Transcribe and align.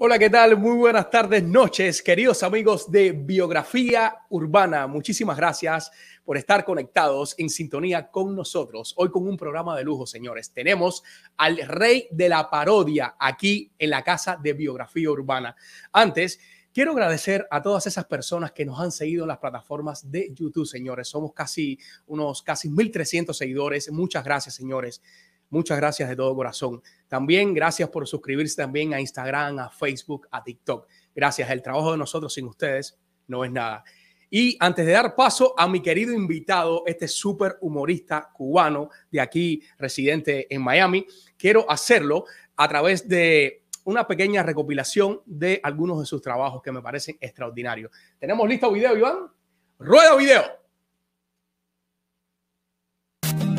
Hola, 0.00 0.16
¿qué 0.16 0.30
tal? 0.30 0.56
Muy 0.56 0.76
buenas 0.76 1.10
tardes, 1.10 1.42
noches, 1.42 2.02
queridos 2.02 2.44
amigos 2.44 2.88
de 2.88 3.10
Biografía 3.10 4.18
Urbana. 4.28 4.86
Muchísimas 4.86 5.36
gracias 5.36 5.90
por 6.24 6.36
estar 6.36 6.64
conectados 6.64 7.34
en 7.36 7.50
sintonía 7.50 8.08
con 8.08 8.36
nosotros. 8.36 8.94
Hoy 8.96 9.10
con 9.10 9.26
un 9.26 9.36
programa 9.36 9.76
de 9.76 9.82
lujo, 9.82 10.06
señores. 10.06 10.52
Tenemos 10.52 11.02
al 11.36 11.56
rey 11.66 12.06
de 12.12 12.28
la 12.28 12.48
parodia 12.48 13.16
aquí 13.18 13.72
en 13.76 13.90
la 13.90 14.04
casa 14.04 14.38
de 14.40 14.52
Biografía 14.52 15.10
Urbana. 15.10 15.56
Antes, 15.90 16.38
quiero 16.72 16.92
agradecer 16.92 17.48
a 17.50 17.60
todas 17.60 17.88
esas 17.88 18.04
personas 18.04 18.52
que 18.52 18.64
nos 18.64 18.78
han 18.78 18.92
seguido 18.92 19.24
en 19.24 19.28
las 19.28 19.38
plataformas 19.38 20.08
de 20.08 20.32
YouTube, 20.32 20.64
señores. 20.64 21.08
Somos 21.08 21.32
casi 21.32 21.76
unos 22.06 22.44
casi 22.44 22.68
1.300 22.68 23.32
seguidores. 23.32 23.90
Muchas 23.90 24.22
gracias, 24.22 24.54
señores. 24.54 25.02
Muchas 25.50 25.78
gracias 25.78 26.08
de 26.08 26.16
todo 26.16 26.34
corazón. 26.34 26.82
También 27.08 27.54
gracias 27.54 27.88
por 27.88 28.06
suscribirse 28.06 28.56
también 28.56 28.92
a 28.94 29.00
Instagram, 29.00 29.58
a 29.58 29.70
Facebook, 29.70 30.28
a 30.30 30.42
TikTok. 30.42 30.86
Gracias. 31.14 31.48
El 31.50 31.62
trabajo 31.62 31.92
de 31.92 31.98
nosotros 31.98 32.32
sin 32.32 32.46
ustedes 32.46 32.98
no 33.26 33.44
es 33.44 33.50
nada. 33.50 33.84
Y 34.30 34.56
antes 34.60 34.84
de 34.84 34.92
dar 34.92 35.14
paso 35.14 35.54
a 35.56 35.66
mi 35.66 35.80
querido 35.80 36.12
invitado, 36.12 36.82
este 36.86 37.08
súper 37.08 37.56
humorista 37.62 38.30
cubano 38.34 38.90
de 39.10 39.20
aquí, 39.20 39.62
residente 39.78 40.52
en 40.54 40.62
Miami, 40.62 41.06
quiero 41.36 41.70
hacerlo 41.70 42.24
a 42.56 42.68
través 42.68 43.08
de 43.08 43.64
una 43.84 44.06
pequeña 44.06 44.42
recopilación 44.42 45.22
de 45.24 45.60
algunos 45.62 45.98
de 46.00 46.04
sus 46.04 46.20
trabajos 46.20 46.62
que 46.62 46.72
me 46.72 46.82
parecen 46.82 47.16
extraordinarios. 47.20 47.90
¿Tenemos 48.18 48.46
listo 48.46 48.70
video, 48.70 48.96
Iván? 48.96 49.30
Rueda 49.78 50.14
video. 50.16 50.57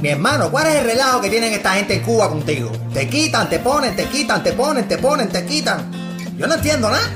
Mi 0.01 0.09
hermano, 0.09 0.49
¿cuál 0.49 0.67
es 0.67 0.75
el 0.75 0.85
relajo 0.85 1.19
que 1.19 1.29
tienen 1.29 1.51
esta 1.51 1.73
gente 1.73 1.95
en 1.95 2.03
Cuba 2.03 2.29
contigo? 2.29 2.71
Te 2.93 3.09
quitan, 3.09 3.49
te 3.49 3.59
ponen, 3.59 3.97
te 3.97 4.05
quitan, 4.05 4.41
te 4.41 4.53
ponen, 4.53 4.87
te 4.87 4.97
ponen, 4.97 5.27
te 5.27 5.45
quitan. 5.45 5.91
Yo 6.37 6.47
no 6.47 6.55
entiendo 6.55 6.89
nada. 6.89 7.09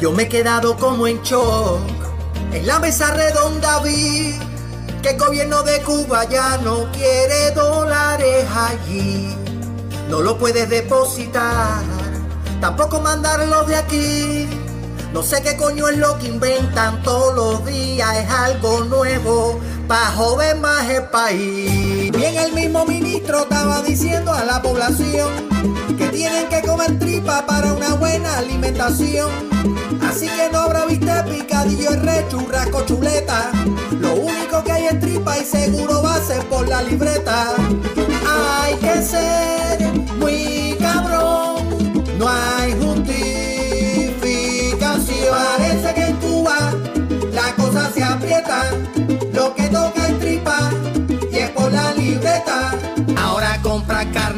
Yo 0.00 0.12
me 0.12 0.22
he 0.22 0.28
quedado 0.28 0.76
como 0.76 1.08
en 1.08 1.20
shock. 1.22 1.80
En 2.52 2.66
la 2.68 2.78
mesa 2.78 3.12
redonda 3.14 3.80
vi 3.80 4.38
que 5.02 5.10
el 5.10 5.18
gobierno 5.18 5.64
de 5.64 5.82
Cuba 5.82 6.24
ya 6.28 6.56
no 6.58 6.90
quiere 6.92 7.50
dólares 7.50 8.46
allí. 8.54 9.34
No 10.08 10.20
lo 10.20 10.38
puedes 10.38 10.68
depositar, 10.68 11.82
tampoco 12.60 13.00
mandarlo 13.00 13.64
de 13.64 13.74
aquí. 13.74 14.48
No 15.12 15.24
sé 15.24 15.42
qué 15.42 15.56
coño 15.56 15.88
es 15.88 15.98
lo 15.98 16.16
que 16.18 16.28
inventan 16.28 17.02
todos 17.02 17.34
los 17.34 17.66
días, 17.66 18.16
es 18.16 18.30
algo 18.30 18.84
nuevo 18.84 19.58
para 19.88 20.06
joder 20.12 20.56
más 20.58 20.88
el 20.88 21.02
país. 21.04 21.99
Bien 22.20 22.36
el 22.36 22.52
mismo 22.52 22.84
ministro 22.84 23.44
estaba 23.44 23.80
diciendo 23.80 24.30
a 24.30 24.44
la 24.44 24.60
población 24.60 25.30
que 25.96 26.06
tienen 26.08 26.50
que 26.50 26.60
comer 26.60 26.98
tripa 26.98 27.46
para 27.46 27.72
una 27.72 27.94
buena 27.94 28.36
alimentación. 28.36 29.30
Así 30.06 30.28
que 30.28 30.50
no 30.52 30.58
habrá 30.58 30.84
viste 30.84 31.10
picadillo, 31.30 31.92
re, 31.92 32.26
churrasco, 32.28 32.84
chuleta. 32.84 33.50
Lo 33.98 34.16
único 34.16 34.62
que 34.62 34.70
hay 34.70 34.86
es 34.88 35.00
tripa 35.00 35.38
y 35.38 35.46
seguro 35.46 36.02
va 36.02 36.16
a 36.16 36.20
ser 36.20 36.46
por 36.50 36.68
la 36.68 36.82
libreta. 36.82 37.54
Hay 38.28 38.74
que 38.74 39.02
ser 39.02 39.89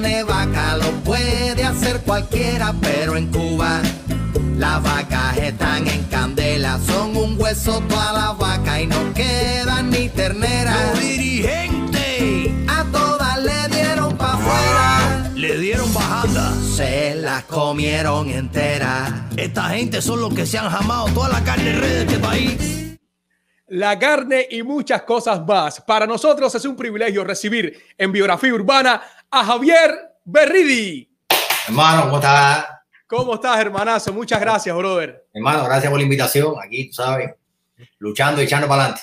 carne 0.02 0.24
vaca, 0.24 0.76
lo 0.78 0.90
puede 1.04 1.64
hacer 1.64 2.00
cualquiera, 2.00 2.74
pero 2.80 3.16
en 3.16 3.28
Cuba 3.28 3.80
las 4.58 4.82
vacas 4.82 5.36
están 5.38 5.86
en 5.86 6.02
candela, 6.04 6.78
son 6.86 7.16
un 7.16 7.40
hueso 7.40 7.80
toda 7.88 8.12
la 8.12 8.32
vaca 8.32 8.80
y 8.80 8.86
no 8.86 9.12
quedan 9.14 9.90
ni 9.90 10.08
ternera. 10.08 10.74
Los 10.90 11.00
dirigentes 11.00 12.50
a 12.68 12.84
todas 12.90 13.42
le 13.42 13.68
dieron 13.68 14.16
pa' 14.16 14.32
afuera, 14.32 15.30
le 15.34 15.58
dieron 15.58 15.94
bajada. 15.94 16.52
se 16.76 17.14
las 17.14 17.44
comieron 17.44 18.28
enteras. 18.28 19.12
Esta 19.36 19.70
gente 19.70 20.02
son 20.02 20.20
los 20.20 20.34
que 20.34 20.46
se 20.46 20.58
han 20.58 20.68
jamado 20.68 21.06
toda 21.08 21.28
la 21.28 21.44
carne 21.44 21.74
red 21.74 21.94
de 21.94 22.00
este 22.00 22.18
país 22.18 22.91
la 23.72 23.98
carne 23.98 24.46
y 24.50 24.62
muchas 24.62 25.02
cosas 25.02 25.44
más. 25.46 25.80
Para 25.80 26.06
nosotros 26.06 26.54
es 26.54 26.64
un 26.66 26.76
privilegio 26.76 27.24
recibir 27.24 27.82
en 27.96 28.12
Biografía 28.12 28.52
Urbana 28.52 29.02
a 29.30 29.44
Javier 29.44 30.12
Berridi. 30.24 31.10
Hermano, 31.66 32.02
¿cómo 32.02 32.16
estás? 32.16 32.66
¿Cómo 33.06 33.34
estás, 33.34 33.58
hermanazo? 33.58 34.12
Muchas 34.12 34.40
gracias, 34.40 34.76
brother. 34.76 35.26
Hermano, 35.32 35.64
gracias 35.64 35.90
por 35.90 35.98
la 35.98 36.02
invitación. 36.02 36.54
Aquí, 36.62 36.88
tú 36.88 36.94
sabes, 36.94 37.30
luchando 37.98 38.42
y 38.42 38.44
echando 38.44 38.68
para 38.68 38.82
adelante. 38.82 39.02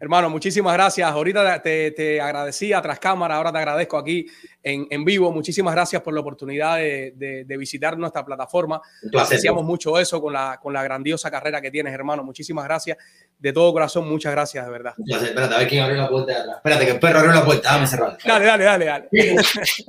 Hermano, 0.00 0.30
muchísimas 0.30 0.72
gracias. 0.72 1.10
Ahorita 1.10 1.60
te, 1.60 1.90
te 1.90 2.18
agradecía 2.18 2.80
tras 2.80 2.98
cámara, 2.98 3.36
ahora 3.36 3.52
te 3.52 3.58
agradezco 3.58 3.98
aquí 3.98 4.26
en, 4.66 4.88
en 4.90 5.04
vivo. 5.04 5.30
Muchísimas 5.30 5.72
gracias 5.72 6.02
por 6.02 6.12
la 6.12 6.20
oportunidad 6.20 6.78
de, 6.78 7.12
de, 7.14 7.44
de 7.44 7.56
visitar 7.56 7.96
nuestra 7.96 8.24
plataforma. 8.24 8.80
Apreciamos 9.16 9.64
mucho 9.64 9.96
eso 9.96 10.20
con 10.20 10.32
la, 10.32 10.58
con 10.60 10.72
la 10.72 10.82
grandiosa 10.82 11.30
carrera 11.30 11.60
que 11.60 11.70
tienes, 11.70 11.94
hermano. 11.94 12.24
Muchísimas 12.24 12.64
gracias. 12.64 12.98
De 13.38 13.52
todo 13.52 13.72
corazón, 13.72 14.08
muchas 14.08 14.32
gracias, 14.32 14.64
de 14.64 14.72
verdad. 14.72 14.94
Placer. 15.04 15.28
Espérate, 15.28 15.54
a 15.54 15.58
ver 15.58 15.68
quién 15.68 15.82
abrió 15.84 15.98
la 15.98 16.08
puerta 16.08 16.32
de 16.32 16.38
atrás. 16.38 16.56
Espérate, 16.56 16.84
que 16.84 16.90
el 16.90 16.98
perro 16.98 17.18
abrió 17.20 17.32
la 17.34 17.44
puerta. 17.44 17.72
Dame 17.72 17.86
cerrar. 17.86 18.18
Dale, 18.24 18.44
dale, 18.44 18.64
dale, 18.64 18.84
dale. 18.86 19.08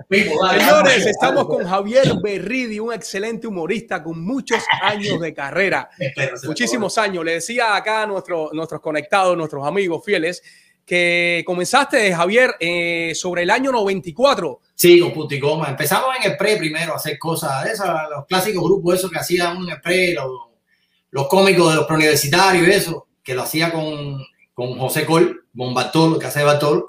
Señores, 0.09 1.05
estamos 1.07 1.47
con 1.47 1.65
Javier 1.65 2.13
Berridi, 2.21 2.79
un 2.79 2.94
excelente 2.94 3.47
humorista 3.47 4.03
con 4.03 4.23
muchos 4.23 4.63
años 4.83 5.19
de 5.19 5.33
carrera. 5.33 5.89
Muchísimos 6.45 6.97
años. 6.99 7.25
Le 7.25 7.33
decía 7.33 7.75
acá 7.75 8.03
a 8.03 8.05
nuestro, 8.05 8.51
nuestros 8.53 8.79
conectados, 8.79 9.35
nuestros 9.35 9.65
amigos 9.65 10.05
fieles, 10.05 10.44
que 10.88 11.44
comenzaste, 11.46 12.16
Javier, 12.16 12.56
eh, 12.62 13.14
sobre 13.14 13.44
el 13.44 13.50
año 13.50 13.74
94. 13.74 14.62
Sí, 14.74 15.02
con 15.02 15.12
Puticoma. 15.12 15.68
Empezamos 15.68 16.16
en 16.18 16.31
el 16.31 16.38
pre 16.38 16.56
primero 16.56 16.94
a 16.94 16.96
hacer 16.96 17.20
cosas 17.20 17.66
de 17.66 17.72
esas, 17.72 18.09
los 18.09 18.25
clásicos 18.25 18.64
grupos 18.64 18.96
esos 18.96 19.12
que 19.12 19.20
hacían 19.20 19.58
en 19.58 19.70
el 19.70 19.81
pre, 19.81 20.14
los, 20.14 20.31
los 21.12 21.28
cómicos 21.28 21.72
de 21.72 21.75
los 21.75 21.86
preuniversitarios 21.86 22.66
y 22.66 22.72
eso, 22.72 23.08
que 23.22 23.36
lo 23.36 23.44
hacía 23.44 23.70
con, 23.70 24.24
con 24.53 24.80
José 24.80 25.06
Col, 25.06 25.46
con 25.56 25.74
Bartol, 25.74 26.18
que 26.18 26.28
hace 26.28 26.42
Bartol, 26.42 26.88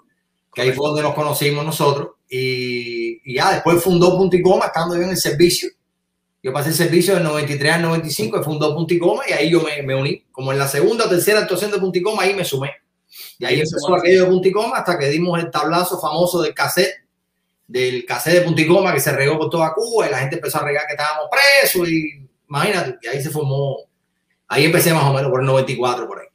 que 0.55 0.63
ahí 0.63 0.73
fue 0.73 0.87
donde 0.87 1.03
nos 1.03 1.15
conocimos 1.15 1.65
nosotros. 1.65 2.11
Y, 2.31 3.21
y 3.25 3.35
ya 3.35 3.53
después 3.53 3.83
fundó 3.83 4.17
Punticoma 4.17 4.67
estando 4.67 4.95
yo 4.95 5.03
en 5.03 5.11
el 5.11 5.17
servicio. 5.17 5.69
Yo 6.41 6.53
pasé 6.53 6.69
el 6.69 6.77
servicio 6.77 7.15
del 7.15 7.25
93 7.25 7.73
al 7.75 7.83
95, 7.83 8.41
y 8.41 8.45
fundó 8.45 8.77
Punticoma 8.77 9.23
y 9.29 9.33
ahí 9.33 9.51
yo 9.51 9.61
me, 9.61 9.95
uní. 9.95 10.25
Como 10.31 10.53
en 10.53 10.59
la 10.59 10.69
segunda 10.69 11.07
o 11.07 11.09
tercera 11.09 11.41
actuación 11.41 11.73
de 11.73 11.79
Punticoma, 11.79 12.23
ahí 12.23 12.35
me 12.35 12.45
sumé. 12.45 12.71
Y 13.39 13.45
ahí 13.45 13.55
empezó 13.55 13.95
aquello 13.95 14.25
de 14.25 14.31
Punticoma 14.31 14.79
hasta 14.79 14.99
que 14.99 15.09
dimos 15.09 15.39
el 15.39 15.51
tablazo 15.51 16.01
famoso 16.01 16.43
del 16.43 16.55
cassette, 16.55 16.95
del 17.67 18.05
cassette 18.05 18.35
de 18.35 18.41
Punticoma 18.43 18.93
que 18.93 19.01
se 19.01 19.13
regó 19.13 19.39
por 19.39 19.51
toda 19.51 19.73
Cuba 19.75 20.07
y 20.07 20.11
la 20.11 20.19
gente 20.19 20.37
empezó 20.37 20.59
a 20.59 20.65
regar 20.65 20.87
que 20.87 20.95
estábamos 20.95 21.27
presos 21.31 21.89
y 21.89 22.29
imagínate, 22.49 22.99
y 23.03 23.07
ahí 23.09 23.23
se 23.23 23.31
formó, 23.31 23.77
ahí 24.49 24.65
empecé 24.65 24.93
más 24.93 25.05
o 25.05 25.13
menos 25.13 25.31
por 25.31 25.41
el 25.41 25.47
94 25.47 26.07
por 26.07 26.21
ahí. 26.21 26.27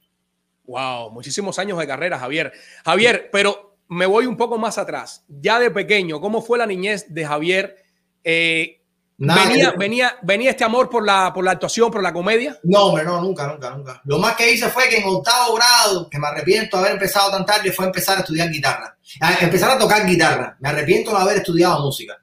Wow, 0.65 1.11
muchísimos 1.11 1.59
años 1.59 1.77
de 1.77 1.87
carrera, 1.87 2.17
Javier. 2.17 2.53
Javier, 2.85 3.29
pero 3.31 3.77
me 3.89 4.05
voy 4.05 4.25
un 4.25 4.37
poco 4.37 4.57
más 4.57 4.77
atrás. 4.77 5.25
Ya 5.27 5.59
de 5.59 5.71
pequeño, 5.71 6.21
¿cómo 6.21 6.41
fue 6.41 6.57
la 6.57 6.65
niñez 6.65 7.13
de 7.13 7.25
Javier? 7.25 7.83
Eh, 8.23 8.81
Nada, 9.17 9.43
venía, 9.47 9.71
venía, 9.77 10.15
¿Venía 10.23 10.49
este 10.51 10.63
amor 10.63 10.89
por 10.89 11.05
la, 11.05 11.31
por 11.33 11.45
la 11.45 11.51
actuación, 11.51 11.91
por 11.91 12.01
la 12.01 12.11
comedia? 12.11 12.57
No, 12.63 12.85
hombre, 12.87 13.03
no, 13.05 13.21
nunca, 13.21 13.47
nunca, 13.47 13.69
nunca. 13.69 14.01
Lo 14.05 14.17
más 14.17 14.35
que 14.35 14.51
hice 14.51 14.69
fue 14.69 14.89
que 14.89 14.97
en 14.97 15.03
octavo 15.05 15.55
grado, 15.55 16.09
que 16.09 16.19
me 16.19 16.27
arrepiento 16.27 16.77
de 16.77 16.81
haber 16.83 16.93
empezado 16.93 17.31
tan 17.31 17.45
tarde, 17.45 17.71
fue 17.71 17.85
empezar 17.85 18.17
a 18.17 18.21
estudiar 18.21 18.49
guitarra. 18.49 18.97
A 19.21 19.33
empezar 19.41 19.71
a 19.71 19.77
tocar 19.77 20.05
guitarra. 20.05 20.57
Me 20.59 20.69
arrepiento 20.69 21.11
de 21.11 21.17
haber 21.21 21.37
estudiado 21.37 21.79
música. 21.81 22.17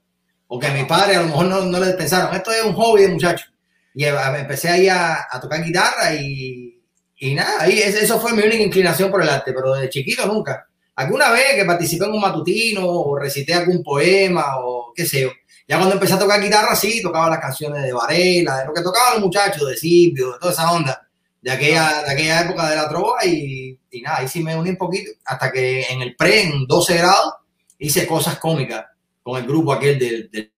Porque 0.47 0.69
mis 0.71 0.85
padres 0.85 1.17
a 1.17 1.21
lo 1.21 1.29
mejor 1.29 1.47
no, 1.47 1.61
no 1.63 1.79
les 1.79 1.95
pensaron, 1.95 2.35
esto 2.35 2.51
es 2.51 2.65
un 2.65 2.75
hobby 2.75 3.03
de 3.03 3.09
muchacho. 3.09 3.47
Y 3.95 4.05
eh, 4.05 4.15
empecé 4.37 4.69
ahí 4.69 4.89
a, 4.89 5.27
a 5.31 5.41
tocar 5.41 5.63
guitarra 5.63 6.13
y, 6.15 6.83
y 7.19 7.35
nada, 7.35 7.63
ahí, 7.63 7.79
es- 7.79 7.95
eso 8.03 8.21
fue 8.21 8.33
mi 8.33 8.43
única 8.43 8.63
inclinación 8.63 9.11
por 9.13 9.23
el 9.23 9.29
arte, 9.29 9.53
pero 9.53 9.75
desde 9.75 9.91
chiquito 9.91 10.27
nunca. 10.27 10.67
Alguna 10.97 11.31
vez 11.31 11.55
que 11.55 11.65
participé 11.65 12.05
en 12.05 12.13
un 12.13 12.21
matutino 12.21 12.85
o 12.85 13.17
recité 13.19 13.55
algún 13.55 13.83
poema 13.83 14.59
o 14.59 14.93
qué 14.95 15.07
sé 15.07 15.23
yo. 15.23 15.31
Ya 15.71 15.77
cuando 15.77 15.95
empecé 15.95 16.15
a 16.15 16.19
tocar 16.19 16.41
guitarra, 16.43 16.75
sí, 16.75 17.01
tocaba 17.01 17.31
las 17.31 17.39
canciones 17.39 17.81
de 17.85 17.93
Varela, 17.93 18.59
de 18.59 18.67
lo 18.67 18.75
que 18.75 18.83
tocaban 18.83 19.13
los 19.15 19.23
muchachos, 19.23 19.69
de 19.69 19.77
Silvio, 19.77 20.33
de 20.33 20.39
toda 20.41 20.53
esa 20.53 20.73
onda, 20.73 21.09
de 21.41 21.49
aquella, 21.49 22.03
de 22.03 22.11
aquella 22.11 22.41
época 22.41 22.69
de 22.71 22.75
la 22.75 22.89
trova 22.89 23.25
y, 23.25 23.79
y 23.93 24.03
nada, 24.03 24.19
ahí 24.19 24.27
sí 24.27 24.43
me 24.43 24.57
uní 24.57 24.71
un 24.71 24.77
poquito, 24.77 25.13
hasta 25.25 25.53
que 25.53 25.83
en 25.83 26.03
el 26.03 26.17
pre, 26.17 26.43
en 26.43 26.67
12 26.67 26.97
grados, 26.99 27.35
hice 27.79 28.05
cosas 28.05 28.37
cómicas 28.41 28.85
con 29.23 29.41
el 29.41 29.47
grupo 29.47 29.73
aquel 29.73 29.97
del... 29.97 30.29
del- 30.33 30.53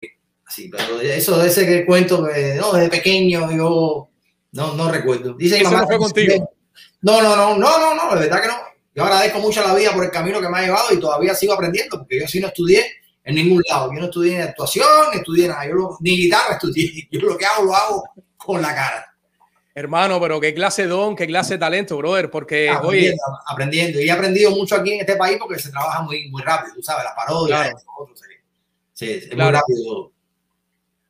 así, 0.46 0.70
pero 0.70 0.98
eso 0.98 1.38
de 1.38 1.48
ese 1.48 1.66
que 1.66 1.84
cuento 1.84 2.26
que 2.26 2.54
no, 2.54 2.72
desde 2.72 2.88
pequeño 2.88 3.50
yo 3.52 4.08
no, 4.52 4.72
no 4.74 4.90
recuerdo. 4.90 5.34
Dice 5.34 5.56
Eso 5.56 5.64
mamá 5.64 5.82
no 5.82 5.86
fue 5.88 5.98
contigo. 5.98 6.50
No, 7.02 7.20
no, 7.20 7.36
no, 7.36 7.58
no, 7.58 7.78
no, 7.78 7.94
no, 7.94 8.14
de 8.14 8.20
verdad 8.28 8.40
que 8.40 8.48
no. 8.48 8.56
Yo 8.94 9.04
agradezco 9.04 9.40
mucho 9.40 9.62
a 9.62 9.68
la 9.68 9.74
vida 9.74 9.92
por 9.92 10.04
el 10.04 10.10
camino 10.10 10.40
que 10.40 10.48
me 10.48 10.58
ha 10.58 10.62
llevado 10.62 10.92
y 10.92 10.98
todavía 10.98 11.34
sigo 11.34 11.52
aprendiendo, 11.52 11.98
porque 11.98 12.18
yo 12.20 12.26
sí 12.26 12.40
no 12.40 12.46
estudié 12.48 12.84
en 13.24 13.34
ningún 13.34 13.62
lado. 13.68 13.92
Yo 13.92 13.98
no 14.00 14.04
estudié 14.06 14.36
ni 14.36 14.42
actuación, 14.42 14.86
ni 15.12 15.18
estudié 15.18 15.48
nada. 15.48 15.66
Yo 15.66 15.74
lo- 15.74 15.96
ni 16.00 16.10
guitarra 16.16 16.54
estudié. 16.54 17.06
Yo 17.10 17.20
lo 17.20 17.36
que 17.38 17.46
hago, 17.46 17.64
lo 17.64 17.74
hago 17.74 18.04
con 18.36 18.60
la 18.62 18.74
cara. 18.74 19.06
Hermano, 19.74 20.20
pero 20.20 20.38
qué 20.38 20.52
clase 20.52 20.82
de 20.82 20.88
don, 20.88 21.16
qué 21.16 21.26
clase 21.26 21.54
de 21.54 21.58
talento, 21.60 21.96
brother, 21.96 22.30
porque, 22.30 22.68
aprendiendo, 22.68 23.22
aprendiendo. 23.46 24.00
Y 24.00 24.08
he 24.08 24.10
aprendido 24.12 24.50
mucho 24.50 24.74
aquí 24.76 24.92
en 24.92 25.00
este 25.00 25.16
país 25.16 25.38
porque 25.40 25.58
se 25.58 25.70
trabaja 25.70 26.02
muy, 26.02 26.28
muy 26.30 26.42
rápido, 26.42 26.74
tú 26.74 26.82
sabes, 26.82 27.04
la 27.04 27.14
parodia, 27.14 27.56
Claro. 27.62 27.76
esto, 27.78 27.90
lo 27.96 28.02
otro, 28.04 28.14
sí. 28.16 28.22
Sí, 28.92 29.10
es 29.12 29.26
Claro. 29.28 29.50
muy 29.50 29.58
rápido. 29.60 30.12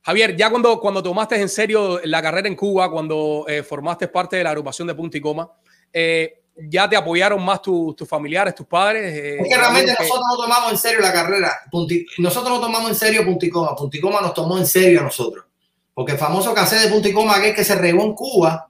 Javier, 0.03 0.35
ya 0.37 0.49
cuando, 0.49 0.79
cuando 0.79 1.03
tomaste 1.03 1.35
en 1.41 1.49
serio 1.49 1.99
la 2.05 2.21
carrera 2.21 2.47
en 2.47 2.55
Cuba, 2.55 2.89
cuando 2.91 3.45
eh, 3.47 3.63
formaste 3.63 4.07
parte 4.07 4.37
de 4.37 4.43
la 4.43 4.51
agrupación 4.51 4.87
de 4.87 4.95
Punta 4.95 5.17
y 5.17 5.21
Coma, 5.21 5.51
eh, 5.91 6.42
¿ya 6.55 6.87
te 6.89 6.95
apoyaron 6.95 7.43
más 7.43 7.61
tu- 7.61 7.93
tus 7.93 8.07
familiares, 8.07 8.53
tus 8.55 8.67
padres? 8.67 9.03
Eh, 9.13 9.37
Es 9.41 9.47
que 9.49 9.57
realmente 9.57 9.95
que- 9.97 10.03
nosotros 10.03 10.25
no 10.29 10.43
tomamos 10.43 10.71
en 10.71 10.77
serio 10.77 10.99
la 11.01 11.13
carrera. 11.13 11.51
Punti- 11.71 12.05
nosotros 12.19 12.53
no 12.53 12.59
tomamos 12.61 12.89
en 12.89 12.95
serio 12.95 13.25
Punticoma. 13.25 13.75
Punticoma 13.75 14.21
nos 14.21 14.33
tomó 14.33 14.57
en 14.57 14.65
serio 14.65 14.99
a 14.99 15.03
nosotros. 15.03 15.45
Porque 15.93 16.13
el 16.13 16.17
famoso 16.17 16.53
cassette 16.53 16.83
de 16.83 16.89
Punticoma, 16.89 17.35
aquel 17.35 17.53
que 17.55 17.63
se 17.63 17.75
regó 17.75 18.03
en 18.03 18.13
Cuba, 18.13 18.67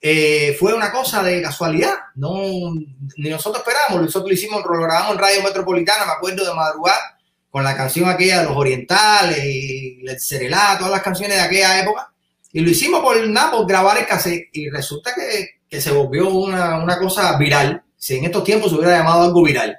eh, 0.00 0.54
fue 0.58 0.74
una 0.74 0.92
cosa 0.92 1.22
de 1.22 1.40
casualidad. 1.42 1.94
No, 2.16 2.34
ni 3.16 3.30
nosotros 3.30 3.62
esperamos. 3.66 4.02
Nosotros 4.02 4.28
lo 4.28 4.34
hicimos, 4.34 4.62
lo 4.64 4.78
grabamos 4.82 5.12
en 5.12 5.18
Radio 5.18 5.42
Metropolitana, 5.42 6.04
me 6.04 6.12
acuerdo 6.12 6.44
de 6.46 6.54
madrugar, 6.54 6.98
con 7.50 7.64
la 7.64 7.74
canción 7.74 8.08
aquella 8.08 8.40
de 8.40 8.44
los 8.44 8.56
orientales 8.56 9.42
y 9.42 10.04
el 10.06 10.20
Cerelá, 10.20 10.76
todas 10.78 10.92
las 10.92 11.02
canciones 11.02 11.38
de 11.38 11.42
aquella 11.44 11.80
época. 11.80 12.12
Y 12.52 12.60
lo 12.60 12.70
hicimos 12.70 13.00
por, 13.00 13.26
nada, 13.26 13.50
por 13.52 13.66
grabar 13.66 13.96
el 13.96 14.06
cassette. 14.06 14.48
Y 14.52 14.68
resulta 14.68 15.14
que, 15.14 15.55
que 15.68 15.80
se 15.80 15.90
volvió 15.92 16.28
una, 16.30 16.82
una 16.82 16.98
cosa 16.98 17.36
viral. 17.38 17.82
Si 17.96 18.16
en 18.16 18.24
estos 18.24 18.44
tiempos 18.44 18.70
se 18.70 18.76
hubiera 18.76 18.98
llamado 18.98 19.22
algo 19.24 19.42
viral 19.42 19.76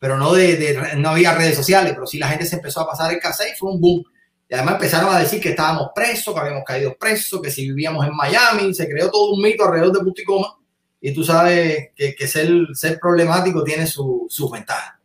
pero 0.00 0.16
no 0.16 0.32
de, 0.32 0.56
de- 0.56 0.94
no 0.96 1.08
había 1.08 1.34
redes 1.34 1.56
sociales, 1.56 1.92
pero 1.92 2.06
sí 2.06 2.18
la 2.20 2.28
gente 2.28 2.46
se 2.46 2.54
empezó 2.54 2.82
a 2.82 2.86
pasar 2.86 3.12
el 3.12 3.18
cassette 3.18 3.54
y 3.54 3.58
fue 3.58 3.72
un 3.72 3.80
boom. 3.80 4.04
Y 4.48 4.54
además 4.54 4.74
empezaron 4.74 5.12
a 5.12 5.18
decir 5.18 5.40
que 5.40 5.48
estábamos 5.48 5.88
presos, 5.92 6.32
que 6.32 6.38
habíamos 6.40 6.62
caído 6.64 6.96
presos, 6.96 7.42
que 7.42 7.50
si 7.50 7.66
vivíamos 7.68 8.06
en 8.06 8.14
Miami, 8.14 8.72
se 8.74 8.88
creó 8.88 9.10
todo 9.10 9.32
un 9.32 9.42
mito 9.42 9.64
alrededor 9.64 9.92
de 9.92 9.98
Punticoma. 10.04 10.56
Y 11.00 11.12
tú 11.12 11.24
sabes 11.24 11.88
que, 11.96 12.14
que 12.14 12.28
ser, 12.28 12.48
ser 12.74 13.00
problemático 13.00 13.64
tiene 13.64 13.88
su- 13.88 14.26
sus 14.30 14.48
ventajas. 14.52 15.00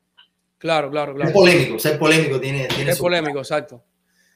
Claro, 0.59 0.91
claro, 0.91 1.13
Ser 1.13 1.21
claro. 1.21 1.33
polémico, 1.33 1.80
ser 1.80 1.97
polémico 1.97 2.39
tiene, 2.39 2.68
tiene 2.68 2.91
Es 2.91 2.97
su- 2.97 3.03
polémico, 3.03 3.39
exacto. 3.39 3.83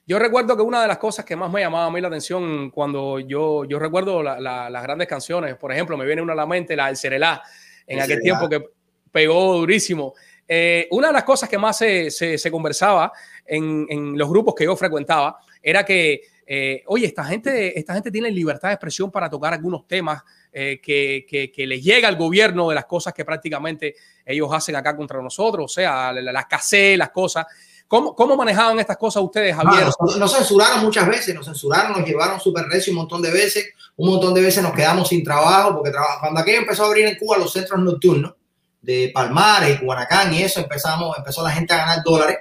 Yo 0.07 0.17
recuerdo 0.19 0.55
que 0.55 0.63
una 0.63 0.81
de 0.81 0.87
las 0.87 0.97
cosas 0.99 1.25
que 1.25 1.35
más 1.35 1.51
me 1.51 1.59
llamaba 1.59 1.85
a 1.85 1.91
mí 1.91 1.99
la 1.99 2.07
atención 2.07 2.71
cuando 2.71 3.19
yo, 3.19 3.65
yo 3.65 3.77
recuerdo 3.77 4.23
la- 4.23 4.39
la- 4.39 4.69
las 4.69 4.81
grandes 4.83 5.05
canciones, 5.07 5.55
por 5.57 5.71
ejemplo, 5.73 5.97
me 5.97 6.05
viene 6.05 6.21
una 6.21 6.31
a 6.31 6.35
la 6.37 6.45
mente, 6.45 6.75
la 6.77 6.87
del 6.87 6.95
Cerelá, 6.95 7.43
en 7.85 7.97
El 7.97 8.03
aquel 8.05 8.17
Cerelá. 8.19 8.39
tiempo 8.39 8.49
que 8.49 8.69
pegó 9.11 9.55
durísimo. 9.57 10.13
Eh, 10.47 10.87
una 10.91 11.07
de 11.07 11.13
las 11.13 11.23
cosas 11.25 11.49
que 11.49 11.57
más 11.57 11.77
se, 11.77 12.09
se- 12.09 12.37
se 12.37 12.49
conversaba 12.51 13.11
en, 13.45 13.85
en 13.89 14.17
los 14.17 14.29
grupos 14.29 14.55
que 14.55 14.63
yo 14.63 14.77
frecuentaba 14.77 15.39
era 15.61 15.83
que, 15.83 16.21
eh, 16.45 16.83
oye, 16.85 17.05
esta 17.07 17.25
gente, 17.25 17.77
esta 17.77 17.93
gente 17.93 18.09
tiene 18.09 18.31
libertad 18.31 18.69
de 18.69 18.75
expresión 18.75 19.11
para 19.11 19.29
tocar 19.29 19.53
algunos 19.53 19.85
temas 19.87 20.23
eh, 20.53 20.79
que, 20.81 21.25
que, 21.27 21.51
que 21.51 21.67
les 21.67 21.83
llega 21.83 22.07
al 22.07 22.15
gobierno 22.15 22.69
de 22.69 22.75
las 22.75 22.85
cosas 22.85 23.13
que 23.13 23.25
prácticamente 23.25 23.93
ellos 24.25 24.49
hacen 24.53 24.77
acá 24.77 24.95
contra 24.95 25.21
nosotros, 25.21 25.65
o 25.65 25.67
sea, 25.67 26.13
la- 26.13 26.31
la- 26.31 26.47
casé, 26.47 26.95
las 26.95 27.09
cosas. 27.09 27.45
¿Cómo, 27.87 28.13
¿Cómo 28.15 28.35
manejaban 28.35 28.77
estas 28.79 28.97
cosas 28.97 29.23
ustedes, 29.23 29.55
Ah, 29.57 29.63
Javier? 29.63 29.85
nos, 29.99 30.17
nos 30.17 30.33
censuraron 30.33 30.81
muchas 30.81 31.07
veces, 31.07 31.33
nos 31.33 31.45
censuraron, 31.45 31.93
nos 31.93 32.05
llevaron 32.07 32.39
súper 32.39 32.65
recio 32.65 32.91
un 32.91 32.97
montón 32.97 33.21
de 33.21 33.31
veces, 33.31 33.65
un 33.95 34.09
montón 34.09 34.33
de 34.33 34.41
veces 34.41 34.61
nos 34.61 34.73
quedamos 34.73 35.07
sin 35.07 35.23
trabajo, 35.23 35.73
porque 35.75 35.91
traba- 35.91 36.19
cuando 36.19 36.39
aquello 36.41 36.59
empezó 36.59 36.83
a 36.83 36.87
abrir 36.87 37.05
en 37.07 37.15
Cuba 37.17 37.37
los 37.37 37.51
centros 37.53 37.79
nocturnos 37.79 38.33
de 38.81 39.11
Palmares 39.13 39.79
y 39.81 39.85
Guanacán 39.85 40.33
y 40.33 40.43
eso, 40.43 40.59
empezamos, 40.59 41.17
empezó 41.17 41.41
la 41.43 41.51
gente 41.51 41.73
a 41.73 41.77
ganar 41.77 42.03
dólares, 42.03 42.37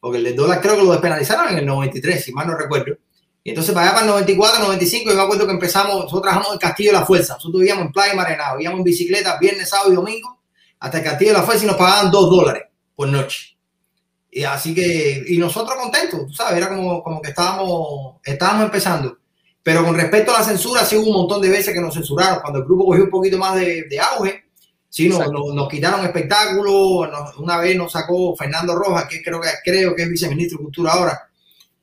porque 0.00 0.18
el 0.18 0.36
dólar 0.36 0.60
creo 0.60 0.76
que 0.76 0.82
lo 0.84 0.92
despenalizaron 0.92 1.48
en 1.52 1.58
el 1.58 1.66
93, 1.66 2.24
si 2.24 2.32
mal 2.32 2.46
no 2.46 2.56
recuerdo. 2.56 2.94
Y 3.42 3.50
entonces 3.50 3.72
para 3.74 3.86
allá 3.86 3.94
para 3.94 4.06
el 4.06 4.10
94, 4.12 4.60
95, 4.64 5.10
yo 5.10 5.16
me 5.16 5.22
acuerdo 5.22 5.46
que 5.46 5.52
empezamos, 5.52 5.94
nosotros 5.96 6.22
trabajamos 6.22 6.48
en 6.48 6.54
el 6.54 6.58
Castillo 6.60 6.92
de 6.92 6.98
la 6.98 7.06
Fuerza, 7.06 7.34
nosotros 7.34 7.60
vivíamos 7.60 7.86
en 7.86 7.92
Playa 7.92 8.14
Marenado, 8.14 8.56
vivíamos 8.56 8.78
en 8.78 8.84
bicicleta 8.84 9.36
viernes, 9.38 9.68
sábado 9.68 9.92
y 9.92 9.96
domingo, 9.96 10.40
hasta 10.80 10.98
el 10.98 11.04
Castillo 11.04 11.32
de 11.32 11.38
la 11.38 11.44
Fuerza 11.44 11.64
y 11.64 11.66
nos 11.68 11.76
pagaban 11.76 12.10
dos 12.10 12.30
dólares 12.30 12.62
por 12.94 13.08
noche. 13.08 13.55
Y 14.36 14.44
así 14.44 14.74
que, 14.74 15.24
y 15.28 15.38
nosotros 15.38 15.78
contentos, 15.80 16.26
tú 16.26 16.34
sabes, 16.34 16.58
era 16.58 16.68
como, 16.68 17.02
como 17.02 17.22
que 17.22 17.30
estábamos, 17.30 18.16
estábamos 18.22 18.64
empezando. 18.66 19.16
Pero 19.62 19.82
con 19.82 19.94
respecto 19.96 20.30
a 20.34 20.40
la 20.40 20.44
censura, 20.44 20.84
sí 20.84 20.94
hubo 20.94 21.06
un 21.06 21.16
montón 21.20 21.40
de 21.40 21.48
veces 21.48 21.72
que 21.72 21.80
nos 21.80 21.94
censuraron. 21.94 22.40
Cuando 22.42 22.58
el 22.58 22.66
grupo 22.66 22.84
cogió 22.84 23.04
un 23.04 23.08
poquito 23.10 23.38
más 23.38 23.54
de, 23.54 23.84
de 23.84 23.98
auge, 23.98 24.44
sí, 24.90 25.08
nos, 25.08 25.20
Exacto. 25.20 25.38
nos, 25.38 25.54
nos 25.54 25.68
quitaron 25.70 26.04
espectáculos. 26.04 27.10
nos- 27.10 27.36
una 27.38 27.56
vez 27.56 27.74
nos 27.78 27.90
sacó 27.90 28.36
Fernando 28.36 28.74
Rojas, 28.74 29.06
que 29.08 29.22
creo 29.22 29.40
que, 29.40 29.48
creo 29.64 29.94
que 29.96 30.02
es 30.02 30.08
viceministro 30.10 30.58
de 30.58 30.64
Cultura 30.64 30.92
ahora, 30.92 31.18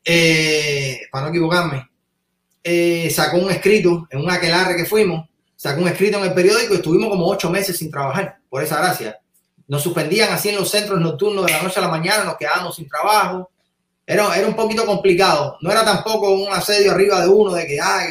eh, 0.06 1.00
para 1.12 1.24
no 1.26 1.30
equivocarme, 1.32 1.90
eh, 2.64 3.10
sacó 3.10 3.38
un 3.38 3.50
escrito 3.50 4.08
en 4.12 4.20
un 4.20 4.30
aquelarre 4.30 4.76
que 4.76 4.86
fuimos, 4.86 5.28
sacó 5.56 5.82
un 5.82 5.88
escrito 5.88 6.20
en 6.20 6.26
el 6.26 6.34
periódico 6.36 6.74
y 6.76 6.78
estuvimos 6.78 7.10
como 7.10 7.28
ocho 7.28 7.50
meses 7.50 7.76
sin 7.78 7.90
trabajar, 7.90 8.38
por 8.48 8.62
esa 8.62 8.78
gracia. 8.78 9.18
Nos 9.74 9.82
suspendían 9.82 10.32
así 10.32 10.50
en 10.50 10.56
los 10.58 10.70
centros 10.70 11.02
nocturnos 11.02 11.48
de 11.48 11.52
la 11.52 11.64
noche 11.64 11.80
a 11.80 11.82
la 11.82 11.88
mañana, 11.88 12.26
nos 12.26 12.38
quedábamos 12.38 12.76
sin 12.76 12.88
trabajo. 12.88 13.50
Era, 14.06 14.38
era 14.38 14.48
un 14.48 14.56
poquito 14.56 14.86
complicado. 14.86 15.58
No 15.62 15.72
era 15.72 15.84
tampoco 15.84 16.30
un 16.30 16.54
asedio 16.54 16.92
arriba 16.92 17.22
de 17.22 17.28
uno 17.28 17.56
de 17.56 17.66
que, 17.66 17.82
ay, 17.82 18.10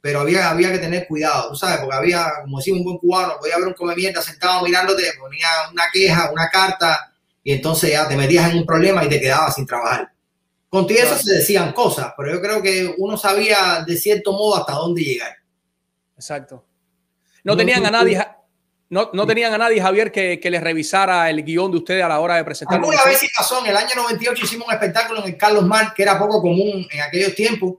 pero 0.00 0.20
había, 0.20 0.48
había 0.48 0.72
que 0.72 0.78
tener 0.78 1.06
cuidado, 1.06 1.50
tú 1.50 1.56
sabes, 1.56 1.80
porque 1.80 1.94
había, 1.94 2.32
como 2.40 2.56
decía 2.56 2.72
un 2.72 2.82
buen 2.82 2.96
cubano, 2.96 3.34
podía 3.38 3.56
haber 3.56 3.68
un 3.68 3.74
come 3.74 3.94
mierda 3.94 4.22
sentado 4.22 4.64
mirándote, 4.64 5.02
ponía 5.20 5.48
una 5.70 5.84
queja, 5.92 6.30
una 6.32 6.48
carta, 6.48 7.12
y 7.44 7.52
entonces 7.52 7.90
ya 7.90 8.08
te 8.08 8.16
metías 8.16 8.50
en 8.50 8.60
un 8.60 8.64
problema 8.64 9.04
y 9.04 9.10
te 9.10 9.20
quedabas 9.20 9.54
sin 9.54 9.66
trabajar. 9.66 10.10
Contigo 10.70 11.00
eso 11.02 11.18
se 11.18 11.34
decían 11.34 11.74
cosas, 11.74 12.14
pero 12.16 12.32
yo 12.32 12.40
creo 12.40 12.62
que 12.62 12.94
uno 12.96 13.18
sabía 13.18 13.84
de 13.86 13.98
cierto 13.98 14.32
modo 14.32 14.56
hasta 14.56 14.72
dónde 14.72 15.02
llegar. 15.02 15.36
Exacto. 16.16 16.64
No 17.44 17.52
No, 17.52 17.56
tenían 17.58 17.84
a 17.84 17.90
nadie, 17.90 18.26
no, 18.92 19.08
no 19.14 19.26
tenían 19.26 19.54
a 19.54 19.56
nadie, 19.56 19.80
Javier, 19.80 20.12
que, 20.12 20.38
que 20.38 20.50
les 20.50 20.62
revisara 20.62 21.30
el 21.30 21.42
guion 21.42 21.70
de 21.70 21.78
ustedes 21.78 22.04
a 22.04 22.08
la 22.08 22.20
hora 22.20 22.36
de 22.36 22.44
presentar. 22.44 22.76
Alguna 22.76 23.02
vez 23.06 23.20
sí 23.20 23.26
pasó, 23.34 23.64
en 23.64 23.70
el 23.70 23.76
año 23.78 23.88
98 23.96 24.44
hicimos 24.44 24.68
un 24.68 24.74
espectáculo 24.74 25.20
en 25.20 25.32
el 25.32 25.38
Carlos 25.38 25.64
Mar, 25.64 25.94
que 25.96 26.02
era 26.02 26.18
poco 26.18 26.42
común 26.42 26.86
en 26.90 27.00
aquellos 27.00 27.34
tiempos, 27.34 27.76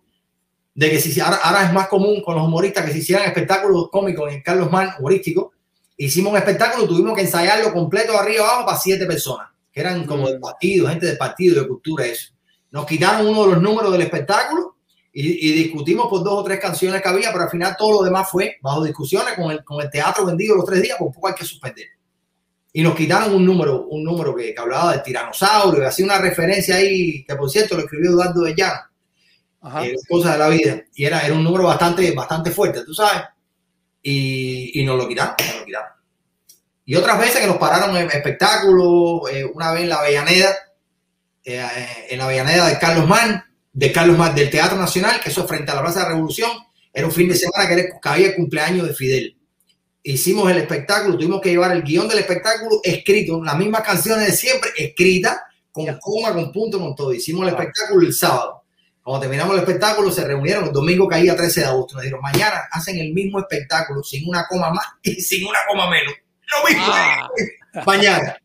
de 0.73 0.89
que 0.89 0.99
si, 0.99 1.19
ahora, 1.19 1.35
ahora 1.43 1.65
es 1.65 1.71
más 1.71 1.87
común 1.87 2.23
con 2.23 2.33
los 2.33 2.43
humoristas 2.43 2.83
que 2.83 2.93
se 2.93 2.97
hicieran 2.97 3.27
espectáculos 3.27 3.89
cómicos 3.91 4.27
en 4.27 4.37
el 4.37 4.43
Carlos 4.43 4.71
Mar 4.71 4.95
humorístico. 4.97 5.53
Hicimos 5.97 6.31
un 6.31 6.39
espectáculo, 6.39 6.87
tuvimos 6.87 7.15
que 7.15 7.21
ensayarlo 7.21 7.71
completo 7.71 8.13
de 8.13 8.17
arriba 8.17 8.45
abajo 8.45 8.65
para 8.65 8.79
siete 8.79 9.05
personas, 9.05 9.49
que 9.71 9.81
eran 9.81 10.07
como 10.07 10.27
del 10.27 10.39
partido, 10.39 10.89
gente 10.89 11.05
del 11.05 11.17
partido, 11.19 11.61
de 11.61 11.67
cultura, 11.67 12.07
eso. 12.07 12.33
Nos 12.71 12.87
quitaron 12.87 13.27
uno 13.27 13.45
de 13.45 13.53
los 13.53 13.61
números 13.61 13.91
del 13.91 14.01
espectáculo 14.01 14.72
y, 15.13 15.49
y 15.49 15.51
discutimos 15.53 16.07
por 16.07 16.23
dos 16.23 16.39
o 16.39 16.43
tres 16.43 16.59
canciones 16.59 17.01
que 17.01 17.07
había, 17.07 17.31
pero 17.31 17.43
al 17.43 17.49
final 17.49 17.75
todo 17.77 17.99
lo 17.99 18.03
demás 18.03 18.27
fue 18.29 18.57
bajo 18.61 18.83
discusiones 18.83 19.35
con 19.35 19.51
el, 19.51 19.63
con 19.63 19.79
el 19.81 19.89
teatro 19.89 20.25
vendido 20.25 20.55
los 20.55 20.65
tres 20.65 20.81
días, 20.81 20.97
por 20.97 21.11
poco 21.13 21.27
hay 21.27 21.35
que 21.35 21.45
suspender. 21.45 21.85
Y 22.73 22.81
nos 22.81 22.95
quitaron 22.95 23.35
un 23.35 23.45
número, 23.45 23.85
un 23.85 24.03
número 24.03 24.35
que, 24.35 24.53
que 24.53 24.59
hablaba 24.59 24.93
del 24.93 25.03
tiranosaurio, 25.03 25.83
y 25.83 25.85
hacía 25.85 26.05
una 26.05 26.17
referencia 26.17 26.75
ahí, 26.75 27.23
que 27.23 27.35
por 27.35 27.49
cierto 27.49 27.75
lo 27.75 27.83
escribió 27.83 28.09
Eduardo 28.09 28.41
de 28.41 28.55
Llano, 28.55 28.81
eh, 29.83 29.95
cosas 30.09 30.33
de 30.33 30.39
la 30.39 30.49
vida, 30.49 30.81
y 30.95 31.05
era, 31.05 31.21
era 31.21 31.35
un 31.35 31.43
número 31.43 31.65
bastante, 31.65 32.11
bastante 32.13 32.49
fuerte, 32.49 32.83
tú 32.83 32.93
sabes, 32.95 33.23
y, 34.01 34.81
y 34.81 34.83
nos 34.83 34.97
lo 34.97 35.07
quitaron, 35.07 35.35
nos 35.39 35.59
lo 35.59 35.65
quitaron. 35.65 35.89
Y 36.85 36.95
otras 36.95 37.19
veces 37.19 37.39
que 37.39 37.47
nos 37.47 37.57
pararon 37.57 37.95
en 37.95 38.07
espectáculos, 38.07 39.31
eh, 39.31 39.45
una 39.45 39.71
vez 39.71 39.83
en 39.83 39.89
la 39.89 39.97
Avellaneda, 39.97 40.55
eh, 41.45 41.65
en 42.09 42.17
la 42.17 42.25
Avellaneda 42.25 42.67
de 42.67 42.79
Carlos 42.79 43.07
Mann, 43.07 43.41
de 43.73 43.91
Carlos 43.91 44.17
Mann, 44.17 44.35
del 44.35 44.49
Teatro 44.49 44.77
Nacional, 44.77 45.19
que 45.19 45.29
eso 45.29 45.41
es 45.41 45.47
frente 45.47 45.71
a 45.71 45.75
la 45.75 45.81
Plaza 45.81 45.99
de 45.99 46.05
la 46.05 46.11
Revolución, 46.11 46.51
era 46.93 47.07
un 47.07 47.11
fin 47.11 47.27
de 47.27 47.35
semana 47.35 47.67
que, 47.67 47.73
era, 47.73 47.83
que 47.99 48.09
había 48.09 48.27
el 48.27 48.35
cumpleaños 48.35 48.87
de 48.87 48.93
Fidel 48.93 49.35
hicimos 50.03 50.51
el 50.51 50.57
espectáculo, 50.57 51.17
tuvimos 51.17 51.41
que 51.41 51.49
llevar 51.49 51.71
el 51.71 51.81
guion 51.81 52.07
del 52.07 52.19
espectáculo 52.19 52.81
escrito, 52.83 53.41
las 53.43 53.57
mismas 53.57 53.81
canciones 53.81 54.27
de 54.27 54.33
siempre, 54.33 54.71
escritas, 54.77 55.39
con 55.71 55.85
coma, 55.99 56.33
con 56.33 56.51
punto, 56.51 56.79
con 56.79 56.95
todo. 56.95 57.13
Hicimos 57.13 57.47
el 57.47 57.53
espectáculo 57.53 58.05
el 58.05 58.13
sábado. 58.13 58.63
Cuando 59.01 59.21
terminamos 59.21 59.55
el 59.55 59.61
espectáculo, 59.61 60.11
se 60.11 60.23
reunieron, 60.23 60.65
el 60.65 60.71
domingo 60.71 61.07
caía 61.07 61.35
13 61.35 61.61
de 61.61 61.65
agosto. 61.65 61.95
Nos 61.95 62.03
dijeron, 62.03 62.21
mañana 62.21 62.63
hacen 62.71 62.97
el 62.99 63.13
mismo 63.13 63.39
espectáculo, 63.39 64.03
sin 64.03 64.27
una 64.27 64.45
coma 64.47 64.69
más 64.71 64.85
y 65.01 65.15
sin 65.15 65.47
una 65.47 65.59
coma 65.67 65.89
menos. 65.89 66.13
Lo 66.51 66.69
mismo. 66.69 66.83
Ah, 66.87 67.29
Mañana. 67.85 68.37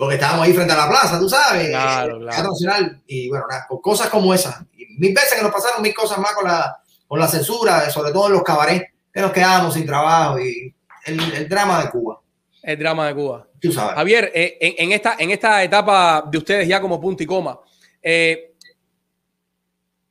Porque 0.00 0.14
estábamos 0.14 0.46
ahí 0.46 0.54
frente 0.54 0.72
a 0.72 0.78
la 0.78 0.88
plaza, 0.88 1.18
tú 1.18 1.28
sabes. 1.28 1.68
Claro, 1.68 2.16
el 2.16 2.22
claro. 2.22 2.48
Nacional. 2.48 3.02
Y 3.06 3.28
bueno, 3.28 3.44
nada, 3.50 3.66
cosas 3.82 4.08
como 4.08 4.32
esas. 4.32 4.62
Y 4.74 4.86
mil 4.98 5.12
veces 5.12 5.34
que 5.34 5.42
nos 5.42 5.52
pasaron 5.52 5.82
mil 5.82 5.92
cosas 5.92 6.16
más 6.16 6.32
con 6.32 6.48
la, 6.48 6.80
con 7.06 7.20
la 7.20 7.28
censura, 7.28 7.90
sobre 7.90 8.10
todo 8.10 8.28
en 8.28 8.32
los 8.32 8.42
cabarets, 8.42 8.86
que 9.12 9.20
nos 9.20 9.30
quedábamos 9.30 9.74
sin 9.74 9.84
trabajo 9.84 10.40
y 10.40 10.74
el, 11.04 11.20
el 11.34 11.46
drama 11.50 11.82
de 11.82 11.90
Cuba. 11.90 12.18
el 12.62 12.78
drama 12.78 13.08
de 13.08 13.14
Cuba. 13.14 13.46
Tú 13.60 13.70
sabes. 13.72 13.94
Javier, 13.94 14.32
eh, 14.34 14.56
en, 14.62 14.86
en 14.86 14.92
esta, 14.92 15.16
en 15.18 15.32
esta 15.32 15.62
etapa 15.62 16.24
de 16.30 16.38
ustedes 16.38 16.66
ya 16.66 16.80
como 16.80 16.98
punto 16.98 17.22
y 17.22 17.26
coma, 17.26 17.60
eh, 18.02 18.54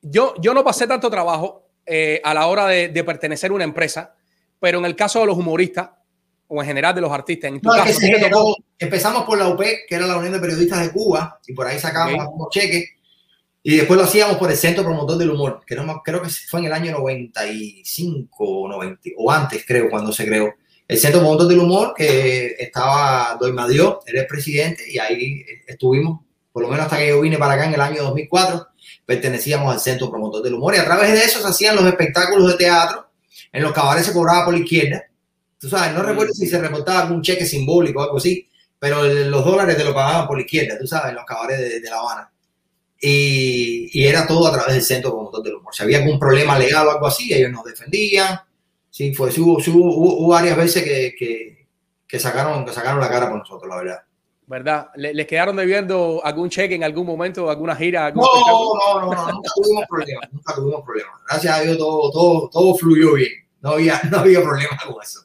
yo, 0.02 0.34
yo 0.38 0.54
no 0.54 0.62
pasé 0.62 0.86
tanto 0.86 1.10
trabajo 1.10 1.66
eh, 1.84 2.20
a 2.22 2.32
la 2.32 2.46
hora 2.46 2.68
de, 2.68 2.90
de 2.90 3.02
pertenecer 3.02 3.50
a 3.50 3.54
una 3.54 3.64
empresa, 3.64 4.14
pero 4.60 4.78
en 4.78 4.84
el 4.84 4.94
caso 4.94 5.18
de 5.18 5.26
los 5.26 5.36
humoristas, 5.36 5.90
o 6.50 6.60
en 6.60 6.66
general 6.68 6.94
de 6.94 7.00
los 7.00 7.10
artistas? 7.12 7.48
En 7.50 7.60
tu 7.60 7.68
No, 7.68 7.74
es 7.76 7.82
caso, 7.82 8.00
generó- 8.00 8.56
empezamos 8.78 9.24
por 9.24 9.38
la 9.38 9.48
UP, 9.48 9.60
que 9.88 9.94
era 9.94 10.06
la 10.06 10.16
Unión 10.18 10.32
de 10.34 10.40
Periodistas 10.40 10.80
de 10.80 10.90
Cuba, 10.92 11.40
y 11.46 11.52
por 11.54 11.66
ahí 11.66 11.78
sacábamos 11.78 12.14
Ok. 12.16 12.20
algunos 12.20 12.48
cheques. 12.50 12.84
Y 13.62 13.76
después 13.76 13.98
lo 13.98 14.04
hacíamos 14.04 14.36
por 14.36 14.50
el 14.50 14.56
Centro 14.56 14.82
Promotor 14.84 15.18
del 15.18 15.30
Humor, 15.30 15.60
que 15.66 15.74
no 15.76 16.00
creo 16.02 16.22
que 16.22 16.28
fue 16.30 16.60
en 16.60 16.66
el 16.66 16.72
año 16.72 16.92
95 16.92 18.28
o 18.44 18.68
90, 18.68 19.10
o 19.16 19.30
antes 19.30 19.64
creo, 19.66 19.88
cuando 19.90 20.12
se 20.12 20.24
creó. 20.26 20.54
El 20.88 20.98
Centro 20.98 21.20
Promotor 21.20 21.46
del 21.46 21.58
Humor, 21.60 21.94
que 21.96 22.56
estaba 22.58 23.36
Doy 23.40 23.52
Dios, 23.70 23.98
era 24.06 24.22
el 24.22 24.26
presidente, 24.26 24.84
y 24.90 24.98
ahí 24.98 25.44
estuvimos, 25.66 26.20
por 26.52 26.62
lo 26.62 26.68
menos 26.68 26.86
hasta 26.86 26.98
que 26.98 27.08
yo 27.08 27.20
vine 27.20 27.38
para 27.38 27.54
acá 27.54 27.66
en 27.66 27.74
el 27.74 27.80
año 27.80 28.02
2004, 28.02 28.66
pertenecíamos 29.06 29.72
al 29.72 29.80
Centro 29.80 30.10
Promotor 30.10 30.42
del 30.42 30.54
Humor, 30.54 30.74
y 30.74 30.78
a 30.78 30.84
través 30.84 31.12
de 31.12 31.18
eso 31.22 31.40
se 31.40 31.46
hacían 31.48 31.76
los 31.76 31.84
espectáculos 31.86 32.50
de 32.52 32.56
teatro, 32.58 33.08
en 33.52 33.62
los 33.62 33.72
cabarets 33.72 34.06
se 34.06 34.12
cobraba 34.12 34.46
por 34.46 34.54
la 34.54 34.60
izquierda, 34.60 35.04
tú 35.60 35.68
sabes, 35.68 35.92
no 35.94 36.02
recuerdo 36.02 36.32
si 36.34 36.46
se 36.46 36.58
reportaba 36.58 37.02
algún 37.02 37.22
cheque 37.22 37.44
simbólico 37.46 38.00
o 38.00 38.02
algo 38.04 38.16
así, 38.16 38.48
pero 38.78 39.04
los 39.04 39.44
dólares 39.44 39.76
te 39.76 39.84
lo 39.84 39.92
pagaban 39.94 40.26
por 40.26 40.38
la 40.38 40.42
izquierda, 40.44 40.78
tú 40.80 40.86
sabes, 40.86 41.10
en 41.10 41.16
los 41.16 41.24
cabarets 41.26 41.60
de, 41.60 41.80
de 41.80 41.90
La 41.90 41.98
Habana. 41.98 42.32
Y, 43.02 43.88
y 43.98 44.06
era 44.06 44.26
todo 44.26 44.46
a 44.48 44.52
través 44.52 44.74
del 44.74 44.82
Centro 44.82 45.12
Promotor 45.12 45.42
del 45.42 45.54
Humor. 45.54 45.74
Si 45.74 45.82
había 45.82 45.98
algún 45.98 46.18
problema 46.18 46.58
legal 46.58 46.86
o 46.86 46.90
algo 46.90 47.06
así, 47.06 47.32
ellos 47.32 47.50
nos 47.50 47.64
defendían. 47.64 48.40
Sí, 48.90 49.14
fue, 49.14 49.30
hubo, 49.38 49.56
hubo- 49.58 49.96
hubo- 49.96 50.28
varias 50.28 50.56
veces 50.56 50.82
que, 50.82 51.14
que, 51.18 51.66
que 52.06 52.18
sacaron, 52.18 52.64
que 52.64 52.72
sacaron 52.72 53.00
la 53.00 53.08
cara 53.08 53.28
por 53.30 53.38
nosotros, 53.38 53.68
la 53.70 53.76
verdad. 53.76 53.98
¿Verdad? 54.46 54.88
¿Le- 54.96 55.14
¿Les 55.14 55.26
quedaron 55.26 55.56
debiendo 55.56 56.20
algún 56.24 56.50
cheque 56.50 56.74
en 56.74 56.84
algún 56.84 57.06
momento, 57.06 57.48
alguna 57.48 57.74
gira? 57.76 58.06
Algún 58.06 58.22
No, 58.22 59.00
no, 59.00 59.00
no, 59.00 59.14
no, 59.14 59.32
nunca 59.32 59.50
tuvimos 59.54 59.84
problemas, 59.88 60.28
nunca 60.32 60.54
tuvimos 60.54 60.82
problemas. 60.84 61.12
Gracias 61.28 61.54
a 61.56 61.60
Dios 61.62 61.78
todo, 61.78 62.10
todo, 62.10 62.50
todo 62.50 62.74
fluyó 62.74 63.14
bien. 63.14 63.30
No 63.62 63.70
había, 63.70 64.00
no 64.10 64.18
había 64.18 64.42
problema 64.42 64.76
con 64.86 65.02
eso. 65.02 65.20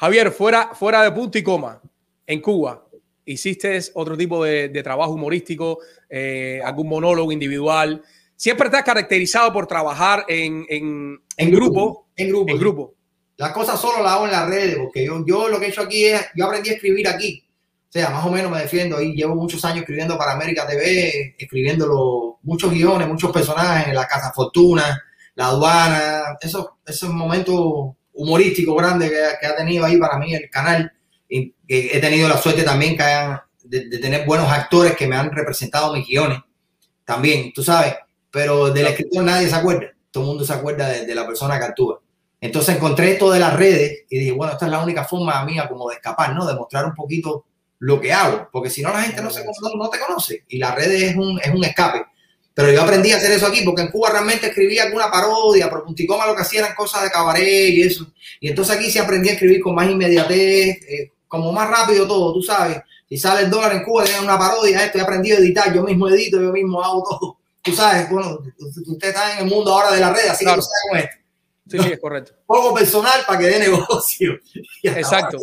Javier, 0.00 0.32
fuera, 0.32 0.70
fuera 0.74 1.02
de 1.02 1.12
punto 1.12 1.36
y 1.38 1.42
coma, 1.42 1.80
en 2.26 2.40
Cuba, 2.40 2.86
¿hiciste 3.24 3.78
otro 3.94 4.16
tipo 4.16 4.42
de, 4.42 4.68
de 4.70 4.82
trabajo 4.82 5.12
humorístico, 5.12 5.78
eh, 6.08 6.60
algún 6.64 6.88
monólogo 6.88 7.30
individual? 7.32 8.02
Siempre 8.34 8.70
te 8.70 8.78
has 8.78 8.82
caracterizado 8.84 9.52
por 9.52 9.66
trabajar 9.66 10.24
en, 10.26 10.64
en, 10.70 11.20
en 11.36 11.50
grupo, 11.50 12.08
En 12.16 12.28
grupo. 12.28 12.50
en 12.50 12.58
grupo. 12.58 12.94
Las 13.36 13.52
cosas 13.52 13.78
solo 13.80 14.02
las 14.02 14.12
hago 14.12 14.24
en 14.26 14.32
las 14.32 14.48
redes, 14.48 14.76
porque 14.78 15.04
yo, 15.04 15.22
yo 15.26 15.48
lo 15.48 15.58
que 15.60 15.66
he 15.66 15.68
hecho 15.68 15.82
aquí 15.82 16.06
es, 16.06 16.26
yo 16.34 16.46
aprendí 16.46 16.70
a 16.70 16.74
escribir 16.74 17.06
aquí. 17.08 17.44
O 17.88 17.92
sea, 17.92 18.08
más 18.10 18.24
o 18.24 18.30
menos 18.30 18.50
me 18.50 18.60
defiendo 18.60 19.00
y 19.02 19.14
llevo 19.14 19.34
muchos 19.34 19.64
años 19.64 19.80
escribiendo 19.80 20.16
para 20.16 20.32
América 20.32 20.66
TV, 20.66 21.34
escribiendo 21.38 21.86
los- 21.86 22.34
muchos 22.42 22.70
guiones, 22.72 23.06
muchos 23.08 23.32
personajes, 23.32 23.92
La 23.92 24.06
Casa 24.06 24.32
Fortuna, 24.32 25.02
La 25.34 25.46
Aduana, 25.48 26.22
esos, 26.40 26.66
esos 26.86 27.10
momentos 27.10 27.94
humorísticos 28.12 28.76
grandes 28.76 29.10
que, 29.10 29.16
que 29.40 29.46
ha 29.46 29.56
tenido 29.56 29.84
ahí 29.84 29.96
para 29.96 30.18
mí 30.18 30.34
el 30.34 30.48
canal. 30.50 30.92
Y 31.28 31.54
que 31.66 31.96
he 31.96 32.00
tenido 32.00 32.28
la 32.28 32.38
suerte 32.38 32.62
también 32.64 32.96
que 32.96 33.02
hayan- 33.04 33.40
de, 33.62 33.88
de 33.88 33.98
tener 33.98 34.26
buenos 34.26 34.50
actores 34.50 34.96
que 34.96 35.06
me 35.06 35.16
han 35.16 35.30
representado 35.30 35.92
mis 35.94 36.06
guiones 36.06 36.40
también, 37.04 37.52
tú 37.52 37.62
sabes. 37.62 37.94
Pero 38.30 38.70
del 38.72 38.86
escritor 38.86 39.24
nadie 39.24 39.48
se 39.48 39.54
acuerda. 39.54 39.86
Todo 40.10 40.24
el 40.24 40.28
mundo 40.28 40.44
se 40.44 40.52
acuerda 40.52 40.88
de, 40.88 41.06
de 41.06 41.14
la 41.14 41.26
persona 41.26 41.58
que 41.58 41.64
actúa. 41.66 42.00
Entonces 42.40 42.76
encontré 42.76 43.12
esto 43.12 43.30
de 43.30 43.38
las 43.40 43.54
redes 43.54 44.04
y 44.08 44.18
dije, 44.18 44.32
bueno, 44.32 44.52
esta 44.52 44.64
es 44.66 44.72
la 44.72 44.82
única 44.82 45.04
forma 45.04 45.44
mía 45.44 45.68
como 45.68 45.88
de 45.88 45.96
escapar, 45.96 46.34
¿no? 46.34 46.46
De 46.46 46.54
mostrar 46.54 46.86
un 46.86 46.94
poquito 46.94 47.44
lo 47.80 48.00
que 48.00 48.12
hago, 48.12 48.48
porque 48.52 48.70
si 48.70 48.82
no 48.82 48.90
la 48.92 49.02
gente 49.02 49.22
no, 49.22 49.30
se, 49.30 49.44
no, 49.44 49.52
no 49.76 49.88
te 49.90 49.98
conoce 49.98 50.44
y 50.48 50.58
las 50.58 50.74
redes 50.74 51.02
es 51.02 51.16
un, 51.16 51.38
es 51.42 51.48
un 51.52 51.64
escape. 51.64 52.04
Pero 52.60 52.72
yo 52.72 52.82
aprendí 52.82 53.12
a 53.12 53.16
hacer 53.16 53.30
eso 53.32 53.46
aquí 53.46 53.62
porque 53.64 53.82
en 53.82 53.88
Cuba 53.90 54.10
realmente 54.10 54.48
escribía 54.48 54.84
alguna 54.84 55.10
parodia, 55.10 55.68
pero 55.70 55.84
Punticoma 55.84 56.26
lo 56.26 56.34
que 56.34 56.42
hacía 56.42 56.60
eran 56.60 56.74
cosas 56.74 57.02
de 57.04 57.10
cabaret 57.10 57.70
y 57.70 57.82
eso. 57.82 58.06
Y 58.40 58.48
entonces 58.48 58.76
aquí 58.76 58.90
sí 58.90 58.98
aprendí 58.98 59.28
a 59.28 59.32
escribir 59.32 59.60
con 59.60 59.74
más 59.74 59.88
inmediatez, 59.88 60.78
eh, 60.88 61.12
como 61.28 61.52
más 61.52 61.68
rápido 61.70 62.06
todo, 62.06 62.32
tú 62.34 62.42
sabes. 62.42 62.78
Si 63.08 63.16
sale 63.16 63.42
el 63.42 63.50
dólar 63.50 63.72
en 63.72 63.82
Cuba, 63.84 64.04
tiene 64.04 64.20
una 64.20 64.38
parodia, 64.38 64.84
esto, 64.84 64.98
he 64.98 65.00
aprendido 65.00 65.36
a 65.36 65.40
editar, 65.40 65.72
yo 65.74 65.82
mismo 65.82 66.08
edito, 66.08 66.40
yo 66.40 66.52
mismo 66.52 66.82
hago 66.82 67.02
todo. 67.08 67.38
Tú 67.62 67.72
sabes, 67.72 68.08
bueno, 68.10 68.38
usted 68.86 69.08
está 69.08 69.32
en 69.38 69.44
el 69.46 69.50
mundo 69.54 69.72
ahora 69.72 69.92
de 69.92 70.00
las 70.00 70.12
redes, 70.12 70.30
así 70.30 70.44
Claro. 70.44 70.60
que 70.60 70.60
no 70.60 70.62
sabe 70.62 70.80
cómo 70.88 71.00
es 71.00 71.20
Sí, 71.70 71.78
sí, 71.78 71.92
es 71.92 72.00
correcto. 72.00 72.32
poco 72.46 72.74
personal 72.74 73.20
para 73.26 73.38
que 73.38 73.46
dé 73.46 73.58
negocio. 73.60 74.32
Exacto. 74.82 75.38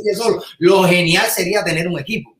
Lo 0.57 0.83
genial 0.83 1.27
sería 1.29 1.63
tener 1.63 1.87
un 1.87 1.99
equipo, 1.99 2.35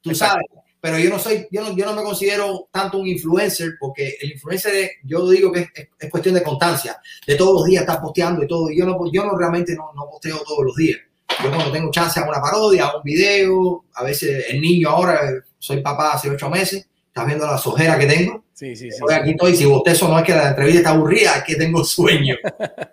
tú 0.00 0.10
Exacto. 0.10 0.34
sabes. 0.48 0.61
Pero 0.82 0.98
yo 0.98 1.08
no 1.10 1.18
soy, 1.18 1.46
yo 1.50 1.62
no, 1.62 1.76
yo 1.76 1.86
no 1.86 1.94
me 1.94 2.02
considero 2.02 2.68
tanto 2.72 2.98
un 2.98 3.06
influencer, 3.06 3.74
porque 3.78 4.16
el 4.20 4.32
influencer, 4.32 4.90
yo 5.04 5.30
digo 5.30 5.52
que 5.52 5.60
es, 5.60 5.68
es- 5.74 5.88
es 5.98 6.10
cuestión 6.10 6.34
de 6.34 6.42
constancia, 6.42 7.00
de 7.24 7.36
todos 7.36 7.54
los 7.54 7.64
días 7.66 7.82
estar 7.82 8.00
posteando 8.00 8.42
y 8.42 8.48
todo. 8.48 8.68
Y 8.68 8.76
yo 8.78 8.84
no, 8.84 8.98
yo 9.12 9.24
no 9.24 9.38
realmente 9.38 9.76
no, 9.76 9.92
no 9.94 10.10
posteo 10.10 10.42
todos 10.44 10.64
los 10.64 10.74
días. 10.76 10.98
Yo 11.42 11.50
cuando 11.50 11.70
tengo 11.72 11.90
chance 11.92 12.18
hago 12.18 12.30
una 12.30 12.40
parodia, 12.42 12.86
hago 12.86 12.98
un 12.98 13.04
video, 13.04 13.84
a 13.94 14.02
veces 14.02 14.46
el 14.50 14.60
niño 14.60 14.90
ahora, 14.90 15.20
soy 15.58 15.80
papá 15.80 16.14
hace 16.14 16.28
ocho 16.28 16.50
meses, 16.50 16.86
estás 17.06 17.26
viendo 17.26 17.46
la 17.46 17.56
sojera 17.58 17.96
que 17.98 18.06
tengo. 18.06 18.44
Sí, 18.52 18.74
sí, 18.76 18.90
sí. 18.90 18.98
Hoy 19.06 19.14
aquí 19.14 19.30
estoy, 19.30 19.54
si 19.56 19.64
bostezo 19.64 20.08
no 20.08 20.18
es 20.18 20.24
que 20.24 20.34
la 20.34 20.48
entrevista 20.48 20.78
está 20.80 20.90
aburrida, 20.90 21.36
es 21.36 21.44
que 21.44 21.54
tengo 21.56 21.84
sueño. 21.84 22.34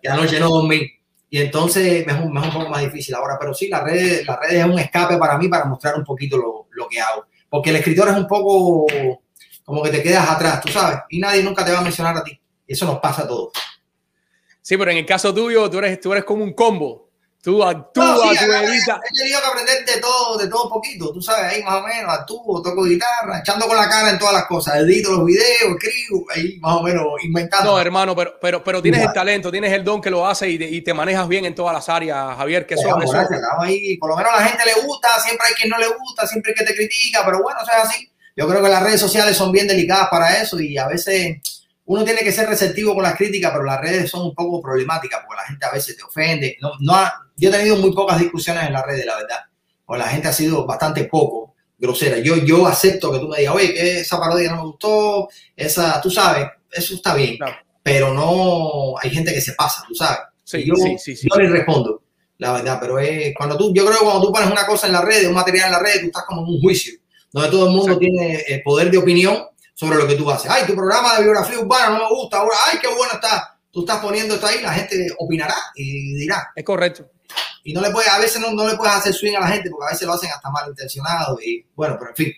Y 0.02 0.08
anoche 0.08 0.40
no 0.40 0.50
dormí. 0.50 0.82
Y 1.32 1.40
entonces 1.40 2.06
me 2.08 2.14
es, 2.14 2.20
un, 2.20 2.32
me 2.34 2.40
es 2.40 2.46
un 2.48 2.54
poco 2.54 2.70
más 2.70 2.82
difícil 2.82 3.14
ahora. 3.16 3.38
Pero 3.40 3.54
sí, 3.54 3.68
las 3.68 3.84
redes, 3.84 4.26
las 4.28 4.40
redes 4.40 4.56
es 4.60 4.66
un 4.66 4.80
escape 4.80 5.18
para 5.18 5.38
mí 5.38 5.48
para 5.48 5.66
mostrar 5.66 5.96
un 5.96 6.04
poquito 6.04 6.38
lo, 6.38 6.68
lo 6.72 6.88
que 6.88 7.00
hago. 7.00 7.26
Porque 7.50 7.72
el 7.72 7.78
escritor 7.78 8.10
es 8.10 8.16
un 8.16 8.28
poco 8.28 8.86
como 9.64 9.84
que 9.84 9.90
te 9.90 10.04
quedas 10.04 10.30
atrás, 10.30 10.62
tú 10.62 10.72
sabes. 10.72 11.00
Y 11.10 11.20
nadie 11.20 11.44
nunca 11.44 11.66
te 11.66 11.72
va 11.72 11.80
a 11.80 11.84
mencionar 11.84 12.18
a 12.18 12.24
ti. 12.24 12.40
Eso 12.68 12.86
nos 12.86 13.00
pasa 13.00 13.24
a 13.24 13.28
todos. 13.28 13.54
Sí, 14.62 14.78
pero 14.78 14.92
en 14.92 14.98
el 14.98 15.06
caso 15.06 15.34
tuyo, 15.34 15.70
tú 15.70 15.80
eres, 15.80 16.00
tú 16.00 16.12
eres 16.12 16.24
como 16.24 16.44
un 16.44 16.54
combo. 16.54 17.09
Tú 17.42 17.64
actúas, 17.64 18.06
No, 18.06 18.32
sí, 18.34 18.38
tú 18.46 18.52
editas. 18.52 19.00
He 19.10 19.18
tenido 19.18 19.40
que 19.40 19.48
aprender 19.48 19.86
de 19.86 20.02
todo, 20.02 20.38
de 20.38 20.48
todo 20.50 20.70
poquito, 20.70 21.14
tú 21.14 21.22
sabes, 21.22 21.54
ahí 21.54 21.64
más 21.64 21.76
o 21.76 21.88
menos, 21.88 22.14
actúo, 22.14 22.62
toco 22.62 22.84
guitarra, 22.84 23.40
echando 23.40 23.66
con 23.66 23.78
la 23.78 23.88
cara 23.88 24.10
en 24.10 24.20
todas 24.20 24.34
las 24.34 24.46
cosas, 24.46 24.76
edito 24.76 25.12
los 25.14 25.26
videos, 25.26 25.78
escribo, 25.82 26.26
ahí 26.36 26.58
más 26.60 26.76
o 26.76 26.84
menos 26.84 27.06
inventando. 27.24 27.72
No, 27.72 27.80
hermano, 27.80 28.14
pero, 28.14 28.34
pero, 28.42 28.62
pero 28.62 28.82
tienes 28.82 29.02
el 29.04 29.14
talento, 29.14 29.50
tienes 29.52 29.72
el 29.72 29.86
don 29.86 30.02
que 30.02 30.10
lo 30.10 30.28
hace 30.28 30.50
y 30.50 30.58
te, 30.60 30.66
y 30.70 30.82
te 30.82 30.94
manejas 30.94 31.30
bien 31.30 31.46
en 31.46 31.56
todas 31.56 31.74
las 31.74 31.88
áreas, 31.88 32.36
Javier, 32.36 32.66
que 32.66 32.74
eso, 32.74 32.84
Estamos, 32.84 33.06
eso- 33.06 33.28
ahí. 33.62 33.96
Por 33.98 34.10
lo 34.10 34.18
menos 34.18 34.34
a 34.34 34.42
la 34.42 34.46
gente 34.48 34.66
le 34.66 34.82
gusta, 34.86 35.08
siempre 35.22 35.48
hay 35.48 35.54
quien 35.54 35.70
no 35.70 35.78
le 35.78 35.88
gusta, 35.88 36.28
siempre 36.28 36.52
hay 36.52 36.56
que 36.66 36.66
te 36.72 36.76
critica, 36.76 37.22
pero 37.24 37.42
bueno, 37.42 37.62
eso 37.62 37.72
es 37.72 37.88
así. 37.90 38.12
Yo 38.36 38.50
creo 38.50 38.62
que 38.62 38.70
las 38.70 38.84
redes 38.84 39.00
sociales 39.00 39.38
son 39.38 39.54
bien 39.54 39.66
delicadas 39.68 40.10
para 40.12 40.42
eso 40.42 40.60
y 40.60 40.78
a 40.78 40.88
veces 40.88 41.38
uno 41.86 42.04
tiene 42.04 42.20
que 42.20 42.32
ser 42.34 42.48
receptivo 42.50 42.94
con 42.94 43.04
las 43.04 43.16
críticas, 43.16 43.52
pero 43.52 43.64
las 43.64 43.80
redes 43.82 44.10
son 44.12 44.22
un 44.24 44.36
poco 44.36 44.62
problemáticas 44.62 45.22
porque 45.26 45.42
la 45.42 45.48
gente 45.48 45.66
a 45.66 45.72
veces 45.72 45.96
te 45.98 46.04
ofende. 46.04 46.58
No, 46.62 46.72
no 46.82 46.96
ha- 46.96 47.26
yo 47.40 47.50
he 47.50 47.52
tenido 47.52 47.78
muy 47.78 47.94
pocas 47.94 48.20
discusiones 48.20 48.68
en 48.68 48.74
las 48.74 48.86
redes, 48.86 49.06
la 49.06 49.16
verdad. 49.16 49.40
O 49.86 49.96
la 49.96 50.08
gente 50.08 50.28
ha 50.28 50.34
sido 50.34 50.66
bastante 50.66 51.06
poco 51.06 51.56
grosera. 51.78 52.20
Yo, 52.20 52.36
yo 52.38 52.68
acepto 52.68 53.12
que 53.12 53.20
tú 53.20 53.28
me 53.28 53.40
digas, 53.40 53.56
oye, 53.56 53.74
que 53.74 54.00
esa 54.02 54.20
parodia 54.20 54.52
no 54.52 54.58
me 54.58 54.64
gustó, 54.64 55.30
esa, 55.56 56.02
tú 56.02 56.12
sabes, 56.12 56.48
eso 56.72 56.96
está 56.96 57.16
bien. 57.16 57.38
Claro. 57.38 57.56
Pero 57.82 58.14
no, 58.14 58.96
hay 59.02 59.10
gente 59.10 59.34
que 59.34 59.42
se 59.42 59.54
pasa, 59.54 59.84
tú 59.88 59.96
sabes. 59.96 60.20
Sí, 60.44 60.66
yo, 60.66 60.76
sí, 60.76 60.98
sí, 60.98 61.16
sí. 61.16 61.28
yo 61.32 61.40
le 61.40 61.50
respondo, 61.50 62.04
la 62.38 62.54
verdad, 62.54 62.78
pero 62.82 63.00
es 63.00 63.34
cuando 63.38 63.56
tú, 63.56 63.72
yo 63.74 63.86
creo 63.86 64.00
que 64.00 64.04
cuando 64.04 64.28
tú 64.28 64.34
pones 64.34 64.52
una 64.52 64.66
cosa 64.66 64.88
en 64.88 64.94
la 64.94 65.02
red, 65.02 65.28
un 65.28 65.34
material 65.34 65.68
en 65.68 65.72
la 65.74 65.80
red, 65.80 66.02
tú 66.02 66.08
estás 66.08 66.24
como 66.28 66.42
en 66.42 66.56
un 66.56 66.60
juicio, 66.60 66.94
donde 67.32 67.50
todo 67.50 67.68
el 67.68 67.72
mundo 67.72 67.94
Exacto. 67.94 68.00
tiene 68.00 68.44
el 68.48 68.64
poder 68.64 68.92
de 68.92 68.98
opinión 68.98 69.46
sobre 69.76 69.98
lo 69.98 70.08
que 70.08 70.16
tú 70.16 70.30
haces. 70.30 70.50
Ay, 70.52 70.66
tu 70.66 70.76
programa 70.76 71.16
de 71.16 71.24
biografía 71.24 71.60
urbana 71.60 71.90
no 71.90 72.04
me 72.04 72.10
gusta, 72.10 72.38
ahora, 72.38 72.56
ay, 72.66 72.80
qué 72.82 72.88
bueno 72.88 73.14
está. 73.14 73.59
Tú 73.72 73.82
estás 73.82 74.00
poniendo 74.00 74.36
esto 74.36 74.48
ahí, 74.48 74.62
la 74.62 74.74
gente 74.74 75.10
opinará 75.18 75.56
y 75.76 76.16
dirá. 76.16 76.52
es 76.56 76.64
correcto. 76.64 77.10
Y 77.64 77.74
no 77.74 77.82
le 77.82 77.92
puedes, 77.92 78.10
a 78.10 78.18
veces 78.18 78.42
no, 78.42 78.52
no 78.52 78.68
le 78.68 78.76
puedes 78.76 78.96
hacer 78.96 79.14
swing 79.14 79.36
a 79.36 79.42
la 79.42 79.48
gente 79.48 79.70
porque 79.70 79.86
a 79.88 79.92
veces 79.92 80.08
lo 80.08 80.14
hacen 80.14 80.32
hasta 80.32 80.50
malintencionado 80.50 81.38
y 81.42 81.66
bueno, 81.76 81.98
pero 82.00 82.12
en 82.12 82.16
fin, 82.16 82.34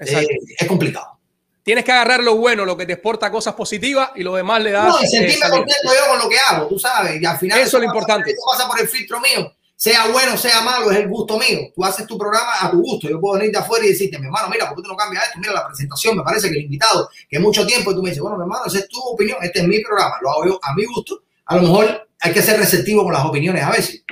eh, 0.00 0.26
es 0.58 0.68
complicado. 0.68 1.18
Tienes 1.62 1.84
que 1.84 1.92
agarrar 1.92 2.20
lo 2.22 2.36
bueno, 2.36 2.64
lo 2.64 2.76
que 2.76 2.86
te 2.86 2.94
exporta 2.94 3.30
cosas 3.30 3.54
positivas 3.54 4.10
y 4.16 4.22
lo 4.22 4.34
demás 4.34 4.62
le 4.62 4.72
das. 4.72 4.88
No, 4.88 5.00
y 5.00 5.04
eh, 5.04 5.08
sentirme 5.08 5.34
salida. 5.34 5.56
contento 5.56 5.88
yo 5.94 6.10
con 6.10 6.18
lo 6.18 6.28
que 6.28 6.38
hago, 6.38 6.68
tú 6.68 6.78
sabes. 6.78 7.20
Y 7.20 7.24
al 7.24 7.38
final 7.38 7.60
Eso 7.60 7.76
es 7.76 7.82
lo 7.82 7.86
importante. 7.86 8.30
Eso 8.30 8.40
pasa 8.50 8.66
por 8.66 8.80
el 8.80 8.88
filtro 8.88 9.20
mío. 9.20 9.54
Sea 9.80 10.08
bueno, 10.12 10.36
sea 10.36 10.60
malo, 10.60 10.90
es 10.90 10.98
el 10.98 11.08
gusto 11.08 11.38
mío. 11.38 11.60
Tú 11.74 11.82
haces 11.82 12.06
tu 12.06 12.18
programa 12.18 12.50
a 12.60 12.70
tu 12.70 12.82
gusto. 12.82 13.08
Yo 13.08 13.18
puedo 13.18 13.38
venir 13.38 13.50
de 13.50 13.60
afuera 13.60 13.86
y 13.86 13.88
decirte, 13.88 14.18
mi 14.18 14.26
hermano, 14.26 14.50
mira, 14.50 14.68
¿por 14.68 14.76
qué 14.76 14.82
tú 14.82 14.88
no 14.90 14.94
cambias 14.94 15.24
esto? 15.24 15.38
Mira 15.38 15.54
la 15.54 15.66
presentación, 15.66 16.18
me 16.18 16.22
parece 16.22 16.50
que 16.50 16.58
el 16.58 16.64
invitado, 16.64 17.08
que 17.26 17.38
mucho 17.38 17.66
tiempo, 17.66 17.90
y 17.90 17.94
tú 17.94 18.02
me 18.02 18.10
dices, 18.10 18.20
bueno, 18.20 18.36
mi 18.36 18.42
hermano, 18.42 18.66
esa 18.66 18.80
es 18.80 18.88
tu 18.90 19.00
opinión, 19.00 19.38
este 19.40 19.60
es 19.60 19.66
mi 19.66 19.80
programa, 19.80 20.16
lo 20.20 20.32
hago 20.32 20.44
yo 20.48 20.60
a 20.62 20.74
mi 20.74 20.84
gusto. 20.84 21.22
A 21.46 21.56
lo 21.56 21.62
mejor 21.62 22.08
hay 22.20 22.30
que 22.30 22.42
ser 22.42 22.58
receptivo 22.58 23.04
con 23.04 23.14
las 23.14 23.24
opiniones 23.24 23.64
a 23.64 23.70
veces. 23.70 24.04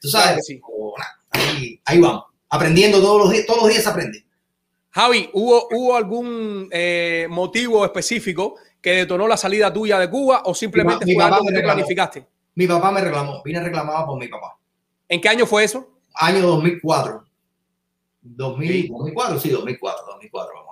Tú 0.00 0.08
sabes, 0.08 0.28
Claro 0.28 0.42
sí. 0.44 0.60
Ahí, 1.30 1.80
ahí 1.86 1.98
vamos. 1.98 2.26
Aprendiendo 2.48 3.00
todos 3.00 3.22
los 3.22 3.32
días, 3.32 3.46
todos 3.46 3.62
los 3.62 3.70
días 3.70 3.82
se 3.82 3.88
aprende. 3.88 4.24
Javi, 4.90 5.28
¿hubo, 5.32 5.66
¿hubo 5.72 5.96
algún 5.96 6.68
eh, 6.70 7.26
motivo 7.28 7.84
específico 7.84 8.54
que 8.80 8.92
detonó 8.92 9.26
la 9.26 9.36
salida 9.36 9.72
tuya 9.72 9.98
de 9.98 10.08
Cuba 10.08 10.42
o 10.44 10.54
simplemente 10.54 11.04
Mi 11.04 11.14
fue 11.14 11.24
algo 11.24 11.38
que 11.38 11.50
tú 11.50 11.56
reclamó. 11.56 11.74
planificaste? 11.74 12.26
Mi 12.54 12.68
papá 12.68 12.92
me 12.92 13.00
reclamó, 13.00 13.42
vine 13.42 13.58
reclamado 13.60 14.06
por 14.06 14.20
mi 14.20 14.28
papá. 14.28 14.56
¿En 15.08 15.20
qué 15.20 15.28
año 15.28 15.46
fue 15.46 15.64
eso? 15.64 15.88
Año 16.14 16.40
2004. 16.46 17.24
2000, 18.22 18.68
Sí. 18.82 18.88
2004, 18.88 19.40
sí, 19.40 19.50
2004, 19.50 20.04
2004, 20.06 20.52
vamos. 20.54 20.66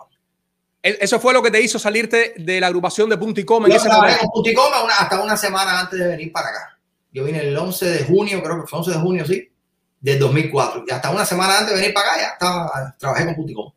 Eso 0.82 1.18
fue 1.18 1.32
lo 1.32 1.42
que 1.42 1.50
te 1.50 1.62
hizo 1.62 1.78
salirte 1.78 2.34
de 2.36 2.60
la 2.60 2.66
agrupación 2.66 3.08
de 3.08 3.16
Punto 3.16 3.40
y 3.40 3.44
Coma 3.44 3.66
en 3.66 3.72
Yo 3.72 3.76
ese 3.78 3.88
trabajé 3.88 4.10
momento. 4.16 4.30
con 4.32 4.42
Puticoma 4.42 4.82
una- 4.84 4.96
hasta 4.96 5.20
una 5.22 5.36
semana 5.36 5.80
antes 5.80 5.98
de 5.98 6.06
venir 6.08 6.30
para 6.30 6.48
acá. 6.50 6.78
Yo 7.10 7.24
vine 7.24 7.40
el 7.40 7.56
11 7.56 7.86
de 7.86 8.04
junio, 8.04 8.42
creo 8.42 8.60
que 8.60 8.66
fue 8.66 8.78
11 8.80 8.90
de 8.90 8.98
junio, 8.98 9.24
sí, 9.24 9.50
del 10.00 10.18
2004. 10.18 10.84
Y 10.86 10.90
hasta 10.90 11.10
una 11.10 11.24
semana 11.24 11.58
antes 11.58 11.70
de 11.74 11.80
venir 11.80 11.94
para 11.94 12.10
acá 12.12 12.20
ya 12.20 12.28
estaba, 12.28 12.94
trabajé 12.98 13.24
con 13.24 13.34
Puticom. 13.36 13.72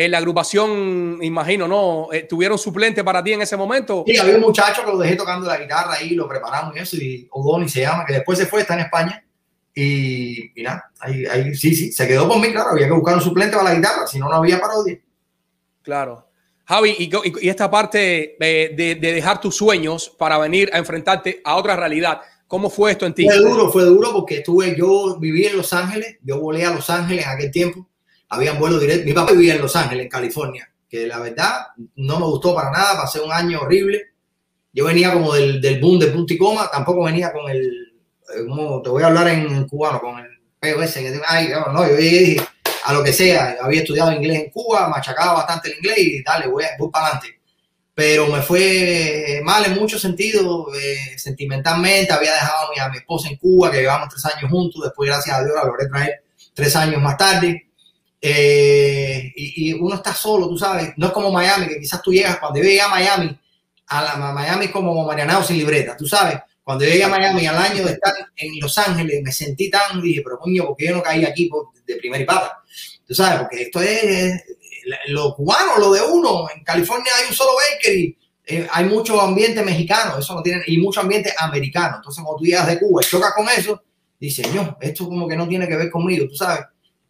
Eh, 0.00 0.08
la 0.08 0.18
agrupación, 0.18 1.18
imagino, 1.22 1.66
¿no? 1.66 2.06
Eh, 2.12 2.22
¿Tuvieron 2.22 2.56
suplente 2.56 3.02
para 3.02 3.20
ti 3.20 3.32
en 3.32 3.42
ese 3.42 3.56
momento? 3.56 4.04
Sí, 4.06 4.16
había 4.16 4.36
un 4.36 4.42
muchacho 4.42 4.84
que 4.84 4.92
lo 4.92 4.98
dejé 4.98 5.16
tocando 5.16 5.48
la 5.48 5.58
guitarra 5.58 5.94
ahí, 5.94 6.10
lo 6.10 6.28
preparamos 6.28 6.76
y 6.76 6.78
eso, 6.78 6.96
y 6.98 7.26
Odoni 7.32 7.68
se 7.68 7.80
llama, 7.80 8.06
que 8.06 8.12
después 8.12 8.38
se 8.38 8.46
fue, 8.46 8.60
está 8.60 8.74
en 8.74 8.80
España. 8.82 9.26
Y, 9.74 10.52
y 10.54 10.62
nada, 10.62 10.92
ahí, 11.00 11.26
ahí, 11.26 11.52
sí, 11.52 11.74
sí, 11.74 11.90
se 11.90 12.06
quedó 12.06 12.32
mí, 12.38 12.52
claro, 12.52 12.70
había 12.70 12.86
que 12.86 12.92
buscar 12.92 13.16
un 13.16 13.20
suplente 13.20 13.56
para 13.56 13.70
la 13.70 13.74
guitarra, 13.74 14.06
si 14.06 14.20
no, 14.20 14.28
no 14.28 14.36
había 14.36 14.60
parodia. 14.60 15.00
Claro. 15.82 16.28
Javi, 16.64 16.94
y, 16.96 17.10
y 17.44 17.48
esta 17.48 17.68
parte 17.68 18.36
de, 18.38 18.74
de, 18.76 18.94
de, 18.94 19.12
dejar 19.12 19.40
tus 19.40 19.56
sueños 19.56 20.08
para 20.16 20.38
venir 20.38 20.70
a 20.72 20.78
enfrentarte 20.78 21.40
a 21.42 21.56
otra 21.56 21.74
realidad, 21.74 22.20
¿cómo 22.46 22.70
fue 22.70 22.92
esto 22.92 23.04
en 23.04 23.14
ti? 23.14 23.24
Fue 23.24 23.38
duro, 23.38 23.68
fue 23.72 23.82
duro 23.82 24.12
porque 24.12 24.36
estuve, 24.36 24.76
yo 24.78 25.18
viví 25.18 25.46
en 25.46 25.56
Los 25.56 25.72
Ángeles, 25.72 26.18
yo 26.22 26.40
volé 26.40 26.64
a 26.64 26.70
Los 26.72 26.88
Ángeles 26.88 27.24
en 27.24 27.32
aquel 27.32 27.50
tiempo, 27.50 27.88
habían 28.28 28.58
vuelos 28.58 28.80
directos, 28.80 29.06
mi 29.06 29.12
papá 29.12 29.32
vivía 29.32 29.54
en 29.54 29.62
Los 29.62 29.74
Ángeles, 29.76 30.04
en 30.04 30.10
California, 30.10 30.70
que 30.88 31.06
la 31.06 31.18
verdad 31.18 31.68
no 31.96 32.18
me 32.18 32.26
gustó 32.26 32.54
para 32.54 32.70
nada, 32.70 33.02
pasé 33.02 33.20
un 33.20 33.32
año 33.32 33.60
horrible, 33.60 34.02
yo 34.72 34.84
venía 34.84 35.12
como 35.12 35.34
del, 35.34 35.60
del 35.60 35.80
boom 35.80 35.98
de 35.98 36.08
punto 36.08 36.34
y 36.34 36.38
coma, 36.38 36.70
tampoco 36.70 37.04
venía 37.04 37.32
con 37.32 37.50
el, 37.50 37.88
como 38.48 38.82
te 38.82 38.90
voy 38.90 39.02
a 39.02 39.06
hablar 39.06 39.28
en 39.28 39.66
cubano, 39.66 40.00
con 40.00 40.18
el 40.18 40.38
POS, 40.60 40.94
que 40.94 41.20
ay, 41.26 41.48
no, 41.48 41.72
no, 41.72 41.88
yo 41.88 41.96
dije, 41.96 42.42
a 42.84 42.92
lo 42.92 43.04
que 43.04 43.12
sea. 43.12 43.56
Había 43.60 43.80
estudiado 43.80 44.12
inglés 44.12 44.44
en 44.44 44.50
Cuba, 44.50 44.88
machacaba 44.88 45.34
bastante 45.34 45.68
el 45.70 45.76
inglés 45.76 45.98
y 45.98 46.22
dale, 46.22 46.46
voy, 46.46 46.64
voy 46.78 46.90
para 46.90 47.06
adelante. 47.06 47.40
Pero 47.94 48.28
me 48.28 48.42
fue 48.42 49.40
mal 49.42 49.64
en 49.64 49.74
muchos 49.74 50.00
sentidos, 50.00 50.66
eh, 50.80 51.18
sentimentalmente. 51.18 52.12
Había 52.12 52.32
dejado 52.32 52.68
a 52.68 52.70
mi, 52.70 52.80
a 52.80 52.88
mi, 52.88 52.98
esposa 52.98 53.28
en 53.28 53.36
Cuba, 53.36 53.70
que 53.70 53.78
llevamos 53.80 54.08
tres 54.08 54.24
años 54.26 54.50
juntos. 54.50 54.82
Después, 54.84 55.10
gracias 55.10 55.36
a 55.36 55.44
Dios, 55.44 55.54
la 55.54 55.64
logré 55.64 55.88
traer 55.88 56.22
tres 56.54 56.76
años 56.76 57.02
más 57.02 57.16
tarde. 57.16 57.67
Eh, 58.20 59.32
y, 59.36 59.72
uno 59.74 59.96
está 59.96 60.14
solo, 60.14 60.48
tú 60.48 60.58
sabes. 60.58 60.92
No 60.96 61.06
es 61.06 61.12
como 61.12 61.30
Miami, 61.30 61.68
que 61.68 61.78
quizás 61.78 62.02
tú 62.02 62.12
llegas, 62.12 62.38
cuando 62.38 62.58
yo 62.58 62.64
llegué 62.64 62.80
a 62.80 62.88
Miami, 62.88 63.38
a, 63.86 64.02
la, 64.02 64.12
a 64.12 64.32
Miami 64.32 64.66
es 64.66 64.70
como 64.70 65.06
Marianao 65.06 65.42
sin 65.42 65.58
libreta, 65.58 65.96
tú 65.96 66.06
sabes. 66.06 66.38
Cuando 66.62 66.84
llegué 66.84 67.04
a 67.04 67.08
Miami 67.08 67.46
al 67.46 67.56
año 67.56 67.84
de 67.84 67.92
estar 67.92 68.12
en 68.36 68.60
Los 68.60 68.76
Ángeles, 68.76 69.22
me 69.22 69.32
sentí 69.32 69.70
tan, 69.70 70.02
dije, 70.02 70.20
pero 70.22 70.38
coño, 70.38 70.66
¿por 70.66 70.76
qué 70.76 70.88
yo 70.88 70.96
no 70.96 71.02
caí 71.02 71.24
aquí 71.24 71.48
de 71.86 71.96
primera 71.96 72.22
y 72.22 72.26
pata? 72.26 72.62
Tú 73.06 73.14
sabes, 73.14 73.40
porque 73.40 73.62
esto 73.62 73.80
es 73.80 74.42
lo 75.08 75.34
cubano, 75.34 75.78
lo 75.78 75.92
de 75.92 76.02
uno. 76.02 76.46
En 76.54 76.62
California 76.62 77.10
hay 77.18 77.28
un 77.28 77.34
solo 77.34 77.52
bakery, 77.72 78.18
eh, 78.44 78.66
hay 78.70 78.84
mucho 78.84 79.20
ambiente 79.20 79.62
mexicano, 79.62 80.18
eso 80.18 80.34
no 80.34 80.42
tiene, 80.42 80.62
y 80.66 80.78
mucho 80.78 81.00
ambiente 81.00 81.32
americano. 81.38 81.96
Entonces, 81.96 82.22
cuando 82.22 82.38
tú 82.38 82.44
llegas 82.44 82.66
de 82.66 82.78
Cuba 82.78 83.00
y 83.02 83.06
chocas 83.06 83.32
con 83.34 83.48
eso, 83.48 83.82
dices, 84.18 84.52
no, 84.54 84.76
esto 84.80 85.06
como 85.06 85.26
que 85.26 85.36
no 85.36 85.48
tiene 85.48 85.66
que 85.66 85.76
ver 85.76 85.90
conmigo, 85.90 86.26
tú 86.28 86.34
sabes. 86.34 86.66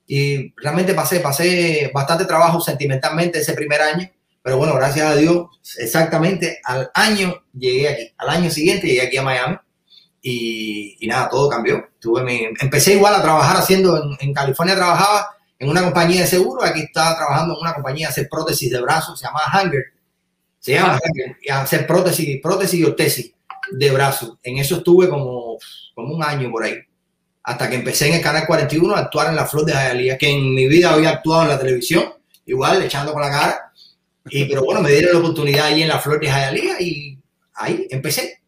Y 0.08 0.54
realmente 0.56 0.94
pasé, 0.94 1.20
pasé 1.20 1.90
bastante 1.94 2.24
trabajo 2.24 2.60
sentimentalmente 2.60 3.38
ese 3.38 3.52
primer 3.52 3.82
año, 3.82 4.10
pero 4.42 4.56
bueno, 4.56 4.74
gracias 4.74 5.06
a 5.06 5.14
Dios, 5.14 5.48
exactamente 5.76 6.60
al 6.64 6.90
año 6.94 7.44
llegué 7.52 7.88
aquí, 7.88 8.14
al 8.16 8.30
año 8.30 8.50
siguiente 8.50 8.86
llegué 8.86 9.02
aquí 9.02 9.18
a 9.18 9.22
Miami. 9.22 9.56
Y, 10.20 10.96
y 10.98 11.06
nada, 11.06 11.28
todo 11.28 11.48
cambió. 11.48 11.90
Tuve 12.00 12.24
mi, 12.24 12.48
empecé 12.60 12.94
igual 12.94 13.14
a 13.14 13.22
trabajar 13.22 13.56
haciendo, 13.58 14.02
en, 14.02 14.16
en 14.18 14.34
California 14.34 14.74
trabajaba 14.74 15.28
en 15.58 15.68
una 15.68 15.82
compañía 15.82 16.22
de 16.22 16.26
seguro, 16.26 16.64
aquí 16.64 16.80
estaba 16.80 17.16
trabajando 17.16 17.54
en 17.54 17.60
una 17.60 17.74
compañía 17.74 18.06
de 18.06 18.12
hacer 18.12 18.28
prótesis 18.28 18.70
de 18.70 18.80
brazos, 18.80 19.18
se 19.18 19.26
llama 19.26 19.40
Hanger, 19.52 19.84
se 20.58 20.72
llama 20.72 20.98
Hanger, 21.02 21.36
y 21.42 21.50
hacer 21.50 21.86
prótesis, 21.86 22.40
prótesis 22.42 22.80
y 22.80 22.84
ortesis 22.84 23.32
de 23.72 23.90
brazos. 23.90 24.38
En 24.42 24.58
eso 24.58 24.76
estuve 24.76 25.08
como, 25.08 25.58
como 25.94 26.14
un 26.14 26.22
año 26.22 26.50
por 26.50 26.64
ahí, 26.64 26.74
hasta 27.42 27.68
que 27.68 27.76
empecé 27.76 28.08
en 28.08 28.14
el 28.14 28.20
Canal 28.20 28.46
41 28.46 28.94
a 28.94 28.98
actuar 28.98 29.28
en 29.28 29.36
La 29.36 29.46
Flor 29.46 29.64
de 29.64 29.72
Jayalía, 29.72 30.18
que 30.18 30.30
en 30.30 30.54
mi 30.54 30.66
vida 30.66 30.92
había 30.92 31.10
actuado 31.10 31.42
en 31.42 31.48
la 31.48 31.58
televisión, 31.58 32.12
igual, 32.46 32.82
echando 32.82 33.12
con 33.12 33.22
la 33.22 33.30
cara, 33.30 33.72
y, 34.30 34.44
pero 34.44 34.64
bueno, 34.64 34.82
me 34.82 34.90
dieron 34.90 35.12
la 35.14 35.18
oportunidad 35.20 35.66
ahí 35.66 35.82
en 35.82 35.88
La 35.88 35.98
Flor 35.98 36.20
de 36.20 36.30
Jayalía 36.30 36.80
y 36.80 37.18
ahí 37.54 37.86
empecé. 37.90 38.42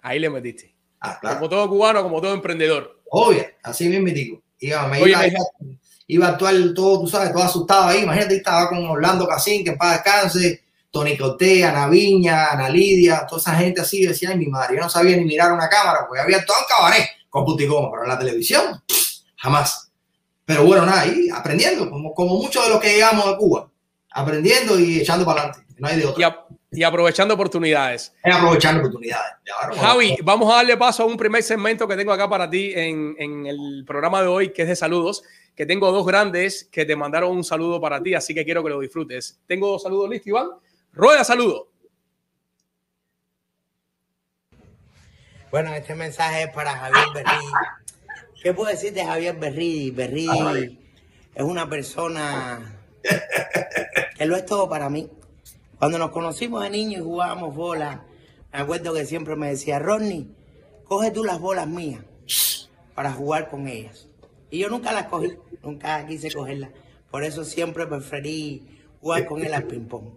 Ahí 0.00 0.18
le 0.18 0.28
metiste. 0.30 0.74
Ah, 1.00 1.18
claro. 1.20 1.36
Como 1.36 1.48
todo 1.48 1.68
cubano, 1.68 2.02
como 2.02 2.20
todo 2.20 2.34
emprendedor. 2.34 3.00
Obvio, 3.10 3.46
así 3.62 3.88
mismo 3.88 4.08
digo. 4.08 4.42
Iba, 4.58 4.88
me 4.88 5.02
Oye, 5.02 5.12
iba, 5.12 5.28
me 5.60 5.78
iba 6.06 6.26
a 6.26 6.30
actuar 6.30 6.54
todo, 6.74 7.00
tú 7.00 7.06
sabes, 7.08 7.32
todo 7.32 7.42
asustado 7.42 7.88
ahí. 7.88 8.02
Imagínate, 8.02 8.36
estaba 8.36 8.68
con 8.68 8.84
Orlando 8.84 9.26
Casín, 9.26 9.64
que 9.64 9.70
en 9.70 9.78
paz 9.78 10.02
descanse, 10.02 10.64
Tony 10.90 11.16
Coté, 11.16 11.64
Ana 11.64 11.88
Viña, 11.88 12.50
Ana 12.50 12.68
Lidia, 12.68 13.26
toda 13.28 13.40
esa 13.40 13.54
gente 13.54 13.80
así. 13.80 14.06
Decía, 14.06 14.30
ay, 14.30 14.38
mi 14.38 14.46
madre, 14.46 14.76
yo 14.76 14.82
no 14.82 14.88
sabía 14.88 15.16
ni 15.16 15.24
mirar 15.24 15.52
una 15.52 15.68
cámara, 15.68 16.06
porque 16.06 16.22
había 16.22 16.44
todo 16.44 16.56
en 16.58 16.64
cabaret 16.68 17.08
con 17.34 17.44
Puticoma, 17.44 17.90
pero 17.90 18.04
en 18.04 18.08
la 18.10 18.18
televisión, 18.18 18.80
jamás. 19.34 19.90
Pero 20.44 20.62
bueno, 20.64 20.86
nada, 20.86 21.00
ahí 21.00 21.28
aprendiendo, 21.34 21.90
como, 21.90 22.14
como 22.14 22.36
muchos 22.36 22.62
de 22.62 22.70
los 22.70 22.80
que 22.80 22.92
llegamos 22.92 23.26
a 23.26 23.36
Cuba, 23.36 23.68
aprendiendo 24.12 24.78
y 24.78 25.00
echando 25.00 25.26
para 25.26 25.40
adelante. 25.40 25.66
No 25.76 25.88
hay 25.88 25.96
de 25.96 26.06
otra. 26.06 26.46
Y, 26.70 26.84
aprovechando 26.84 27.34
oportunidades. 27.34 28.12
Es 28.22 28.32
aprovechando 28.32 28.82
oportunidades. 28.82 29.32
Ahora, 29.60 29.76
Javi, 29.76 30.16
vamos 30.22 30.52
a 30.52 30.58
darle 30.58 30.76
paso 30.76 31.02
a 31.02 31.06
un 31.06 31.16
primer 31.16 31.42
segmento 31.42 31.88
que 31.88 31.96
tengo 31.96 32.12
acá 32.12 32.28
para 32.28 32.48
ti 32.48 32.72
en, 32.72 33.16
en 33.18 33.46
el 33.46 33.84
programa 33.84 34.22
de 34.22 34.28
hoy, 34.28 34.52
que 34.52 34.62
es 34.62 34.68
de 34.68 34.76
saludos 34.76 35.24
que 35.56 35.66
tengo 35.66 35.90
dos 35.90 36.06
grandes 36.06 36.68
que 36.70 36.84
te 36.84 36.94
mandaron 36.94 37.30
un 37.30 37.44
saludo 37.44 37.80
para 37.80 38.00
ti, 38.02 38.14
así 38.14 38.32
que 38.32 38.44
quiero 38.44 38.62
que 38.62 38.70
lo 38.70 38.78
disfrutes. 38.78 39.40
Tengo 39.46 39.68
dos 39.68 39.82
saludos 39.82 40.10
listos, 40.10 40.28
Iván. 40.28 40.48
Rueda, 40.92 41.24
saludo. 41.24 41.68
Bueno, 45.54 45.72
este 45.72 45.94
mensaje 45.94 46.42
es 46.42 46.48
para 46.48 46.72
Javier 46.72 47.04
Berrí. 47.14 47.46
¿Qué 48.42 48.52
puedo 48.52 48.72
decir 48.72 48.92
de 48.92 49.04
Javier 49.04 49.36
Berrí? 49.36 49.92
Berrí 49.92 50.26
es 51.32 51.42
una 51.44 51.68
persona 51.68 52.76
que 54.18 54.26
lo 54.26 54.34
es 54.34 54.44
todo 54.46 54.68
para 54.68 54.90
mí. 54.90 55.08
Cuando 55.78 55.96
nos 55.96 56.10
conocimos 56.10 56.60
de 56.64 56.70
niño 56.70 56.98
y 56.98 57.02
jugábamos 57.02 57.54
bola, 57.54 58.02
me 58.52 58.58
acuerdo 58.58 58.92
que 58.94 59.06
siempre 59.06 59.36
me 59.36 59.50
decía, 59.50 59.78
Rodney, 59.78 60.28
coge 60.82 61.12
tú 61.12 61.22
las 61.22 61.38
bolas 61.38 61.68
mías 61.68 62.02
para 62.96 63.12
jugar 63.12 63.48
con 63.48 63.68
ellas. 63.68 64.08
Y 64.50 64.58
yo 64.58 64.68
nunca 64.68 64.90
las 64.90 65.06
cogí, 65.06 65.34
nunca 65.62 66.04
quise 66.04 66.32
cogerlas. 66.32 66.70
Por 67.12 67.22
eso 67.22 67.44
siempre 67.44 67.86
preferí 67.86 68.80
jugar 69.00 69.24
con 69.24 69.40
él 69.44 69.54
al 69.54 69.68
ping-pong. 69.68 70.14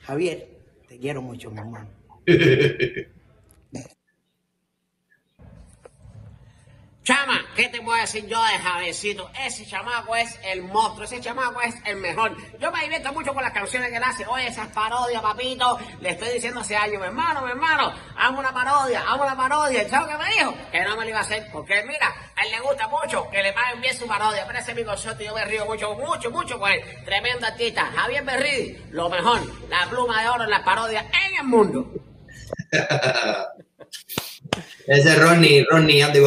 Javier, 0.00 0.48
te 0.88 0.98
quiero 0.98 1.22
mucho, 1.22 1.48
mi 1.48 1.58
hermano. 1.60 1.90
Chama, 7.08 7.42
¿qué 7.56 7.70
te 7.70 7.78
a 7.78 8.00
decir 8.02 8.26
yo 8.26 8.36
de 8.44 8.58
Javecito? 8.58 9.30
Ese 9.42 9.64
chamaco 9.64 10.14
es 10.14 10.38
el 10.44 10.60
monstruo, 10.60 11.06
ese 11.06 11.22
chamaco 11.22 11.58
es 11.62 11.74
el 11.86 11.96
mejor. 11.96 12.36
Yo 12.60 12.70
me 12.70 12.82
divierto 12.82 13.14
mucho 13.14 13.32
con 13.32 13.42
las 13.42 13.54
canciones 13.54 13.88
que 13.88 13.96
él 13.96 14.02
hace. 14.02 14.26
Oye, 14.26 14.48
esas 14.48 14.68
parodias, 14.68 15.22
papito. 15.22 15.78
Le 16.02 16.10
estoy 16.10 16.28
diciendo 16.34 16.60
hace 16.60 16.76
años, 16.76 17.00
mi 17.00 17.06
hermano, 17.06 17.40
mi 17.40 17.50
hermano, 17.52 17.94
amo 18.14 18.40
una 18.40 18.52
parodia, 18.52 19.04
amo 19.08 19.22
una 19.22 19.34
parodia. 19.34 19.84
¿Y 19.84 19.88
sabes 19.88 20.14
qué 20.14 20.22
me 20.22 20.34
dijo? 20.34 20.54
Que 20.70 20.82
no 20.82 20.98
me 20.98 21.04
lo 21.04 21.08
iba 21.08 21.20
a 21.20 21.22
hacer. 21.22 21.48
Porque 21.50 21.82
mira, 21.84 22.12
a 22.36 22.44
él 22.44 22.50
le 22.50 22.60
gusta 22.60 22.86
mucho 22.88 23.30
que 23.30 23.42
le 23.42 23.54
paguen 23.54 23.80
bien 23.80 23.96
su 23.96 24.06
parodia. 24.06 24.44
Pero 24.46 24.58
ese 24.58 24.72
amigo 24.72 24.94
Soto, 24.94 25.24
yo 25.24 25.34
me 25.34 25.46
río 25.46 25.64
mucho, 25.64 25.94
mucho, 25.94 26.30
mucho 26.30 26.58
con 26.58 26.70
él. 26.70 26.82
Tremendo 27.06 27.46
artista. 27.46 27.86
Javier 27.86 28.22
Berridi, 28.22 28.84
lo 28.90 29.08
mejor. 29.08 29.40
La 29.70 29.86
pluma 29.88 30.20
de 30.20 30.28
oro 30.28 30.44
en 30.44 30.50
las 30.50 30.60
parodias 30.60 31.06
en 31.06 31.38
el 31.38 31.44
mundo. 31.44 31.90
ese 34.86 35.08
es 35.08 35.18
Ronnie, 35.18 35.64
Ronnie 35.70 36.02
Andy. 36.02 36.20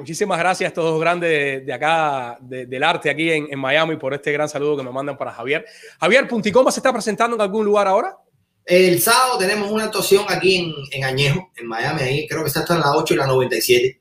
Muchísimas 0.00 0.38
gracias 0.38 0.66
a 0.66 0.68
estos 0.68 0.82
dos 0.82 0.98
grandes 0.98 1.66
de, 1.66 1.72
acá, 1.74 2.38
de, 2.40 2.64
del 2.64 2.82
arte 2.82 3.10
aquí 3.10 3.30
en, 3.30 3.48
en, 3.50 3.58
Miami, 3.58 3.96
por 3.96 4.14
este 4.14 4.32
gran 4.32 4.48
saludo 4.48 4.78
que 4.78 4.82
me 4.82 4.90
mandan 4.90 5.14
para 5.18 5.30
Javier. 5.30 5.66
Javier, 6.00 6.26
¿Punticoma 6.26 6.72
se 6.72 6.80
está 6.80 6.90
presentando 6.90 7.36
en 7.36 7.42
algún 7.42 7.66
lugar 7.66 7.86
ahora? 7.86 8.16
El 8.64 8.98
sábado 9.02 9.36
tenemos 9.36 9.70
una 9.70 9.84
actuación 9.84 10.24
aquí 10.26 10.56
en, 10.56 10.72
en 10.90 11.04
Añejo, 11.04 11.50
en 11.54 11.66
Miami, 11.66 12.00
ahí 12.00 12.26
creo 12.26 12.40
que 12.40 12.48
está 12.48 12.60
hasta 12.60 12.76
en 12.76 12.80
la 12.80 12.96
8 12.96 13.12
y 13.12 13.16
la 13.18 13.26
97. 13.26 14.00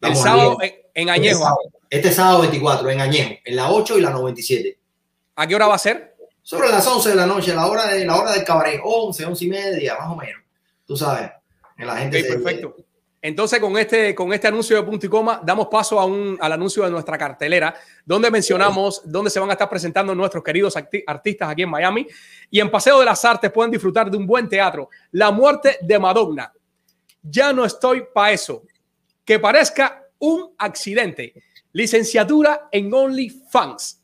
Vamos 0.00 0.18
el 0.18 0.24
sábado 0.24 0.58
en, 0.60 0.74
en, 0.94 1.10
Añejo. 1.10 1.38
Este 1.38 1.44
sábado, 1.44 1.60
este 1.88 2.12
sábado, 2.12 2.40
24, 2.40 2.90
en 2.90 3.00
Añejo, 3.00 3.34
en 3.44 3.56
la 3.56 3.70
8 3.70 3.98
y 3.98 4.00
la 4.00 4.10
97. 4.10 4.78
¿A 5.36 5.46
qué 5.46 5.54
hora 5.54 5.68
va 5.68 5.76
a 5.76 5.78
ser? 5.78 6.16
Sobre 6.42 6.68
las 6.68 6.84
11 6.84 7.10
de 7.10 7.14
la 7.14 7.26
noche, 7.26 7.54
la 7.54 7.66
hora, 7.66 7.86
de, 7.86 8.04
la 8.04 8.16
hora 8.16 8.32
del 8.32 8.42
cabaret, 8.42 8.80
11, 8.82 9.24
11 9.24 9.44
y 9.44 9.48
media, 9.48 9.96
más 10.00 10.10
o 10.10 10.16
menos. 10.16 10.42
Tú 10.84 10.96
sabes, 10.96 11.30
la 11.76 11.96
gente 11.96 12.18
okay, 12.18 12.28
se, 12.28 12.38
perfecto. 12.38 12.74
Entonces, 13.20 13.58
con 13.58 13.76
este, 13.76 14.14
con 14.14 14.32
este 14.32 14.46
anuncio 14.46 14.76
de 14.76 14.82
punto 14.84 15.06
y 15.06 15.08
coma, 15.08 15.40
damos 15.44 15.66
paso 15.66 15.98
a 15.98 16.04
un, 16.04 16.38
al 16.40 16.52
anuncio 16.52 16.84
de 16.84 16.90
nuestra 16.90 17.18
cartelera, 17.18 17.74
donde 18.04 18.30
mencionamos 18.30 19.02
dónde 19.04 19.30
se 19.30 19.40
van 19.40 19.50
a 19.50 19.52
estar 19.54 19.68
presentando 19.68 20.14
nuestros 20.14 20.44
queridos 20.44 20.76
artistas 20.76 21.48
aquí 21.48 21.62
en 21.62 21.70
Miami. 21.70 22.06
Y 22.48 22.60
en 22.60 22.70
Paseo 22.70 23.00
de 23.00 23.04
las 23.04 23.24
Artes 23.24 23.50
pueden 23.50 23.72
disfrutar 23.72 24.08
de 24.08 24.16
un 24.16 24.26
buen 24.26 24.48
teatro. 24.48 24.88
La 25.12 25.32
muerte 25.32 25.78
de 25.80 25.98
Madonna. 25.98 26.52
Ya 27.22 27.52
no 27.52 27.64
estoy 27.64 28.04
para 28.14 28.32
eso. 28.32 28.62
Que 29.24 29.40
parezca 29.40 30.04
un 30.20 30.54
accidente. 30.56 31.34
Licenciatura 31.72 32.68
en 32.70 32.94
OnlyFans. 32.94 34.00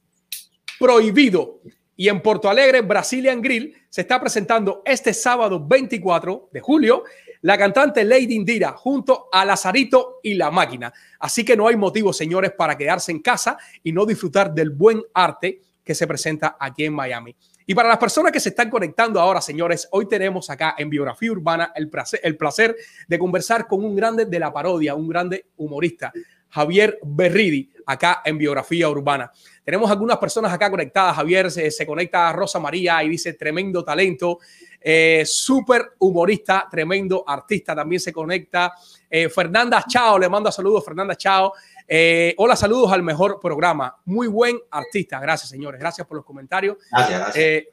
Prohibido. 0.78 1.60
Y 1.96 2.08
en 2.08 2.20
Porto 2.20 2.50
Alegre, 2.50 2.80
Brazilian 2.80 3.40
Grill, 3.40 3.76
se 3.88 4.00
está 4.00 4.20
presentando 4.20 4.82
este 4.84 5.14
sábado 5.14 5.64
24 5.64 6.48
de 6.52 6.60
julio 6.60 7.04
la 7.44 7.58
cantante 7.58 8.04
Lady 8.04 8.34
Indira, 8.36 8.72
junto 8.72 9.28
a 9.30 9.44
Lazarito 9.44 10.20
y 10.22 10.32
La 10.32 10.50
Máquina. 10.50 10.90
Así 11.18 11.44
que 11.44 11.54
no 11.54 11.68
hay 11.68 11.76
motivo, 11.76 12.10
señores, 12.10 12.52
para 12.52 12.74
quedarse 12.74 13.12
en 13.12 13.18
casa 13.18 13.58
y 13.82 13.92
no 13.92 14.06
disfrutar 14.06 14.54
del 14.54 14.70
buen 14.70 15.02
arte 15.12 15.60
que 15.84 15.94
se 15.94 16.06
presenta 16.06 16.56
aquí 16.58 16.86
en 16.86 16.94
Miami. 16.94 17.36
Y 17.66 17.74
para 17.74 17.90
las 17.90 17.98
personas 17.98 18.32
que 18.32 18.40
se 18.40 18.48
están 18.48 18.70
conectando 18.70 19.20
ahora, 19.20 19.42
señores, 19.42 19.86
hoy 19.90 20.08
tenemos 20.08 20.48
acá 20.48 20.74
en 20.78 20.88
Biografía 20.88 21.32
Urbana 21.32 21.70
el 21.74 21.90
placer, 21.90 22.76
de 23.06 23.18
conversar 23.18 23.66
con 23.66 23.84
un 23.84 23.94
grande 23.94 24.24
de 24.24 24.38
la 24.38 24.50
parodia, 24.50 24.94
un 24.94 25.06
grande 25.06 25.48
humorista, 25.58 26.14
Javier 26.48 26.98
Berridi, 27.02 27.70
acá 27.84 28.22
en 28.24 28.38
Biografía 28.38 28.88
Urbana. 28.88 29.30
Tenemos 29.62 29.90
algunas 29.90 30.16
personas 30.16 30.50
acá 30.50 30.70
conectadas. 30.70 31.16
Javier 31.16 31.50
se, 31.50 31.70
se 31.70 31.84
conecta 31.84 32.30
a 32.30 32.32
Rosa 32.32 32.58
María 32.58 33.04
y 33.04 33.10
dice 33.10 33.34
tremendo 33.34 33.84
talento, 33.84 34.38
eh, 34.86 35.22
súper 35.24 35.94
humorista, 36.00 36.68
tremendo 36.70 37.24
artista. 37.26 37.74
También 37.74 38.00
se 38.00 38.12
conecta 38.12 38.74
eh, 39.08 39.30
Fernanda 39.30 39.82
Chao, 39.88 40.18
le 40.18 40.28
mando 40.28 40.52
saludos, 40.52 40.84
Fernanda 40.84 41.16
Chao. 41.16 41.54
Eh, 41.88 42.34
hola, 42.36 42.54
saludos 42.54 42.92
al 42.92 43.02
mejor 43.02 43.40
programa. 43.40 43.96
Muy 44.04 44.26
buen 44.26 44.58
artista. 44.70 45.18
Gracias, 45.20 45.48
señores. 45.48 45.80
Gracias 45.80 46.06
por 46.06 46.18
los 46.18 46.24
comentarios. 46.26 46.76
Gracias, 46.90 47.18
gracias. 47.18 47.36
Eh, 47.36 47.72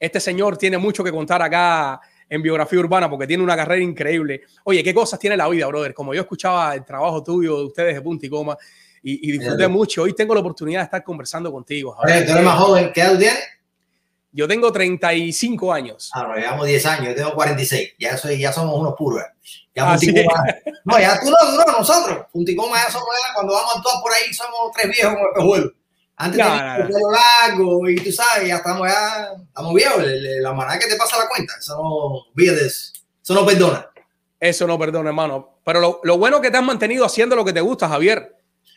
este 0.00 0.18
señor 0.18 0.56
tiene 0.56 0.76
mucho 0.76 1.04
que 1.04 1.12
contar 1.12 1.40
acá 1.40 2.00
en 2.28 2.42
biografía 2.42 2.80
urbana 2.80 3.08
porque 3.08 3.28
tiene 3.28 3.44
una 3.44 3.54
carrera 3.54 3.82
increíble. 3.82 4.42
Oye, 4.64 4.82
qué 4.82 4.92
cosas 4.92 5.20
tiene 5.20 5.36
la 5.36 5.48
vida, 5.48 5.68
brother. 5.68 5.94
Como 5.94 6.14
yo 6.14 6.22
escuchaba 6.22 6.74
el 6.74 6.84
trabajo 6.84 7.22
tuyo 7.22 7.58
de 7.58 7.64
ustedes 7.66 7.94
de 7.94 8.02
punta 8.02 8.26
y 8.26 8.28
coma 8.28 8.56
y, 9.04 9.28
y 9.28 9.38
disfruté 9.38 9.68
mucho. 9.68 10.02
Hoy 10.02 10.14
tengo 10.14 10.34
la 10.34 10.40
oportunidad 10.40 10.80
de 10.80 10.84
estar 10.84 11.04
conversando 11.04 11.52
contigo. 11.52 11.96
Oye, 12.04 12.22
tú 12.22 12.32
eres 12.32 12.44
más 12.44 12.58
joven. 12.58 12.90
¿Qué 12.92 13.02
edad 13.02 13.16
tienes? 13.18 13.57
Yo 14.38 14.46
tengo 14.46 14.70
35 14.70 15.72
años. 15.72 16.12
Ah, 16.14 16.22
nos 16.22 16.36
llevamos 16.36 16.64
10 16.64 16.86
años. 16.86 17.08
Yo 17.08 17.14
tengo 17.16 17.34
46. 17.34 17.94
Ya, 17.98 18.16
soy, 18.16 18.38
ya 18.38 18.52
somos 18.52 18.78
unos 18.78 18.94
puros. 18.96 19.20
Ya 19.74 19.92
Así 19.92 20.12
Punticoma- 20.12 20.44
No, 20.84 21.00
ya 21.00 21.18
tú 21.20 21.26
no, 21.28 21.64
no, 21.66 21.78
nosotros. 21.78 22.24
Punticoma 22.32 22.76
ya 22.76 22.88
somos, 22.88 23.08
ya, 23.26 23.34
cuando 23.34 23.54
vamos 23.54 23.74
a 23.74 23.78
actuar 23.78 23.96
por 24.00 24.12
ahí, 24.12 24.32
somos 24.32 24.70
tres 24.76 24.92
viejos 24.94 25.14
con 25.16 25.26
espejuelos. 25.26 25.72
Antes 26.18 26.38
No, 26.38 26.44
teníamos 26.44 26.78
no, 26.78 26.84
el 26.84 26.92
pelo 26.92 27.10
largo 27.10 27.88
y 27.90 27.96
tú 27.96 28.12
sabes, 28.12 28.46
ya 28.48 28.56
estamos 28.58 28.86
ya, 28.88 29.28
estamos 29.48 29.74
viejos. 29.74 30.04
La 30.06 30.52
manera 30.52 30.78
que 30.78 30.86
te 30.86 30.94
pasa 30.96 31.18
la 31.18 31.26
cuenta, 31.28 31.54
eso 31.58 31.76
no, 31.82 32.32
de 32.36 32.64
eso. 32.64 32.92
Eso 33.20 33.34
no 33.34 33.44
perdona. 33.44 33.90
Eso 34.38 34.68
no, 34.68 34.78
perdón, 34.78 35.08
hermano. 35.08 35.58
Pero 35.64 35.80
lo, 35.80 36.00
lo 36.04 36.16
bueno 36.16 36.40
que 36.40 36.52
te 36.52 36.58
has 36.58 36.62
mantenido 36.62 37.04
haciendo 37.04 37.34
lo 37.34 37.44
que 37.44 37.52
te 37.52 37.60
gusta, 37.60 37.88
Javier. 37.88 38.36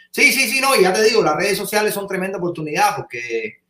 Sí, 0.10 0.32
sí, 0.34 0.50
sí, 0.50 0.60
no, 0.60 0.76
y 0.76 0.82
ya 0.82 0.91
te 0.91 1.04
digo, 1.04 1.21
las 1.21 1.36
redes 1.36 1.56
sociales 1.56 1.93
son 1.93 2.08
tremenda 2.08 2.39
oportunidad 2.39 2.95
porque 2.95 3.61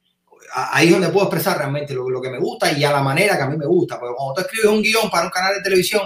ahí 0.54 0.88
es 0.88 0.92
donde 0.94 1.10
puedo 1.10 1.26
expresar 1.28 1.58
realmente 1.58 1.94
lo, 1.94 2.10
lo 2.10 2.22
que 2.22 2.30
me 2.30 2.40
gusta 2.40 2.72
y 2.72 2.84
a 2.84 2.92
la 2.92 3.02
manera 3.02 3.38
que 3.38 3.44
a 3.44 3.48
mí 3.48 3.58
me 3.58 3.66
gusta. 3.66 4.00
Porque 4.00 4.16
cuando 4.16 4.34
tú 4.36 4.42
escribes 4.42 4.68
un 4.70 4.82
guion 4.82 5.10
para 5.10 5.26
un 5.26 5.32
canal 5.32 5.54
de 5.56 5.62
televisión, 5.62 6.02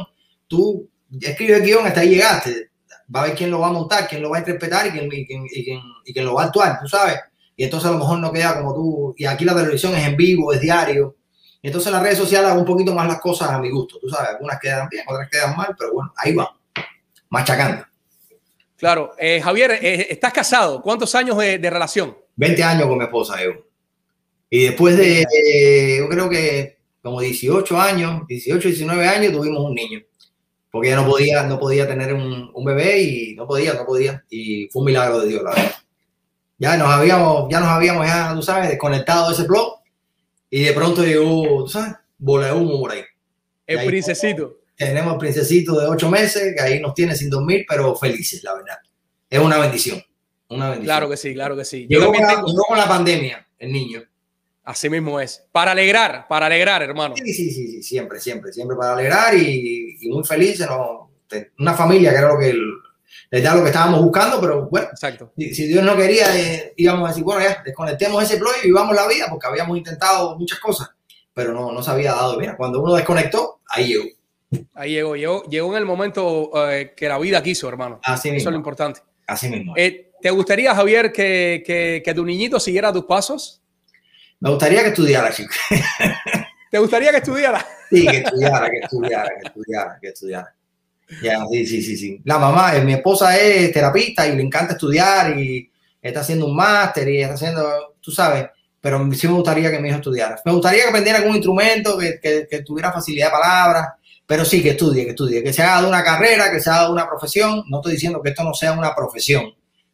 tú 0.48 0.90
escribes 1.22 1.58
el 1.60 1.64
guion, 1.66 1.86
hasta 1.88 2.02
ahí 2.02 2.10
llegaste. 2.10 2.70
Va 3.14 3.22
a 3.22 3.26
ver 3.28 3.36
quién 3.36 3.52
lo 3.52 3.60
va 3.60 3.68
a 3.68 3.72
montar, 3.72 4.08
quién 4.08 4.22
lo 4.22 4.30
va 4.32 4.38
a 4.38 4.40
interpretar 4.40 4.88
y 4.88 4.92
quién, 4.92 5.06
y 5.12 5.26
quién, 5.28 5.46
y 5.52 5.64
quién- 5.64 5.82
y 6.06 6.14
quién 6.14 6.26
lo 6.26 6.34
va 6.34 6.44
a 6.44 6.46
actuar, 6.48 6.80
tú 6.82 6.88
sabes. 6.88 7.20
Y 7.56 7.64
entonces 7.64 7.88
a 7.90 7.94
lo 7.94 8.00
mejor 8.00 8.20
no 8.20 8.32
queda 8.34 8.58
como 8.58 8.74
tú. 8.74 9.14
Y 9.18 9.26
aquí 9.26 9.46
la 9.46 9.56
televisión 9.56 9.94
es 9.96 10.06
en 10.06 10.18
vivo, 10.18 10.52
es 10.54 10.60
diario. 10.62 11.16
Y 11.62 11.68
entonces 11.68 11.92
las 11.92 12.02
redes 12.02 12.18
sociales 12.18 12.50
hago 12.50 12.60
un 12.60 12.66
poquito 12.66 12.94
más 12.94 13.08
las 13.08 13.20
cosas 13.20 13.50
a 13.50 13.60
mi 13.60 13.70
gusto, 13.72 13.98
tú 14.00 14.10
sabes. 14.10 14.32
Algunas 14.32 14.60
quedan 14.60 14.88
bien, 14.90 15.04
otras 15.08 15.30
quedan 15.32 15.56
mal, 15.56 15.76
pero 15.78 15.94
bueno, 15.94 16.14
ahí 16.18 16.34
va. 16.36 16.56
Machacando. 17.30 17.86
Claro. 18.78 19.14
Eh, 19.18 19.42
Javier, 19.42 19.72
eh, 19.82 20.08
estás 20.10 20.34
casado. 20.34 20.82
¿Cuántos 20.82 21.16
años 21.16 21.38
de, 21.38 21.58
de 21.58 21.70
relación? 21.70 22.16
20 22.36 22.64
años 22.64 22.88
con 22.88 22.98
mi 22.98 23.06
esposa, 23.06 23.42
Evo. 23.42 23.66
Y 24.50 24.64
después 24.66 24.96
de, 24.98 25.22
eh, 25.24 25.98
yo 26.00 26.08
creo 26.10 26.30
que 26.30 26.78
como 27.02 27.22
18 27.22 27.80
años, 27.80 28.24
18, 28.28 28.68
19 28.68 29.08
años, 29.08 29.32
tuvimos 29.34 29.64
un 29.64 29.76
niño. 29.76 30.02
Porque 30.72 30.90
ella 30.90 30.98
no 30.98 31.08
podía, 31.08 31.44
no 31.44 31.60
podía 31.60 31.88
tener 31.88 32.14
un, 32.14 32.52
un 32.54 32.66
bebé 32.66 33.00
y 33.02 33.36
no 33.36 33.48
podía, 33.48 33.74
no 33.74 33.86
podía. 33.86 34.24
Y 34.30 34.68
fue 34.70 34.82
un 34.82 34.86
milagro 34.88 35.20
de 35.22 35.28
Dios, 35.30 35.44
la 35.44 35.52
verdad. 35.52 35.72
Ya 36.58 36.78
nos 36.78 36.88
habíamos, 36.90 37.48
ya 37.50 37.60
nos 37.60 37.70
habíamos, 37.70 38.06
ya, 38.08 38.34
tú 38.34 38.42
sabes, 38.42 38.70
desconectado 38.70 39.28
de 39.30 39.34
ese 39.34 39.44
blog. 39.44 39.80
Y 40.50 40.64
de 40.64 40.74
pronto 40.74 41.04
llegó, 41.04 41.64
tú 41.64 41.68
sabes, 41.70 41.94
bola 42.18 42.48
de 42.48 42.54
humo 42.54 42.80
por 42.80 42.92
ahí. 42.92 43.02
El 43.68 43.80
Ahí- 43.80 43.88
princesito. 43.88 44.58
Tenemos 44.78 45.14
el 45.14 45.20
princesito 45.20 45.80
de 45.80 45.88
8 45.88 46.10
meses, 46.10 46.54
que 46.54 46.62
ahí 46.62 46.80
nos 46.82 46.94
tiene 46.94 47.16
sin 47.16 47.30
dormir, 47.30 47.66
pero 47.68 47.96
felices, 47.96 48.44
la 48.44 48.54
verdad. 48.56 48.76
Es 49.30 49.40
una 49.40 49.58
bendición. 49.58 50.04
Una 50.50 50.66
bendición. 50.72 50.86
Claro 50.86 51.10
que 51.10 51.16
sí, 51.18 51.34
claro 51.34 51.56
que 51.56 51.64
sí. 51.64 51.88
Yo 51.90 52.00
Llegó, 52.00 52.12
con 52.12 52.22
la, 52.22 52.34
llegó 52.46 52.64
con 52.68 52.78
la 52.78 52.88
pandemia, 52.88 53.48
el 53.58 53.72
niño. 53.72 54.04
Así 54.66 54.90
mismo 54.90 55.20
es. 55.20 55.46
Para 55.52 55.72
alegrar, 55.72 56.28
para 56.28 56.48
alegrar, 56.48 56.82
hermano. 56.82 57.16
Sí, 57.16 57.34
sí, 57.34 57.52
sí, 57.52 57.68
sí, 57.68 57.84
siempre, 57.84 58.20
siempre, 58.20 58.52
siempre 58.52 58.76
para 58.76 58.94
alegrar 58.94 59.36
y, 59.36 59.98
y 60.02 60.10
muy 60.10 60.24
felices. 60.24 60.68
¿no? 60.68 61.12
Una 61.60 61.74
familia 61.76 62.10
que 62.12 62.18
era 62.18 62.28
lo 62.30 62.40
que, 62.40 62.50
el- 62.50 62.74
era 63.30 63.54
lo 63.56 63.62
que 63.62 63.68
estábamos 63.70 64.02
buscando, 64.02 64.40
pero 64.42 64.68
bueno, 64.70 64.88
Exacto. 64.92 65.32
si, 65.38 65.54
si 65.54 65.68
Dios 65.68 65.84
no 65.84 65.96
quería, 65.96 66.36
eh, 66.38 66.74
íbamos 66.78 67.06
a 67.06 67.10
decir, 67.10 67.24
bueno, 67.24 67.42
ya, 67.42 67.62
desconectemos 67.64 68.24
ese 68.24 68.38
blog 68.38 68.54
y 68.64 68.68
vivamos 68.68 68.96
la 68.96 69.08
vida, 69.08 69.28
porque 69.30 69.48
habíamos 69.48 69.78
intentado 69.78 70.38
muchas 70.38 70.60
cosas, 70.60 70.90
pero 71.34 71.54
no, 71.54 71.72
no 71.72 71.84
se 71.84 71.92
había 71.92 72.12
dado. 72.14 72.38
Mira, 72.40 72.56
cuando 72.58 72.82
uno 72.82 72.94
desconectó, 72.96 73.62
ahí 73.70 73.88
llegó. 73.88 74.06
Ahí 74.74 74.92
llegó, 74.94 75.16
llegó, 75.16 75.44
llegó 75.44 75.72
en 75.74 75.78
el 75.80 75.86
momento 75.86 76.52
eh, 76.72 76.94
que 76.96 77.08
la 77.10 77.18
vida 77.20 77.42
quiso, 77.44 77.68
hermano. 77.70 78.00
Así 78.04 78.30
Eso 78.30 78.38
es 78.38 78.44
lo 78.46 78.52
mismo. 78.52 78.60
importante. 78.60 79.02
Así 79.28 79.50
mismo. 79.50 79.74
Eh, 79.76 80.12
¿Te 80.22 80.30
gustaría, 80.32 80.74
Javier, 80.74 81.12
que, 81.12 81.62
que, 81.66 82.02
que 82.04 82.14
tu 82.14 82.24
niñito 82.26 82.60
siguiera 82.60 82.92
tus 82.94 83.06
pasos? 83.06 83.62
Me 84.40 84.50
gustaría 84.50 84.82
que 84.82 84.90
estudiara, 84.90 85.32
chico. 85.32 85.54
¿Te 86.72 86.80
gustaría 86.80 87.12
que 87.12 87.18
estudiara? 87.18 87.66
Sí, 87.90 88.06
que 88.06 88.18
estudiara, 88.18 88.70
que 88.70 88.78
estudiara, 88.80 89.30
que 89.30 89.48
estudiara, 89.48 89.98
que 90.02 90.08
estudiara. 90.08 90.56
Ya, 91.22 91.46
sí, 91.52 91.66
sí, 91.66 91.82
sí, 91.82 91.96
sí. 91.96 92.22
La 92.26 92.40
mamá, 92.40 92.76
eh, 92.76 92.84
mi 92.84 92.94
esposa 92.94 93.38
es 93.38 93.72
terapista 93.72 94.28
y 94.28 94.36
le 94.36 94.42
encanta 94.42 94.74
estudiar 94.74 95.38
y 95.40 95.72
está 96.02 96.22
haciendo 96.22 96.48
un 96.48 96.56
máster 96.56 97.08
y 97.08 97.22
está 97.22 97.36
haciendo, 97.36 97.96
tú 98.02 98.12
sabes, 98.12 98.48
pero 98.82 99.00
sí 99.14 99.28
me 99.28 99.34
gustaría 99.36 99.72
que 99.72 99.80
mi 99.80 99.90
hijo 99.90 99.98
estudiara. 99.98 100.40
Me 100.46 100.52
gustaría 100.52 100.84
que 100.84 100.90
aprendiera 100.90 101.20
algún 101.20 101.36
instrumento, 101.36 101.98
que, 101.98 102.20
que, 102.20 102.48
que 102.50 102.62
tuviera 102.62 102.92
facilidad 102.92 103.28
de 103.28 103.32
palabras, 103.32 103.88
pero 104.26 104.44
sí 104.44 104.62
que 104.62 104.72
estudie, 104.72 105.06
que 105.06 105.12
estudie, 105.12 105.44
que 105.44 105.54
se 105.54 105.62
haga 105.64 105.82
de 105.82 105.88
una 105.88 106.04
carrera, 106.04 106.52
que 106.52 106.60
se 106.60 106.70
haga 106.70 106.86
de 106.86 106.92
una 106.92 107.08
profesión. 107.08 107.64
No 107.70 107.78
estoy 107.78 107.94
diciendo 107.94 108.22
que 108.22 108.30
esto 108.30 108.44
no 108.44 108.54
sea 108.54 108.74
una 108.74 108.94
profesión, 108.94 109.46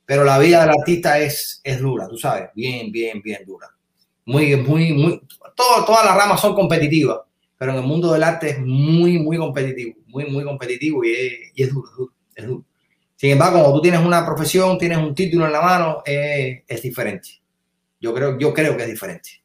pero 0.05 0.23
la 0.23 0.39
vida 0.39 0.61
del 0.61 0.71
artista 0.71 1.19
es, 1.19 1.61
es 1.63 1.79
dura, 1.79 2.07
tú 2.07 2.17
sabes, 2.17 2.49
bien, 2.55 2.91
bien, 2.91 3.21
bien 3.21 3.43
dura. 3.45 3.67
Muy, 4.25 4.55
muy, 4.57 4.93
muy, 4.93 5.21
todo, 5.55 5.85
todas 5.85 6.05
las 6.05 6.15
ramas 6.15 6.39
son 6.41 6.53
competitivas 6.53 7.19
pero 7.57 7.73
en 7.73 7.77
el 7.79 7.83
mundo 7.85 8.11
del 8.11 8.23
arte 8.23 8.49
es 8.51 8.59
muy, 8.59 9.19
muy 9.19 9.37
competitivo, 9.37 9.95
muy, 10.07 10.25
muy 10.25 10.43
competitivo 10.43 11.03
y 11.05 11.11
es, 11.11 11.33
y 11.53 11.61
es 11.63 11.69
duro, 11.71 11.87
es 11.91 11.95
duro, 11.95 12.13
es 12.33 12.47
duro. 12.47 12.65
Sin 13.15 13.31
embargo, 13.31 13.59
cuando 13.59 13.75
tú 13.75 13.81
tienes 13.83 13.99
una 14.01 14.25
profesión, 14.25 14.79
tienes 14.79 14.97
un 14.97 15.13
título 15.13 15.45
en 15.45 15.51
la 15.51 15.61
mano, 15.61 16.01
eh, 16.03 16.63
es 16.67 16.81
diferente. 16.81 17.29
Yo 17.99 18.13
creo, 18.13 18.39
yo 18.39 18.53
creo 18.53 18.77
que 18.77 18.83
es 18.83 18.89
diferente. 18.89 19.43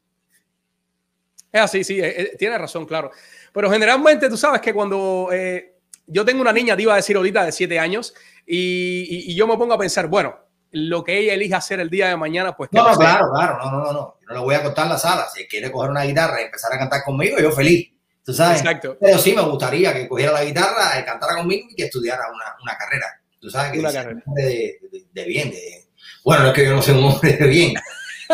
Es 1.52 1.60
así, 1.60 1.84
sí, 1.84 2.00
eh, 2.00 2.20
eh, 2.22 2.36
tienes 2.38 2.58
razón, 2.58 2.84
claro. 2.86 3.10
Pero 3.52 3.70
generalmente 3.70 4.28
tú 4.28 4.36
sabes 4.36 4.60
que 4.60 4.74
cuando 4.74 5.28
eh, 5.32 5.76
yo 6.06 6.24
tengo 6.24 6.42
una 6.42 6.52
niña, 6.52 6.76
te 6.76 6.82
iba 6.82 6.92
a 6.92 6.96
decir 6.96 7.16
ahorita, 7.16 7.44
de 7.44 7.52
7 7.52 7.78
años, 7.78 8.14
y, 8.46 9.06
y- 9.08 9.32
y 9.32 9.34
yo 9.34 9.46
me 9.46 9.56
pongo 9.56 9.74
a 9.74 9.78
pensar, 9.78 10.08
bueno, 10.08 10.36
lo 10.76 11.02
que 11.04 11.18
ella 11.18 11.34
elija 11.34 11.56
hacer 11.58 11.80
el 11.80 11.90
día 11.90 12.08
de 12.08 12.16
mañana, 12.16 12.56
pues 12.56 12.70
que 12.70 12.76
No, 12.76 12.84
no, 12.84 12.94
sea. 12.94 12.96
claro, 13.18 13.26
claro, 13.34 13.58
no, 13.58 13.70
no, 13.70 13.78
no, 13.84 13.92
no. 13.92 14.16
Yo 14.20 14.26
no 14.28 14.34
le 14.34 14.40
voy 14.40 14.54
a 14.54 14.62
cortar 14.62 14.86
la 14.88 14.98
sala. 14.98 15.26
Si 15.34 15.46
quiere 15.46 15.70
coger 15.72 15.90
una 15.90 16.02
guitarra 16.04 16.40
y 16.40 16.44
empezar 16.44 16.72
a 16.72 16.78
cantar 16.78 17.02
conmigo, 17.04 17.38
yo 17.38 17.50
feliz. 17.52 17.90
¿Tú 18.24 18.32
sabes? 18.34 18.60
Exacto. 18.60 18.96
Pero 19.00 19.18
sí 19.18 19.32
me 19.34 19.42
gustaría 19.42 19.92
que 19.94 20.08
cogiera 20.08 20.32
la 20.32 20.44
guitarra, 20.44 20.98
y 21.00 21.04
cantara 21.04 21.36
conmigo 21.36 21.68
y 21.70 21.76
que 21.76 21.84
estudiara 21.84 22.24
una, 22.32 22.56
una 22.62 22.76
carrera. 22.76 23.06
Tú 23.40 23.48
sabes 23.50 23.72
que 23.72 23.78
Una 23.78 23.92
carrera. 23.92 24.22
de, 24.26 24.42
de- 24.42 25.04
de 25.12 25.24
bien. 25.24 25.50
De, 25.50 25.84
bueno, 26.24 26.42
no 26.42 26.48
es 26.48 26.54
que 26.54 26.64
yo 26.64 26.72
no 26.74 26.82
soy 26.82 26.94
un 26.98 27.04
hombre 27.04 27.32
de 27.36 27.46
bien. 27.46 27.74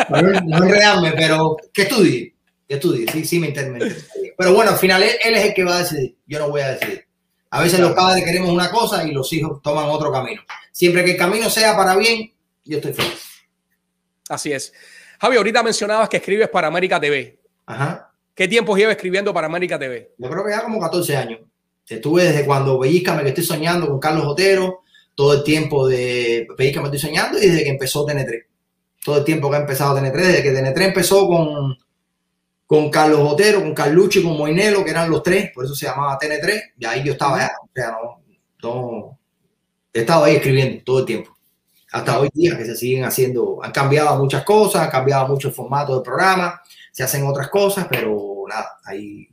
No, 0.09 0.20
no 0.22 0.64
enredarme, 0.64 1.12
pero 1.12 1.57
que 1.74 1.83
estudie. 1.83 2.35
Que 2.66 2.74
estudie. 2.76 3.07
Sí, 3.12 3.24
sí, 3.26 3.38
me 3.38 3.48
inter- 3.48 3.70
me 3.70 3.78
interesaría. 3.81 4.33
Pero 4.38 4.55
bueno, 4.55 4.70
al 4.70 4.78
final 4.78 5.02
él, 5.02 5.11
él 5.22 5.35
es 5.35 5.44
el 5.44 5.55
que 5.55 5.64
va 5.64 5.76
a 5.76 5.78
decidir. 5.81 6.16
Yo 6.26 6.38
no 6.38 6.48
voy 6.48 6.62
a 6.62 6.70
decidir. 6.70 7.07
A 7.50 7.61
veces 7.61 7.78
los 7.81 7.92
padres 7.92 8.24
queremos 8.24 8.48
una 8.48 8.70
cosa 8.70 9.05
y 9.07 9.11
los 9.12 9.31
hijos 9.35 9.61
toman 9.61 9.85
otro 9.90 10.11
camino. 10.11 10.40
Siempre 10.72 11.05
que 11.05 11.11
el 11.11 11.16
camino 11.18 11.50
sea 11.50 11.76
para 11.76 11.94
bien, 11.96 12.32
yo 12.64 12.77
estoy 12.79 12.92
feliz. 12.92 13.22
Así 14.29 14.53
es. 14.53 14.72
Javi, 15.20 15.37
ahorita 15.37 15.62
mencionabas 15.62 16.09
que 16.09 16.16
escribes 16.18 16.48
para 16.48 16.68
América 16.68 17.01
TV. 17.01 17.38
Ajá. 17.66 18.12
¿Qué 18.35 18.48
tiempo 18.48 18.77
llevas 18.77 18.96
escribiendo 18.96 19.33
para 19.35 19.46
América 19.46 19.79
TV? 19.79 20.12
Yo 20.18 20.31
creo 20.31 20.44
que 20.44 20.51
ya 20.51 20.62
como 20.62 20.81
14 20.81 21.16
años. 21.16 21.40
Estuve 21.87 22.25
desde 22.25 22.46
cuando 22.46 22.79
Pellizcame 22.81 23.22
que 23.22 23.29
estoy 23.31 23.44
soñando 23.44 23.87
con 23.88 23.98
Carlos 24.01 24.25
Otero, 24.27 24.81
todo 25.14 25.35
el 25.35 25.44
tiempo 25.44 25.87
de 25.87 26.46
Pellizcame 26.57 26.87
estoy 26.87 27.01
soñando 27.01 27.38
y 27.38 27.46
desde 27.48 27.64
que 27.64 27.70
empezó 27.70 28.07
TN3. 28.07 28.44
Todo 29.05 29.18
el 29.18 29.25
tiempo 29.25 29.51
que 29.51 29.57
ha 29.57 29.61
empezado 29.61 29.98
TN3, 29.98 30.12
desde 30.14 30.42
que 30.42 30.53
TN3 30.53 30.83
empezó 30.83 31.27
con, 31.27 31.77
con 32.66 32.90
Carlos 32.90 33.20
Otero, 33.33 33.61
con 33.61 33.75
Carlucho 33.75 34.20
y 34.20 34.22
con 34.22 34.38
Moinelo, 34.38 34.85
que 34.85 34.92
eran 34.92 35.11
los 35.11 35.22
tres, 35.22 35.51
por 35.53 35.64
eso 35.64 35.75
se 35.75 35.87
llamaba 35.87 36.18
TN3, 36.18 36.62
y 36.79 36.85
ahí 36.87 37.03
yo 37.05 37.12
estaba 37.12 37.38
ya. 37.38 37.51
O 37.62 37.68
sea, 37.75 37.90
no, 37.90 38.22
no- 38.62 39.18
he 39.92 40.01
estado 40.01 40.25
ahí 40.25 40.37
escribiendo 40.37 40.83
todo 40.85 41.01
el 41.01 41.05
tiempo. 41.05 41.37
Hasta 41.92 42.18
hoy 42.18 42.31
día 42.33 42.57
que 42.57 42.64
se 42.64 42.74
siguen 42.74 43.05
haciendo, 43.05 43.61
han 43.62 43.70
cambiado 43.70 44.16
muchas 44.16 44.44
cosas, 44.44 44.83
han 44.83 44.90
cambiado 44.90 45.28
mucho 45.28 45.48
el 45.48 45.55
formato 45.55 45.94
del 45.94 46.02
programa, 46.02 46.61
se 46.90 47.02
hacen 47.02 47.26
otras 47.26 47.48
cosas, 47.48 47.87
pero 47.88 48.44
nada, 48.48 48.78
ahí, 48.85 49.28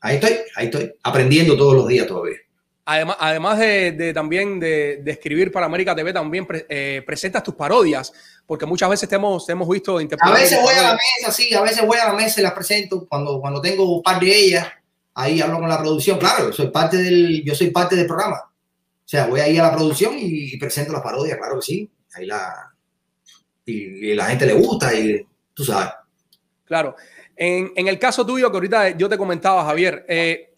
ahí 0.00 0.14
estoy, 0.16 0.36
ahí 0.56 0.66
estoy, 0.66 0.94
aprendiendo 1.02 1.56
todos 1.56 1.74
los 1.74 1.86
días 1.86 2.06
todavía. 2.06 2.38
Además, 2.86 3.16
además 3.20 3.58
de, 3.58 3.92
de 3.92 4.14
también 4.14 4.58
de, 4.58 5.02
de, 5.02 5.10
escribir 5.10 5.52
para 5.52 5.66
América 5.66 5.94
TV, 5.94 6.10
también 6.10 6.46
pre, 6.46 6.64
eh, 6.70 7.02
presentas 7.04 7.42
tus 7.42 7.54
parodias, 7.54 8.10
porque 8.46 8.64
muchas 8.64 8.88
veces 8.88 9.06
te 9.06 9.16
hemos, 9.16 9.44
te 9.44 9.52
hemos 9.52 9.68
visto 9.68 9.98
A 9.98 10.32
veces 10.32 10.58
voy 10.62 10.74
a 10.74 10.82
la 10.82 10.92
mesa, 10.92 11.30
sí, 11.30 11.54
a 11.54 11.60
veces 11.60 11.86
voy 11.86 11.98
a 11.98 12.06
la 12.06 12.14
mesa 12.14 12.40
y 12.40 12.42
las 12.42 12.54
presento 12.54 13.06
cuando, 13.06 13.38
cuando 13.42 13.60
tengo 13.60 13.96
un 13.96 14.02
par 14.02 14.18
de 14.18 14.34
ellas. 14.34 14.66
Ahí 15.12 15.42
hablo 15.42 15.58
con 15.58 15.68
la 15.68 15.78
producción. 15.78 16.18
Claro, 16.18 16.50
soy 16.50 16.68
parte 16.68 16.96
del, 16.96 17.44
yo 17.44 17.54
soy 17.54 17.68
parte 17.68 17.94
del 17.94 18.06
programa. 18.06 18.36
O 18.38 19.10
sea, 19.10 19.26
voy 19.26 19.40
ahí 19.40 19.58
a 19.58 19.64
la 19.64 19.72
producción 19.72 20.18
y, 20.18 20.54
y 20.54 20.56
presento 20.56 20.94
las 20.94 21.02
parodias, 21.02 21.36
claro 21.36 21.56
que 21.56 21.62
sí. 21.62 21.90
Ahí 22.18 22.26
la, 22.26 22.74
y, 23.64 24.10
y 24.10 24.14
la 24.14 24.26
gente 24.26 24.46
le 24.46 24.54
gusta 24.54 24.92
y 24.94 25.24
tú 25.54 25.64
sabes. 25.64 25.90
Claro. 26.64 26.96
En, 27.36 27.72
en, 27.76 27.86
el 27.86 27.98
caso 27.98 28.26
tuyo, 28.26 28.50
que 28.50 28.56
ahorita 28.56 28.90
yo 28.90 29.08
te 29.08 29.16
comentaba, 29.16 29.64
Javier, 29.64 30.04
eh, 30.08 30.52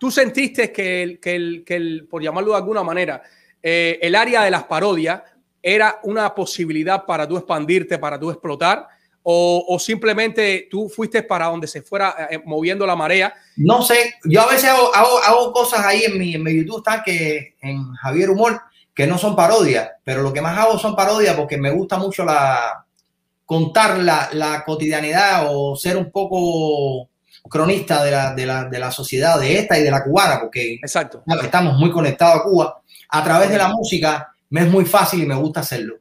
tú 0.00 0.10
sentiste 0.10 0.72
que, 0.72 1.02
el, 1.02 1.20
que, 1.20 1.34
el, 1.36 1.64
que 1.64 1.76
el, 1.76 2.06
por 2.08 2.22
llamarlo 2.22 2.52
de 2.52 2.56
alguna 2.56 2.82
manera, 2.82 3.22
eh, 3.62 3.98
el 4.00 4.14
área 4.14 4.42
de 4.42 4.50
las 4.50 4.64
parodias 4.64 5.22
era 5.62 6.00
una 6.04 6.34
posibilidad 6.34 7.04
para 7.04 7.28
tú 7.28 7.36
expandirte, 7.36 7.98
para 7.98 8.18
tú 8.18 8.30
explotar, 8.30 8.88
o, 9.22 9.64
o 9.68 9.78
simplemente 9.78 10.66
tú 10.70 10.88
fuiste 10.88 11.22
para 11.22 11.46
donde 11.46 11.68
se 11.68 11.82
fuera 11.82 12.28
eh, 12.30 12.40
moviendo 12.44 12.86
la 12.86 12.96
marea. 12.96 13.32
No 13.56 13.82
sé, 13.82 14.14
yo 14.24 14.40
a 14.40 14.46
veces 14.46 14.70
hago, 14.70 14.92
hago, 14.94 15.18
hago 15.18 15.52
cosas 15.52 15.84
ahí 15.84 16.02
en 16.04 16.18
mi, 16.18 16.34
en 16.34 16.42
mi 16.42 16.56
YouTube, 16.56 16.78
está 16.78 17.02
que 17.04 17.56
en 17.60 17.92
Javier 17.92 18.30
Humor, 18.30 18.60
que 18.94 19.06
no 19.06 19.18
son 19.18 19.34
parodias, 19.34 19.90
pero 20.04 20.22
lo 20.22 20.32
que 20.32 20.42
más 20.42 20.58
hago 20.58 20.78
son 20.78 20.94
parodias 20.94 21.34
porque 21.36 21.56
me 21.56 21.70
gusta 21.70 21.98
mucho 21.98 22.24
la 22.24 22.84
contar 23.46 23.98
la, 23.98 24.30
la 24.32 24.64
cotidianidad 24.64 25.46
o 25.50 25.76
ser 25.76 25.96
un 25.96 26.10
poco 26.10 27.08
cronista 27.48 28.04
de 28.04 28.10
la, 28.10 28.34
de, 28.34 28.46
la, 28.46 28.64
de 28.64 28.78
la 28.78 28.90
sociedad 28.90 29.38
de 29.38 29.58
esta 29.58 29.78
y 29.78 29.82
de 29.82 29.90
la 29.90 30.04
cubana, 30.04 30.40
porque 30.40 30.74
Exacto. 30.74 31.22
estamos 31.42 31.76
muy 31.78 31.90
conectados 31.90 32.40
a 32.40 32.42
Cuba. 32.44 32.82
A 33.08 33.24
través 33.24 33.50
de 33.50 33.58
la 33.58 33.68
música 33.68 34.32
me 34.50 34.62
es 34.62 34.68
muy 34.68 34.84
fácil 34.84 35.22
y 35.22 35.26
me 35.26 35.34
gusta 35.34 35.60
hacerlo. 35.60 35.96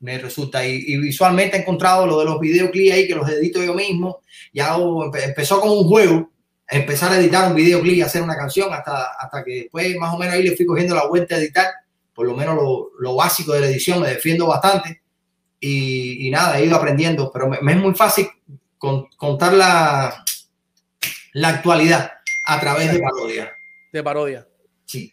Me 0.00 0.18
resulta. 0.18 0.66
Y, 0.66 0.82
y 0.86 0.96
visualmente 0.96 1.56
he 1.56 1.60
encontrado 1.60 2.06
lo 2.06 2.18
de 2.18 2.24
los 2.24 2.40
videoclips 2.40 2.92
ahí, 2.92 3.06
que 3.06 3.14
los 3.14 3.28
edito 3.28 3.62
yo 3.62 3.74
mismo. 3.74 4.20
Ya 4.52 4.76
empezó 5.22 5.60
como 5.60 5.74
un 5.74 5.88
juego, 5.88 6.30
empezar 6.68 7.12
a 7.12 7.18
editar 7.18 7.48
un 7.48 7.54
videoclip 7.54 7.96
y 7.96 8.02
hacer 8.02 8.22
una 8.22 8.36
canción, 8.36 8.72
hasta, 8.72 9.12
hasta 9.18 9.44
que 9.44 9.52
después 9.52 9.94
más 9.96 10.14
o 10.14 10.18
menos 10.18 10.34
ahí 10.34 10.42
le 10.42 10.56
fui 10.56 10.64
cogiendo 10.64 10.94
la 10.94 11.06
vuelta 11.06 11.34
a 11.34 11.38
editar. 11.38 11.66
Por 12.14 12.26
lo 12.26 12.36
menos 12.36 12.56
lo, 12.56 12.90
lo 12.98 13.14
básico 13.14 13.52
de 13.52 13.60
la 13.60 13.66
edición 13.66 14.00
me 14.00 14.08
defiendo 14.08 14.46
bastante. 14.46 15.02
Y, 15.58 16.26
y 16.26 16.30
nada, 16.30 16.58
he 16.58 16.64
ido 16.64 16.76
aprendiendo, 16.76 17.30
pero 17.32 17.48
me, 17.48 17.60
me 17.60 17.72
es 17.72 17.78
muy 17.78 17.94
fácil 17.94 18.28
con, 18.78 19.08
contar 19.16 19.52
la, 19.52 20.24
la 21.34 21.48
actualidad 21.48 22.12
a 22.46 22.60
través 22.60 22.92
de 22.92 22.98
parodia. 22.98 23.52
De 23.92 24.02
parodia. 24.02 24.48
Sí. 24.86 25.12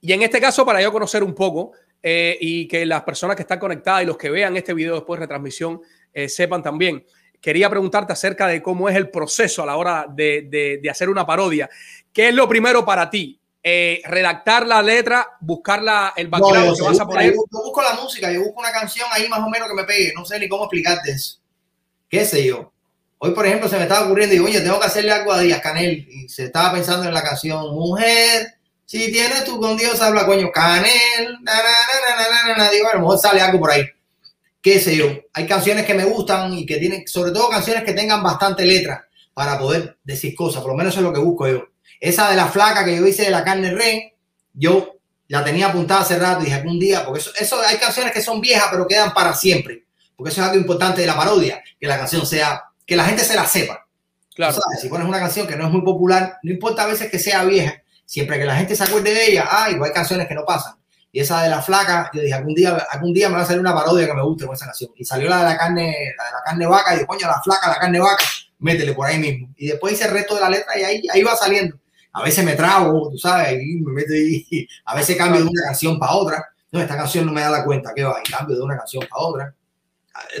Y 0.00 0.12
en 0.12 0.22
este 0.22 0.40
caso, 0.40 0.64
para 0.64 0.80
yo 0.80 0.92
conocer 0.92 1.24
un 1.24 1.34
poco 1.34 1.72
eh, 2.02 2.38
y 2.40 2.68
que 2.68 2.86
las 2.86 3.02
personas 3.02 3.34
que 3.34 3.42
están 3.42 3.58
conectadas 3.58 4.04
y 4.04 4.06
los 4.06 4.16
que 4.16 4.30
vean 4.30 4.56
este 4.56 4.72
video 4.72 4.94
después 4.94 5.18
de 5.18 5.26
retransmisión 5.26 5.80
eh, 6.12 6.28
sepan 6.28 6.62
también, 6.62 7.04
quería 7.40 7.68
preguntarte 7.68 8.12
acerca 8.12 8.46
de 8.46 8.62
cómo 8.62 8.88
es 8.88 8.96
el 8.96 9.10
proceso 9.10 9.64
a 9.64 9.66
la 9.66 9.76
hora 9.76 10.06
de, 10.08 10.46
de, 10.48 10.78
de 10.80 10.90
hacer 10.90 11.08
una 11.08 11.26
parodia. 11.26 11.68
¿Qué 12.12 12.28
es 12.28 12.34
lo 12.34 12.48
primero 12.48 12.84
para 12.84 13.10
ti? 13.10 13.40
Eh, 13.70 14.00
redactar 14.06 14.66
la 14.66 14.80
letra, 14.80 15.36
buscar 15.40 15.82
la, 15.82 16.14
el 16.16 16.28
background 16.28 16.68
no, 16.68 16.74
que 16.74 16.82
vas 16.82 17.00
a 17.00 17.06
poner. 17.06 17.34
Yo, 17.34 17.44
yo 17.52 17.62
busco 17.62 17.82
la 17.82 17.92
música, 17.92 18.32
yo 18.32 18.42
busco 18.42 18.60
una 18.60 18.72
canción 18.72 19.06
ahí 19.12 19.28
más 19.28 19.40
o 19.40 19.50
menos 19.50 19.68
que 19.68 19.74
me 19.74 19.84
pegue. 19.84 20.14
No 20.16 20.24
sé 20.24 20.38
ni 20.38 20.48
cómo 20.48 20.64
explicarte 20.64 21.10
eso. 21.10 21.36
¿Qué 22.08 22.24
sé 22.24 22.46
yo? 22.46 22.72
Hoy, 23.18 23.32
por 23.32 23.44
ejemplo, 23.44 23.68
se 23.68 23.76
me 23.76 23.82
estaba 23.82 24.06
ocurriendo 24.06 24.34
y 24.34 24.38
oye, 24.38 24.62
tengo 24.62 24.80
que 24.80 24.86
hacerle 24.86 25.12
algo 25.12 25.32
a 25.32 25.40
Díaz 25.40 25.60
Canel. 25.60 26.08
Y 26.08 26.30
se 26.30 26.46
estaba 26.46 26.72
pensando 26.72 27.06
en 27.06 27.12
la 27.12 27.22
canción 27.22 27.74
Mujer, 27.74 28.54
si 28.86 29.12
tienes 29.12 29.44
tú 29.44 29.60
con 29.60 29.76
Dios, 29.76 30.00
habla 30.00 30.24
coño, 30.24 30.50
Canel. 30.50 31.36
Na, 31.42 31.52
na, 31.52 32.56
na, 32.56 32.70
Digo, 32.70 32.88
a 32.88 32.94
lo 32.94 33.00
mejor 33.00 33.18
sale 33.18 33.42
algo 33.42 33.60
por 33.60 33.70
ahí. 33.70 33.84
Qué 34.62 34.80
sé 34.80 34.96
yo. 34.96 35.08
Hay 35.34 35.46
canciones 35.46 35.84
que 35.84 35.92
me 35.92 36.06
gustan 36.06 36.54
y 36.54 36.64
que 36.64 36.78
tienen, 36.78 37.06
sobre 37.06 37.32
todo 37.32 37.50
canciones 37.50 37.84
que 37.84 37.92
tengan 37.92 38.22
bastante 38.22 38.64
letra 38.64 39.06
para 39.34 39.58
poder 39.58 39.98
decir 40.02 40.34
cosas. 40.34 40.62
Por 40.62 40.70
lo 40.70 40.78
menos 40.78 40.94
eso 40.94 41.00
es 41.00 41.04
lo 41.04 41.12
que 41.12 41.20
busco 41.20 41.46
yo. 41.46 41.64
Esa 42.00 42.30
de 42.30 42.36
la 42.36 42.46
flaca 42.46 42.84
que 42.84 42.96
yo 42.96 43.06
hice 43.06 43.24
de 43.24 43.30
la 43.30 43.44
carne 43.44 43.72
rey, 43.72 44.12
yo 44.54 44.96
la 45.28 45.44
tenía 45.44 45.68
apuntada 45.68 46.00
hace 46.00 46.18
rato 46.18 46.42
y 46.42 46.46
dije 46.46 46.56
algún 46.56 46.78
día, 46.78 47.04
porque 47.04 47.20
eso, 47.20 47.30
eso 47.38 47.60
hay 47.66 47.76
canciones 47.76 48.12
que 48.12 48.22
son 48.22 48.40
viejas 48.40 48.68
pero 48.70 48.86
quedan 48.86 49.12
para 49.12 49.34
siempre. 49.34 49.84
Porque 50.16 50.32
eso 50.32 50.40
es 50.40 50.48
algo 50.48 50.60
importante 50.60 51.00
de 51.00 51.06
la 51.06 51.16
parodia, 51.16 51.62
que 51.78 51.86
la 51.86 51.98
canción 51.98 52.26
sea 52.26 52.64
que 52.84 52.96
la 52.96 53.04
gente 53.04 53.22
se 53.22 53.36
la 53.36 53.46
sepa. 53.46 53.86
Claro. 54.34 54.52
¿Sabes? 54.52 54.80
Si 54.80 54.88
pones 54.88 55.06
una 55.06 55.18
canción 55.18 55.46
que 55.46 55.56
no 55.56 55.66
es 55.66 55.72
muy 55.72 55.82
popular, 55.82 56.38
no 56.42 56.50
importa 56.50 56.84
a 56.84 56.86
veces 56.86 57.10
que 57.10 57.18
sea 57.18 57.44
vieja, 57.44 57.82
siempre 58.04 58.38
que 58.38 58.44
la 58.44 58.56
gente 58.56 58.74
se 58.74 58.84
acuerde 58.84 59.12
de 59.12 59.30
ella, 59.30 59.46
ay, 59.50 59.76
hay 59.82 59.92
canciones 59.92 60.26
que 60.26 60.34
no 60.34 60.44
pasan. 60.44 60.74
Y 61.12 61.20
esa 61.20 61.42
de 61.42 61.50
la 61.50 61.62
flaca, 61.62 62.10
yo 62.12 62.22
dije, 62.22 62.34
algún 62.34 62.54
día, 62.54 62.86
algún 62.90 63.12
día 63.12 63.28
me 63.28 63.36
va 63.36 63.42
a 63.42 63.46
salir 63.46 63.60
una 63.60 63.74
parodia 63.74 64.06
que 64.06 64.14
me 64.14 64.22
guste 64.22 64.46
con 64.46 64.54
esa 64.54 64.66
canción. 64.66 64.90
Y 64.96 65.04
salió 65.04 65.28
la 65.28 65.38
de 65.38 65.44
la 65.44 65.58
carne, 65.58 65.94
la 66.16 66.24
de 66.24 66.30
la 66.32 66.42
carne 66.44 66.66
vaca, 66.66 66.90
y 66.92 66.94
dije, 66.94 67.06
coño, 67.06 67.26
la 67.26 67.40
flaca, 67.42 67.68
la 67.68 67.78
carne 67.78 68.00
vaca, 68.00 68.24
métele 68.58 68.92
por 68.92 69.06
ahí 69.06 69.18
mismo. 69.18 69.48
Y 69.56 69.68
después 69.68 69.94
hice 69.94 70.04
el 70.04 70.12
resto 70.12 70.34
de 70.34 70.40
la 70.40 70.50
letra 70.50 70.78
y 70.78 70.82
ahí, 70.84 71.02
ahí 71.12 71.22
va 71.22 71.36
saliendo. 71.36 71.76
A 72.18 72.24
veces 72.24 72.44
me 72.44 72.54
trago, 72.54 73.10
tú 73.10 73.18
sabes, 73.18 73.60
y 73.62 73.76
me 73.80 73.92
meto 73.92 74.12
ahí. 74.12 74.66
A 74.84 74.94
veces 74.96 75.16
cambio 75.16 75.40
de 75.40 75.48
una 75.48 75.62
canción 75.62 75.98
para 75.98 76.12
otra. 76.12 76.44
No, 76.70 76.80
esta 76.80 76.96
canción 76.96 77.24
no 77.24 77.32
me 77.32 77.40
da 77.40 77.50
la 77.50 77.64
cuenta, 77.64 77.92
que 77.94 78.04
va, 78.04 78.20
y 78.24 78.30
cambio 78.30 78.56
de 78.56 78.62
una 78.62 78.76
canción 78.76 79.04
para 79.08 79.22
otra 79.22 79.54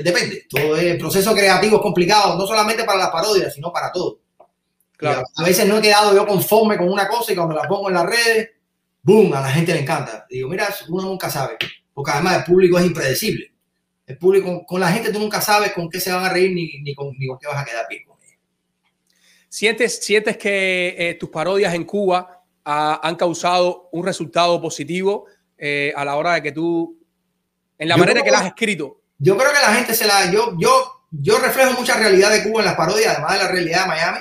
depende. 0.02 0.46
Todo 0.48 0.76
el 0.76 0.98
proceso 0.98 1.34
creativo 1.34 1.76
es 1.76 1.82
complicado, 1.82 2.36
no 2.36 2.46
solamente 2.46 2.84
para 2.84 2.98
las 2.98 3.10
parodias, 3.10 3.54
sino 3.54 3.72
para 3.72 3.92
todo. 3.92 4.20
Claro. 4.96 5.22
A, 5.36 5.44
veces 5.44 5.66
no 5.66 5.78
he 5.78 5.82
quedado 5.82 6.14
yo 6.14 6.26
conforme 6.26 6.76
con 6.76 6.88
una 6.88 7.06
cosa 7.06 7.32
y 7.32 7.36
cuando 7.36 7.54
la 7.54 7.68
pongo 7.68 7.88
en 7.88 7.94
las 7.94 8.06
redes, 8.06 8.50
¡boom! 9.02 9.32
A 9.32 9.40
la 9.40 9.50
gente 9.50 9.72
le 9.72 9.80
encanta. 9.80 10.26
Digo, 10.28 10.48
mira, 10.48 10.74
uno 10.88 11.02
nunca 11.02 11.30
sabe, 11.30 11.56
porque 11.94 12.10
además 12.10 12.38
el 12.38 12.44
público 12.44 12.78
es 12.78 12.86
impredecible. 12.86 13.52
El 14.06 14.18
público, 14.18 14.64
con 14.66 14.80
la 14.80 14.90
gente 14.90 15.12
tú 15.12 15.20
nunca 15.20 15.40
sabes 15.40 15.72
con 15.72 15.88
qué 15.88 16.00
se 16.00 16.10
van 16.10 16.24
a 16.24 16.30
reír 16.30 16.52
ni, 16.52 16.80
ni, 16.80 16.94
con, 16.94 17.16
ni 17.16 17.28
con 17.28 17.38
qué 17.38 17.46
vas 17.46 17.62
a 17.62 17.64
quedar 17.64 17.86
ellos. 17.90 18.16
¿Sientes, 19.58 19.98
sientes 20.04 20.36
que 20.36 20.94
eh, 20.96 21.14
tus 21.14 21.30
parodias 21.30 21.74
en 21.74 21.82
Cuba 21.82 22.44
ah, 22.64 23.00
han 23.02 23.16
causado 23.16 23.88
un 23.90 24.04
resultado 24.04 24.60
positivo 24.60 25.26
eh, 25.56 25.92
a 25.96 26.04
la 26.04 26.14
hora 26.14 26.34
de 26.34 26.42
que 26.42 26.52
tú, 26.52 26.96
en 27.76 27.88
la 27.88 27.96
yo 27.96 27.98
manera 27.98 28.22
que 28.22 28.30
las 28.30 28.42
has 28.42 28.46
escrito, 28.46 29.00
yo 29.18 29.36
creo 29.36 29.50
que 29.50 29.60
la 29.60 29.74
gente 29.74 29.96
se 29.96 30.06
la. 30.06 30.30
Yo, 30.30 30.52
yo, 30.60 31.02
yo 31.10 31.40
reflejo 31.40 31.72
mucha 31.72 31.98
realidad 31.98 32.30
de 32.30 32.44
Cuba 32.44 32.60
en 32.60 32.66
las 32.66 32.76
parodias, 32.76 33.14
además 33.14 33.32
de 33.32 33.38
la 33.38 33.48
realidad 33.50 33.82
de 33.82 33.88
Miami. 33.88 34.18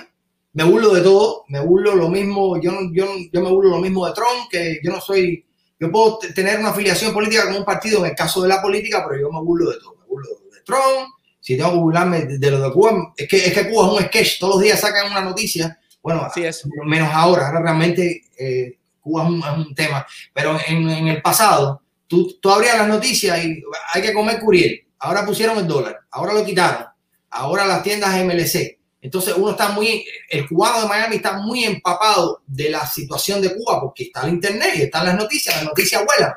Me 0.54 0.64
burlo 0.64 0.92
de 0.92 1.02
todo, 1.02 1.46
me 1.50 1.60
burlo 1.60 1.94
lo 1.94 2.10
mismo, 2.10 2.60
yo, 2.60 2.72
yo, 2.92 3.06
yo 3.32 3.42
me 3.44 3.52
burlo 3.52 3.70
lo 3.70 3.80
mismo 3.80 4.08
de 4.08 4.14
Trump, 4.14 4.50
que 4.50 4.80
yo 4.84 4.92
no 4.92 5.00
soy. 5.00 5.46
Yo 5.80 5.92
puedo 5.92 6.18
tener 6.34 6.60
una 6.60 6.70
afiliación 6.70 7.14
política 7.14 7.46
con 7.46 7.58
un 7.58 7.64
partido 7.64 8.00
en 8.00 8.10
el 8.10 8.16
caso 8.16 8.42
de 8.42 8.50
la 8.50 8.60
política, 8.60 9.06
pero 9.08 9.22
yo 9.22 9.32
me 9.32 9.40
burlo 9.40 9.70
de 9.70 9.78
todo. 9.78 9.98
Me 10.00 10.06
burlo 10.08 10.30
de 10.52 10.62
Trump, 10.62 11.14
si 11.48 11.58
tengo 11.58 11.72
que 11.72 11.78
burlarme 11.78 12.26
de, 12.26 12.52
lo 12.52 12.60
de 12.60 12.72
Cuba, 12.72 13.14
es 13.16 13.28
que, 13.28 13.38
es 13.38 13.54
que 13.54 13.70
Cuba 13.70 13.88
es 13.88 13.94
un 13.94 14.08
sketch, 14.08 14.40
todos 14.40 14.56
los 14.56 14.64
días 14.64 14.80
sacan 14.80 15.12
una 15.12 15.22
noticia. 15.22 15.80
Bueno, 16.02 16.22
Así 16.22 16.44
es. 16.44 16.68
menos 16.86 17.10
ahora, 17.12 17.48
ahora 17.48 17.62
realmente 17.62 18.24
eh, 18.38 18.78
Cuba 19.00 19.24
es 19.24 19.30
un, 19.30 19.40
es 19.40 19.68
un, 19.68 19.76
tema. 19.76 20.06
Pero 20.34 20.58
en, 20.68 20.90
en 20.90 21.08
el 21.08 21.22
pasado, 21.22 21.82
tú, 22.08 22.38
tú 22.42 22.50
abrías 22.50 22.78
las 22.78 22.88
noticias 22.88 23.44
y 23.44 23.64
hay 23.94 24.02
que 24.02 24.14
comer 24.14 24.40
curiel 24.40 24.88
ahora 25.00 25.26
pusieron 25.26 25.58
el 25.58 25.68
dólar, 25.68 26.00
ahora 26.12 26.34
lo 26.34 26.46
quitaron, 26.46 26.86
ahora 27.30 27.66
las 27.66 27.84
tiendas 27.84 28.14
MLC. 28.24 28.78
Entonces 29.00 29.36
uno 29.38 29.52
está 29.52 29.70
muy, 29.70 30.06
el 30.30 30.48
cubano 30.48 30.82
de 30.82 30.88
Miami 30.88 31.18
está 31.18 31.34
muy 31.34 31.64
empapado 31.64 32.42
de 32.46 32.70
la 32.70 32.86
situación 32.86 33.42
de 33.42 33.56
Cuba 33.56 33.80
porque 33.80 34.06
está 34.06 34.24
el 34.24 34.34
internet 34.34 34.74
y 34.76 34.82
están 34.84 35.06
las 35.06 35.16
noticias, 35.16 35.56
las 35.56 35.66
noticias 35.66 36.04
vuelan. 36.04 36.34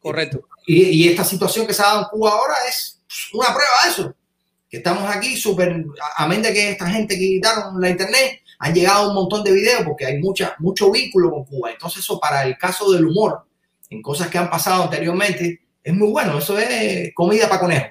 Correcto. 0.00 0.48
Y, 0.66 0.82
y 0.82 1.08
esta 1.08 1.24
situación 1.24 1.66
que 1.66 1.72
se 1.72 1.82
ha 1.82 1.86
dado 1.86 2.00
en 2.02 2.08
Cuba 2.08 2.30
ahora 2.32 2.54
es 2.68 3.00
una 3.32 3.46
prueba 3.46 3.70
de 3.84 3.90
eso. 3.90 4.14
Que 4.68 4.78
estamos 4.78 5.08
aquí 5.08 5.36
súper, 5.36 5.84
amén 6.16 6.42
de 6.42 6.52
que 6.52 6.70
esta 6.70 6.88
gente 6.88 7.14
que 7.14 7.20
quitaron 7.20 7.80
la 7.80 7.90
internet, 7.90 8.40
han 8.58 8.74
llegado 8.74 9.08
un 9.08 9.14
montón 9.14 9.44
de 9.44 9.52
videos 9.52 9.82
porque 9.84 10.06
hay 10.06 10.18
mucha, 10.18 10.56
mucho 10.58 10.90
vínculo 10.90 11.30
con 11.30 11.44
Cuba. 11.44 11.70
Entonces 11.70 12.00
eso 12.00 12.18
para 12.18 12.44
el 12.44 12.56
caso 12.56 12.90
del 12.90 13.06
humor, 13.06 13.46
en 13.90 14.02
cosas 14.02 14.28
que 14.28 14.38
han 14.38 14.50
pasado 14.50 14.84
anteriormente, 14.84 15.60
es 15.82 15.94
muy 15.94 16.08
bueno, 16.08 16.38
eso 16.38 16.58
es 16.58 17.12
comida 17.14 17.48
para 17.48 17.60
conejo. 17.60 17.86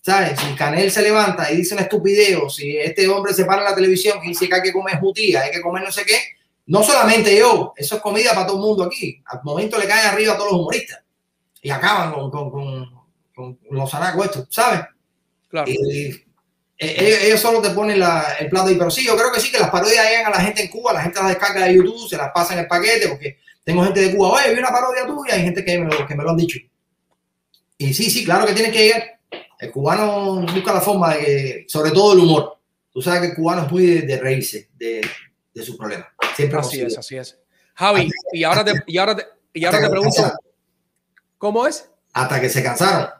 ¿Sabes? 0.00 0.38
Si 0.38 0.54
Canel 0.54 0.92
se 0.92 1.02
levanta 1.02 1.50
y 1.50 1.56
dice 1.56 1.74
una 1.74 1.82
estupidez, 1.82 2.38
si 2.54 2.76
este 2.76 3.08
hombre 3.08 3.34
se 3.34 3.44
para 3.44 3.62
en 3.62 3.64
la 3.64 3.74
televisión 3.74 4.20
y 4.22 4.28
dice 4.28 4.48
que 4.48 4.54
hay 4.54 4.62
que 4.62 4.72
comer 4.72 5.00
jutía, 5.00 5.42
hay 5.42 5.50
que 5.50 5.60
comer 5.60 5.82
no 5.82 5.90
sé 5.90 6.04
qué, 6.04 6.16
no 6.66 6.84
solamente 6.84 7.36
yo, 7.36 7.72
eso 7.76 7.96
es 7.96 8.02
comida 8.02 8.32
para 8.32 8.46
todo 8.46 8.58
el 8.58 8.62
mundo 8.62 8.84
aquí. 8.84 9.20
Al 9.26 9.40
momento 9.42 9.78
le 9.78 9.88
caen 9.88 10.06
arriba 10.06 10.34
a 10.34 10.36
todos 10.36 10.52
los 10.52 10.60
humoristas 10.60 11.02
y 11.60 11.70
acaban 11.70 12.12
con, 12.12 12.30
con, 12.30 12.50
con, 12.50 12.94
con 13.34 13.58
los 13.70 13.90
zaracos 13.90 14.26
estos, 14.26 14.46
¿sabes? 14.48 14.82
Claro. 15.48 15.70
Y, 15.70 16.22
ellos, 16.78 17.40
solo 17.40 17.62
te 17.62 17.70
ponen 17.70 17.98
la, 17.98 18.36
el 18.38 18.50
plato 18.50 18.68
ahí, 18.68 18.76
pero 18.76 18.90
sí, 18.90 19.04
yo 19.04 19.16
creo 19.16 19.32
que 19.32 19.40
sí, 19.40 19.50
que 19.50 19.58
las 19.58 19.70
parodias 19.70 20.06
llegan 20.10 20.26
a 20.26 20.36
la 20.36 20.42
gente 20.42 20.62
en 20.62 20.68
Cuba, 20.68 20.92
la 20.92 21.00
gente 21.00 21.18
las 21.20 21.28
descarga 21.28 21.64
de 21.64 21.74
YouTube, 21.74 22.06
se 22.06 22.18
las 22.18 22.30
pasa 22.32 22.52
en 22.52 22.60
el 22.60 22.66
paquete, 22.66 23.08
porque 23.08 23.38
tengo 23.64 23.82
gente 23.82 24.00
de 24.00 24.14
Cuba, 24.14 24.32
oye, 24.32 24.52
vi 24.52 24.58
una 24.58 24.68
parodia 24.68 25.06
tuya, 25.06 25.34
hay 25.34 25.42
gente 25.42 25.64
que 25.64 25.78
me 25.78 25.86
lo, 25.86 26.06
que 26.06 26.14
me 26.14 26.22
lo 26.22 26.30
han 26.30 26.36
dicho. 26.36 26.58
Y 27.78 27.94
sí, 27.94 28.10
sí, 28.10 28.24
claro 28.24 28.46
que 28.46 28.52
tiene 28.52 28.70
que 28.70 28.78
llegar. 28.78 29.20
El 29.58 29.70
cubano 29.70 30.42
busca 30.42 30.74
la 30.74 30.80
forma 30.80 31.14
de 31.14 31.24
que, 31.24 31.64
sobre 31.68 31.90
todo 31.90 32.12
el 32.12 32.20
humor. 32.20 32.58
Tú 32.92 33.00
sabes 33.00 33.20
que 33.20 33.26
el 33.28 33.34
cubano 33.34 33.64
es 33.64 33.72
muy 33.72 33.86
de, 33.86 34.02
de 34.02 34.18
reírse 34.18 34.68
de, 34.74 35.00
de 35.54 35.62
sus 35.62 35.76
problemas. 35.76 36.08
Siempre 36.34 36.58
así 36.58 36.80
es, 36.80 36.98
así 36.98 37.16
es. 37.16 37.38
Javi, 37.74 38.10
y 38.32 38.44
ahora 38.44 38.64
te, 38.64 38.72
y 38.86 38.98
ahora 38.98 39.16
te, 39.16 39.26
y 39.52 39.64
ahora 39.64 39.80
te 39.80 39.88
pregunto, 39.90 40.32
¿cómo 41.38 41.66
es? 41.66 41.90
Hasta 42.12 42.40
que 42.40 42.48
se 42.48 42.62
cansaron. 42.62 43.10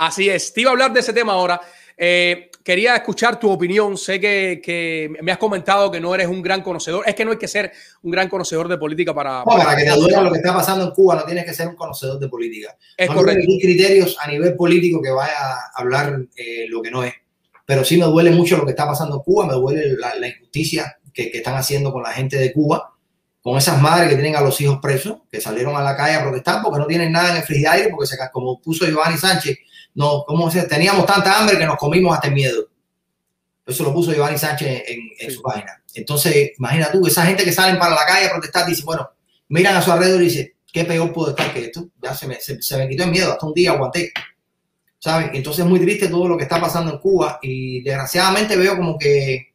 Así 0.00 0.30
es, 0.30 0.54
te 0.54 0.62
iba 0.62 0.70
a 0.70 0.72
hablar 0.72 0.94
de 0.94 1.00
ese 1.00 1.12
tema 1.12 1.34
ahora. 1.34 1.60
Eh, 1.94 2.50
quería 2.64 2.96
escuchar 2.96 3.38
tu 3.38 3.50
opinión. 3.50 3.98
Sé 3.98 4.18
que, 4.18 4.58
que, 4.64 5.12
me 5.20 5.30
has 5.30 5.36
comentado 5.36 5.90
que 5.90 6.00
no 6.00 6.14
eres 6.14 6.26
un 6.26 6.40
gran 6.40 6.62
conocedor. 6.62 7.04
Es 7.06 7.14
que 7.14 7.22
no 7.22 7.32
hay 7.32 7.36
que 7.36 7.46
ser 7.46 7.70
un 8.00 8.10
gran 8.10 8.30
conocedor 8.30 8.66
de 8.66 8.78
política 8.78 9.12
para. 9.12 9.40
No, 9.40 9.44
para 9.44 9.76
que 9.76 9.84
te 9.84 9.90
duela 9.90 10.22
lo 10.22 10.32
que 10.32 10.38
está 10.38 10.54
pasando 10.54 10.86
en 10.86 10.92
Cuba, 10.92 11.16
no 11.16 11.24
tienes 11.24 11.44
que 11.44 11.52
ser 11.52 11.68
un 11.68 11.76
conocedor 11.76 12.18
de 12.18 12.28
política. 12.28 12.74
Es 12.96 13.10
no 13.10 13.16
correcto. 13.16 13.44
Hay 13.46 13.60
criterios 13.60 14.16
a 14.18 14.26
nivel 14.26 14.56
político 14.56 15.02
que 15.02 15.10
vaya 15.10 15.36
a 15.38 15.70
hablar 15.74 16.18
eh, 16.34 16.64
lo 16.70 16.80
que 16.80 16.90
no 16.90 17.04
es. 17.04 17.12
Pero 17.66 17.84
sí 17.84 17.98
me 17.98 18.06
duele 18.06 18.30
mucho 18.30 18.56
lo 18.56 18.64
que 18.64 18.70
está 18.70 18.86
pasando 18.86 19.16
en 19.16 19.22
Cuba, 19.22 19.48
me 19.48 19.52
duele 19.52 19.98
la, 19.98 20.14
la 20.14 20.28
injusticia 20.28 20.96
que, 21.12 21.30
que 21.30 21.36
están 21.36 21.56
haciendo 21.56 21.92
con 21.92 22.02
la 22.02 22.12
gente 22.12 22.38
de 22.38 22.54
Cuba 22.54 22.94
con 23.42 23.56
esas 23.56 23.80
madres 23.80 24.08
que 24.08 24.14
tienen 24.16 24.36
a 24.36 24.40
los 24.40 24.60
hijos 24.60 24.78
presos, 24.82 25.18
que 25.30 25.40
salieron 25.40 25.76
a 25.76 25.82
la 25.82 25.96
calle 25.96 26.16
a 26.16 26.22
protestar 26.22 26.62
porque 26.62 26.78
no 26.78 26.86
tienen 26.86 27.10
nada 27.10 27.30
en 27.30 27.36
el 27.38 27.42
frigidaire, 27.42 27.88
porque 27.88 28.06
se, 28.06 28.16
como 28.32 28.60
puso 28.60 28.86
Giovanni 28.86 29.16
Sánchez, 29.16 29.58
no, 29.94 30.24
como 30.26 30.50
se, 30.50 30.62
teníamos 30.64 31.06
tanta 31.06 31.38
hambre 31.38 31.58
que 31.58 31.66
nos 31.66 31.76
comimos 31.76 32.14
hasta 32.14 32.28
el 32.28 32.34
miedo. 32.34 32.68
Eso 33.66 33.84
lo 33.84 33.94
puso 33.94 34.12
Giovanni 34.12 34.36
Sánchez 34.36 34.82
en, 34.86 35.00
en 35.18 35.30
sí. 35.30 35.36
su 35.36 35.42
página. 35.42 35.82
Entonces, 35.94 36.52
imagina 36.58 36.90
tú, 36.92 37.06
esa 37.06 37.24
gente 37.24 37.44
que 37.44 37.52
salen 37.52 37.78
para 37.78 37.94
la 37.94 38.04
calle 38.04 38.26
a 38.26 38.30
protestar, 38.30 38.66
dice, 38.66 38.82
bueno, 38.84 39.08
miran 39.48 39.76
a 39.76 39.82
su 39.82 39.90
alrededor 39.90 40.20
y 40.22 40.26
dice, 40.26 40.56
¿qué 40.72 40.84
peor 40.84 41.12
puedo 41.12 41.30
estar 41.30 41.52
que 41.52 41.66
esto? 41.66 41.88
Ya 42.02 42.14
se 42.14 42.26
me, 42.26 42.40
se, 42.40 42.60
se 42.60 42.76
me 42.76 42.88
quitó 42.88 43.04
el 43.04 43.10
miedo, 43.10 43.32
hasta 43.32 43.46
un 43.46 43.54
día 43.54 43.72
aguanté. 43.72 44.12
¿Sabes? 44.98 45.30
Entonces 45.32 45.64
es 45.64 45.70
muy 45.70 45.80
triste 45.80 46.08
todo 46.08 46.28
lo 46.28 46.36
que 46.36 46.42
está 46.42 46.60
pasando 46.60 46.92
en 46.92 46.98
Cuba 46.98 47.38
y 47.40 47.82
desgraciadamente 47.82 48.54
veo 48.54 48.76
como 48.76 48.98
que 48.98 49.49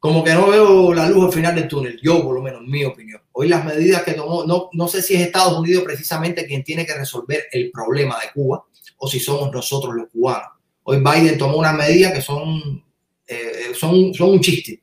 como 0.00 0.24
que 0.24 0.32
no 0.32 0.48
veo 0.48 0.94
la 0.94 1.10
luz 1.10 1.26
al 1.26 1.32
final 1.32 1.54
del 1.54 1.68
túnel, 1.68 2.00
yo 2.02 2.22
por 2.24 2.34
lo 2.34 2.40
menos, 2.40 2.62
en 2.62 2.70
mi 2.70 2.84
opinión. 2.84 3.20
Hoy 3.32 3.48
las 3.48 3.64
medidas 3.66 4.02
que 4.02 4.14
tomó, 4.14 4.46
no, 4.46 4.70
no 4.72 4.88
sé 4.88 5.02
si 5.02 5.14
es 5.14 5.20
Estados 5.20 5.58
Unidos 5.58 5.84
precisamente 5.84 6.46
quien 6.46 6.64
tiene 6.64 6.86
que 6.86 6.94
resolver 6.94 7.44
el 7.52 7.70
problema 7.70 8.18
de 8.18 8.32
Cuba 8.32 8.64
o 8.96 9.08
si 9.08 9.20
somos 9.20 9.52
nosotros 9.52 9.94
los 9.94 10.08
cubanos. 10.08 10.48
Hoy 10.84 11.00
Biden 11.00 11.36
tomó 11.36 11.58
unas 11.58 11.74
medidas 11.74 12.14
que 12.14 12.22
son, 12.22 12.82
eh, 13.26 13.72
son, 13.78 14.14
son 14.14 14.30
un 14.30 14.40
chiste. 14.40 14.80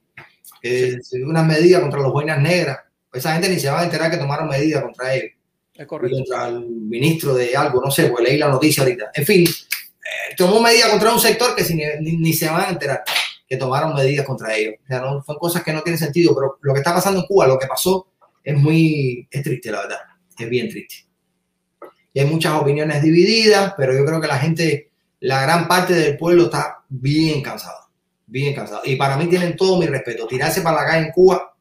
Eh, 0.62 0.98
unas 1.26 1.46
medidas 1.48 1.82
contra 1.82 2.00
los 2.00 2.14
buenas 2.14 2.40
negras. 2.40 2.78
Esa 3.12 3.34
gente 3.34 3.50
ni 3.50 3.60
se 3.60 3.72
va 3.72 3.82
a 3.82 3.86
enterar 3.86 4.12
que 4.12 4.18
tomaron 4.18 4.48
medidas 4.48 4.84
contra 4.84 5.16
ellos. 5.16 5.32
Es 5.74 5.88
correcto. 5.88 6.16
Contra 6.16 6.48
el 6.50 6.60
ministro 6.68 7.34
de 7.34 7.56
algo, 7.56 7.82
no 7.84 7.90
sé, 7.90 8.10
pues 8.10 8.24
leí 8.24 8.38
la 8.38 8.50
noticia 8.50 8.84
ahorita. 8.84 9.10
En 9.16 9.26
fin, 9.26 9.44
eh, 9.44 10.36
tomó 10.38 10.62
medidas 10.62 10.90
contra 10.90 11.12
un 11.12 11.20
sector 11.20 11.56
que 11.56 11.64
ni, 12.02 12.18
ni 12.18 12.34
se 12.34 12.50
van 12.50 12.66
a 12.66 12.70
enterar 12.70 13.04
que 13.48 13.58
tomaron 13.58 13.94
medidas 13.94 14.26
contra 14.26 14.56
ellos. 14.56 14.76
O 14.84 14.88
sea, 14.88 15.00
no, 15.00 15.24
son 15.24 15.38
cosas 15.38 15.64
que 15.64 15.72
no 15.72 15.82
tienen 15.82 15.98
sentido, 15.98 16.36
pero 16.36 16.58
lo 16.62 16.74
que 16.74 16.80
está 16.80 16.94
pasando 16.94 17.22
en 17.22 17.26
Cuba, 17.26 17.48
lo 17.48 17.58
que 17.58 17.68
pasó, 17.68 18.08
es 18.44 18.58
muy, 18.58 19.28
es 19.32 19.44
triste, 19.44 19.72
la 19.72 19.82
verdad, 19.82 20.00
es 20.38 20.50
bien 20.50 20.70
triste. 20.70 21.08
Y 22.14 22.20
hay 22.20 22.26
muchas 22.26 22.54
opiniones 22.54 23.02
divididas, 23.02 23.74
pero 23.78 23.94
yo 23.94 24.06
creo 24.06 24.20
que 24.20 24.28
la 24.28 24.38
gente, 24.38 24.92
la 25.22 25.42
gran 25.42 25.68
parte 25.68 25.94
del 25.94 26.18
pueblo 26.18 26.46
está 26.46 26.84
bien 26.90 27.42
cansado, 27.42 27.90
bien 28.26 28.54
cansado. 28.54 28.82
Y 28.84 28.96
para 28.96 29.18
mí 29.18 29.28
tienen 29.28 29.56
todo 29.56 29.78
mi 29.78 29.86
respeto. 29.86 30.28
Tirarse 30.28 30.62
para 30.62 30.82
la 30.82 30.88
calle 30.88 31.06
en 31.08 31.12
Cuba 31.12 31.54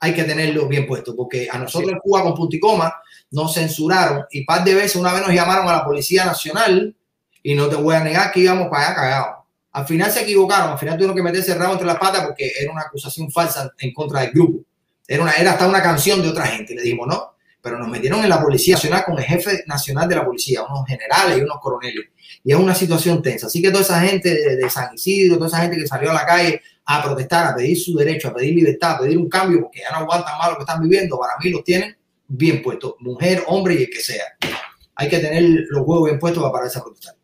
hay 0.00 0.12
que 0.14 0.24
tenerlo 0.24 0.68
bien 0.68 0.86
puesto, 0.86 1.16
porque 1.16 1.48
a 1.50 1.58
nosotros 1.58 1.92
en 1.92 1.98
Cuba 1.98 2.22
con 2.22 2.34
Punticoma 2.34 2.94
nos 3.30 3.54
censuraron 3.54 4.24
y 4.30 4.44
par 4.44 4.62
de 4.62 4.74
veces, 4.74 4.96
una 4.96 5.12
vez 5.12 5.22
nos 5.22 5.34
llamaron 5.34 5.66
a 5.68 5.72
la 5.72 5.84
Policía 5.84 6.24
Nacional 6.24 6.94
y 7.42 7.54
no 7.54 7.68
te 7.68 7.76
voy 7.76 7.94
a 7.96 8.04
negar 8.04 8.30
que 8.30 8.40
íbamos 8.40 8.68
para 8.68 8.86
allá 8.86 8.94
cagados 8.94 9.43
al 9.74 9.86
final 9.86 10.10
se 10.10 10.22
equivocaron, 10.22 10.70
al 10.70 10.78
final 10.78 10.94
tuvieron 10.94 11.16
que 11.16 11.22
meterse 11.22 11.52
el 11.52 11.58
rabo 11.58 11.72
entre 11.72 11.86
las 11.88 11.98
patas 11.98 12.24
porque 12.24 12.52
era 12.56 12.70
una 12.70 12.82
acusación 12.82 13.28
falsa 13.28 13.72
en 13.76 13.92
contra 13.92 14.20
del 14.20 14.30
grupo. 14.30 14.64
Era, 15.06 15.26
hasta 15.26 15.66
una 15.66 15.82
canción 15.82 16.22
de 16.22 16.28
otra 16.28 16.46
gente. 16.46 16.76
Le 16.76 16.82
dijimos, 16.82 17.08
no, 17.08 17.34
pero 17.60 17.76
nos 17.76 17.88
metieron 17.88 18.22
en 18.22 18.28
la 18.28 18.40
Policía 18.40 18.76
Nacional 18.76 19.04
con 19.04 19.18
el 19.18 19.24
jefe 19.24 19.64
nacional 19.66 20.08
de 20.08 20.14
la 20.14 20.24
policía, 20.24 20.62
unos 20.62 20.86
generales 20.86 21.38
y 21.38 21.40
unos 21.40 21.56
coroneles. 21.60 22.04
Y 22.44 22.52
es 22.52 22.56
una 22.56 22.72
situación 22.72 23.20
tensa. 23.20 23.48
Así 23.48 23.60
que 23.60 23.70
toda 23.70 23.82
esa 23.82 24.00
gente 24.00 24.32
de, 24.32 24.56
de 24.56 24.70
San 24.70 24.94
Isidro, 24.94 25.38
toda 25.38 25.48
esa 25.48 25.62
gente 25.62 25.76
que 25.76 25.88
salió 25.88 26.12
a 26.12 26.14
la 26.14 26.24
calle 26.24 26.62
a 26.84 27.02
protestar, 27.02 27.48
a 27.48 27.56
pedir 27.56 27.76
su 27.76 27.96
derecho, 27.96 28.28
a 28.28 28.34
pedir 28.34 28.54
libertad, 28.54 28.92
a 28.92 28.98
pedir 29.00 29.18
un 29.18 29.28
cambio, 29.28 29.62
porque 29.62 29.80
ya 29.80 29.90
no 29.90 30.04
aguantan 30.04 30.38
más 30.38 30.50
lo 30.50 30.56
que 30.56 30.62
están 30.62 30.80
viviendo, 30.80 31.18
para 31.18 31.32
mí 31.42 31.50
los 31.50 31.64
tienen 31.64 31.96
bien 32.28 32.62
puestos, 32.62 32.94
mujer, 33.00 33.42
hombre 33.48 33.74
y 33.74 33.82
el 33.82 33.90
que 33.90 34.00
sea. 34.00 34.24
Hay 34.94 35.08
que 35.08 35.18
tener 35.18 35.42
los 35.68 35.82
huevos 35.84 36.04
bien 36.04 36.20
puestos 36.20 36.40
para 36.40 36.52
pararse 36.52 36.78
a 36.78 36.82
protestar. 36.82 37.16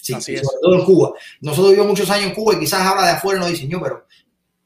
Sí, 0.00 0.14
Así 0.14 0.36
sobre 0.36 0.58
todo 0.62 0.74
en 0.74 0.84
Cuba. 0.84 1.12
Nosotros 1.40 1.70
vivimos 1.70 1.88
muchos 1.88 2.10
años 2.10 2.28
en 2.28 2.34
Cuba 2.34 2.54
y 2.54 2.60
quizás 2.60 2.80
ahora 2.80 3.04
de 3.04 3.10
afuera 3.12 3.40
nos 3.40 3.50
dicen, 3.50 3.68
yo, 3.68 3.80
pero 3.82 4.06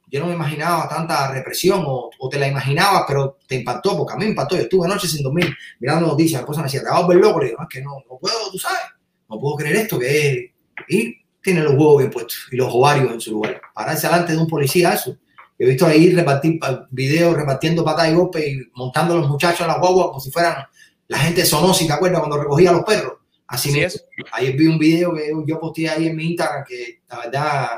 yo 0.07 0.21
no 0.21 0.27
me 0.27 0.35
imaginaba 0.35 0.89
tanta 0.89 1.33
represión 1.33 1.83
o, 1.87 2.11
o, 2.19 2.29
te 2.29 2.39
la 2.39 2.47
imaginabas, 2.47 3.05
pero 3.07 3.39
te 3.49 3.57
impactó, 3.57 3.97
porque 3.97 4.13
a 4.13 4.17
mí 4.17 4.25
me 4.25 4.31
impactó. 4.31 4.55
Yo 4.57 4.63
estuve 4.63 4.87
anoche 4.87 5.09
sin 5.09 5.23
dormir 5.23 5.53
mirando 5.81 6.07
noticias, 6.07 6.41
mi 6.41 6.43
esposa 6.45 6.61
me 6.61 6.67
decía, 6.67 6.83
te 6.83 6.89
vas 6.89 7.01
a 7.01 7.03
volver 7.03 7.25
loco. 7.25 7.41
Le 7.41 7.47
digo, 7.47 7.59
no, 7.59 7.65
es 7.65 7.75
que 7.75 7.83
no, 7.83 7.97
no 8.09 8.19
puedo, 8.19 8.51
tú 8.53 8.59
sabes, 8.59 8.81
no 9.29 9.39
puedo 9.39 9.57
creer 9.57 9.77
esto, 9.77 9.99
que 9.99 10.31
es... 10.31 10.51
Y 10.89 11.17
tiene 11.43 11.63
los 11.63 11.75
huevos 11.75 11.99
bien 11.99 12.11
puestos 12.11 12.49
y 12.51 12.57
los 12.57 12.69
ovarios 12.73 13.13
en 13.13 13.21
su 13.21 13.33
lugar. 13.33 13.61
Pararse 13.75 14.07
delante 14.07 14.33
de 14.33 14.39
un 14.39 14.49
policía, 14.49 14.95
eso. 14.95 15.17
He 15.59 15.67
visto 15.67 15.87
ahí 15.87 16.11
repartir 16.13 16.59
videos, 16.91 17.37
repartiendo 17.37 17.85
patas 17.85 18.09
y 18.09 18.15
golpes 18.15 18.47
y 18.47 18.61
montando 18.75 19.15
a 19.15 19.19
los 19.19 19.29
muchachos 19.29 19.61
en 19.61 19.69
la 19.69 19.79
guagua 19.79 20.09
como 20.09 20.21
si 20.21 20.31
fueran 20.31 20.65
la 21.07 21.19
gente 21.19 21.45
sonosa, 21.45 21.87
¿te 21.87 21.93
acuerdas? 21.93 22.21
Cuando 22.21 22.39
recogía 22.39 22.71
a 22.71 22.73
los 22.73 22.85
perros. 22.85 23.15
Así, 23.47 23.71
Así 23.71 23.81
es. 23.81 24.07
Ayer 24.33 24.57
vi 24.57 24.67
un 24.67 24.79
video 24.79 25.15
que 25.15 25.33
yo 25.47 25.61
posteé 25.61 25.91
ahí 25.91 26.07
en 26.07 26.17
mi 26.17 26.27
Instagram 26.29 26.65
que 26.67 27.01
la 27.09 27.19
verdad 27.19 27.69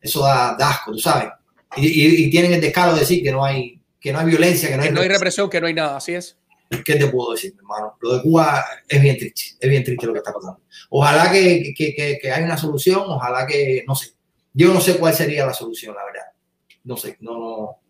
eso 0.00 0.22
da, 0.22 0.54
da 0.58 0.70
asco, 0.70 0.92
tú 0.92 0.98
sabes. 0.98 1.28
Y, 1.76 1.86
y, 1.86 2.24
y, 2.24 2.30
tienen 2.30 2.52
el 2.52 2.60
descaro 2.60 2.94
de 2.94 3.00
decir 3.00 3.22
que 3.22 3.32
no 3.32 3.44
hay 3.44 3.80
que 4.00 4.12
no 4.12 4.20
hay 4.20 4.26
violencia, 4.26 4.68
que 4.68 4.76
no 4.76 4.82
hay, 4.82 4.88
que 4.88 4.94
no 4.94 5.00
hay 5.00 5.08
represión, 5.08 5.50
que 5.50 5.60
no 5.60 5.66
hay 5.66 5.74
nada, 5.74 5.96
así 5.96 6.14
es. 6.14 6.36
¿Qué 6.84 6.94
te 6.94 7.08
puedo 7.08 7.32
decir, 7.32 7.54
hermano? 7.56 7.96
Lo 8.00 8.16
de 8.16 8.22
Cuba 8.22 8.64
es 8.88 9.02
bien 9.02 9.16
triste, 9.16 9.56
es 9.58 9.68
bien 9.68 9.82
triste 9.82 10.06
lo 10.06 10.12
que 10.12 10.18
está 10.18 10.32
pasando. 10.32 10.60
Ojalá 10.90 11.30
que, 11.30 11.74
que, 11.76 11.94
que, 11.94 12.18
que 12.20 12.32
haya 12.32 12.44
una 12.44 12.56
solución, 12.56 13.02
ojalá 13.06 13.46
que, 13.46 13.84
no 13.86 13.94
sé, 13.94 14.12
yo 14.52 14.72
no 14.72 14.80
sé 14.80 14.96
cuál 14.96 15.14
sería 15.14 15.46
la 15.46 15.54
solución, 15.54 15.94
la 15.94 16.04
verdad. 16.04 16.26
No 16.84 16.96
sé, 16.96 17.16
no, 17.20 17.32
no. 17.32 17.80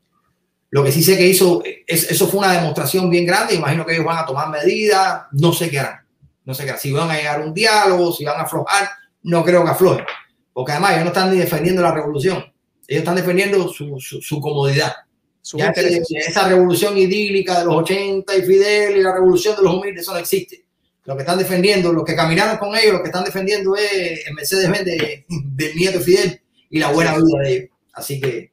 Lo 0.70 0.82
que 0.82 0.92
sí 0.92 1.02
sé 1.02 1.16
que 1.16 1.26
hizo, 1.26 1.62
es, 1.86 2.10
eso 2.10 2.26
fue 2.26 2.40
una 2.40 2.52
demostración 2.52 3.08
bien 3.10 3.26
grande, 3.26 3.54
imagino 3.54 3.84
que 3.84 3.92
ellos 3.92 4.04
van 4.04 4.18
a 4.18 4.26
tomar 4.26 4.48
medidas, 4.48 5.22
no 5.32 5.52
sé 5.52 5.70
qué 5.70 5.78
harán 5.78 6.05
no 6.46 6.54
sé 6.54 6.64
qué, 6.64 6.78
si 6.78 6.92
van 6.92 7.10
a 7.10 7.16
llegar 7.16 7.40
a 7.40 7.44
un 7.44 7.52
diálogo, 7.52 8.12
si 8.12 8.24
van 8.24 8.38
a 8.38 8.44
aflojar, 8.44 8.88
no 9.24 9.44
creo 9.44 9.64
que 9.64 9.70
aflojen. 9.70 10.04
Porque 10.52 10.72
además 10.72 10.92
ellos 10.92 11.04
no 11.04 11.10
están 11.10 11.30
ni 11.30 11.38
defendiendo 11.38 11.82
la 11.82 11.92
revolución, 11.92 12.38
ellos 12.86 13.00
están 13.00 13.16
defendiendo 13.16 13.68
su, 13.68 14.00
su, 14.00 14.22
su 14.22 14.40
comodidad. 14.40 14.94
Su 15.42 15.58
ya 15.58 15.72
que 15.72 16.02
esa 16.10 16.48
revolución 16.48 16.96
idílica 16.96 17.60
de 17.60 17.66
los 17.66 17.76
80 17.76 18.36
y 18.36 18.42
Fidel 18.42 18.96
y 18.96 19.02
la 19.02 19.12
revolución 19.12 19.54
de 19.54 19.62
los 19.62 19.74
humildes, 19.74 20.02
eso 20.02 20.12
no 20.12 20.18
existe. 20.18 20.64
Lo 21.04 21.14
que 21.14 21.22
están 21.22 21.38
defendiendo, 21.38 21.92
los 21.92 22.04
que 22.04 22.16
caminaron 22.16 22.56
con 22.58 22.74
ellos, 22.74 22.94
lo 22.94 23.00
que 23.00 23.08
están 23.08 23.22
defendiendo 23.22 23.76
es 23.76 24.26
el 24.26 24.34
Mercedes-Benz 24.34 24.84
de, 24.84 25.24
del 25.28 25.76
nieto 25.76 25.98
de 25.98 26.04
Fidel 26.04 26.40
y 26.70 26.78
la 26.80 26.90
buena 26.90 27.16
vida 27.16 27.38
de 27.42 27.56
ellos. 27.56 27.70
Así 27.92 28.20
que, 28.20 28.52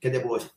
¿qué 0.00 0.10
te 0.10 0.20
puedo 0.20 0.36
decir? 0.36 0.50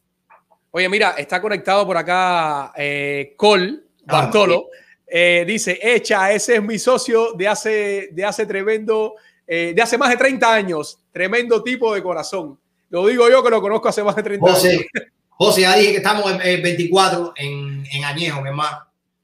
Oye, 0.72 0.88
mira, 0.90 1.16
está 1.18 1.42
conectado 1.42 1.86
por 1.86 1.98
acá 1.98 2.72
eh, 2.78 3.34
Col 3.36 3.86
Bartolo. 4.06 4.68
Ah, 4.72 4.87
eh, 5.08 5.46
dice, 5.48 5.80
Echa, 5.82 6.32
ese 6.34 6.56
es 6.56 6.64
mi 6.64 6.78
socio 6.78 7.34
de 7.34 7.48
hace, 7.48 8.10
de 8.12 8.26
hace 8.26 8.46
tremendo, 8.46 9.16
eh, 9.48 9.74
de 9.76 9.82
hace 9.82 9.98
más 9.98 10.10
de 10.10 10.18
30 10.18 10.54
años. 10.54 11.00
Tremendo 11.12 11.64
tipo 11.64 11.94
de 11.94 12.04
corazón. 12.04 12.60
Lo 12.90 13.08
digo 13.08 13.30
yo 13.30 13.44
que 13.44 13.50
lo 13.50 13.62
conozco 13.62 13.88
hace 13.88 14.04
más 14.04 14.16
de 14.16 14.24
30 14.24 14.52
José, 14.52 14.70
años. 14.72 14.86
José, 15.30 15.62
ya 15.62 15.76
dije 15.76 15.92
que 15.92 15.98
estamos 15.98 16.32
en, 16.32 16.42
en 16.42 16.62
24 16.62 17.34
en, 17.38 17.86
en, 17.92 18.04
Añejo, 18.04 18.42
mi 18.42 18.50
hermano. 18.50 18.80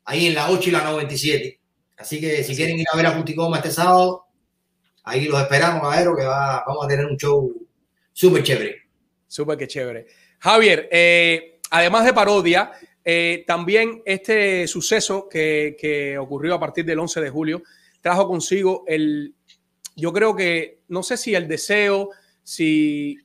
Ahí 0.06 0.28
en 0.28 0.36
la 0.36 0.50
8 0.50 0.70
y 0.70 0.72
la 0.72 0.84
97. 0.84 1.60
Así 1.98 2.20
que 2.20 2.44
si 2.44 2.56
quieren 2.56 2.80
ir 2.80 2.86
a 2.92 2.96
ver 2.96 3.08
a 3.08 3.16
Punticoma 3.16 3.58
este 3.58 3.72
sábado, 3.72 4.26
ahí 5.04 5.26
los 5.26 5.42
esperamos, 5.42 5.82
caballero, 5.82 6.16
que 6.16 6.24
va, 6.24 6.64
vamos 6.66 6.86
a 6.86 6.88
tener 6.88 7.06
un 7.06 7.18
show 7.18 7.52
súper 8.12 8.44
chévere. 8.44 8.84
Súper 9.28 9.58
que 9.58 9.68
chévere. 9.68 10.08
Javier, 10.40 10.90
eh, 10.92 11.60
además 11.72 12.06
de 12.06 12.14
parodia, 12.14 12.72
eh, 13.06 13.44
también 13.46 14.02
este 14.06 14.68
suceso 14.68 15.28
que, 15.30 15.76
que, 15.80 16.18
ocurrió 16.18 16.56
a 16.56 16.60
partir 16.60 16.86
del 16.86 17.00
11 17.00 17.22
de 17.22 17.30
julio 17.30 17.64
trajo 18.02 18.28
consigo 18.28 18.84
el, 18.88 19.34
yo 19.96 20.12
creo 20.12 20.36
que, 20.36 20.82
no 20.88 21.04
sé 21.04 21.18
si 21.18 21.36
el 21.36 21.48
deseo, 21.48 22.10
si, 22.44 23.18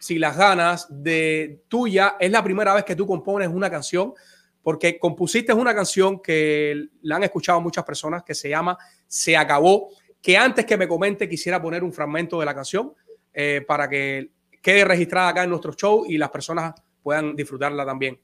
si 0.00 0.18
las 0.18 0.36
ganas 0.36 0.86
de 0.90 1.62
tuya, 1.68 2.16
es 2.18 2.30
la 2.30 2.42
primera 2.42 2.74
vez 2.74 2.84
que 2.84 2.96
tú 2.96 3.06
compones 3.06 3.48
una 3.48 3.70
canción, 3.70 4.14
porque 4.62 4.98
compusiste 4.98 5.52
una 5.52 5.74
canción 5.74 6.20
que 6.20 6.88
la 7.02 7.16
han 7.16 7.24
escuchado 7.24 7.60
muchas 7.60 7.84
personas, 7.84 8.22
que 8.22 8.34
se 8.34 8.48
llama 8.48 8.76
Se 9.06 9.36
acabó, 9.36 9.90
que 10.20 10.36
antes 10.36 10.64
que 10.64 10.76
me 10.76 10.88
comente 10.88 11.28
quisiera 11.28 11.60
poner 11.60 11.84
un 11.84 11.92
fragmento 11.92 12.40
de 12.40 12.46
la 12.46 12.54
canción 12.54 12.92
eh, 13.32 13.64
para 13.66 13.88
que 13.88 14.30
quede 14.60 14.84
registrada 14.84 15.28
acá 15.28 15.44
en 15.44 15.50
nuestro 15.50 15.72
show 15.74 16.04
y 16.08 16.18
las 16.18 16.30
personas 16.30 16.74
puedan 17.02 17.36
disfrutarla 17.36 17.86
también. 17.86 18.18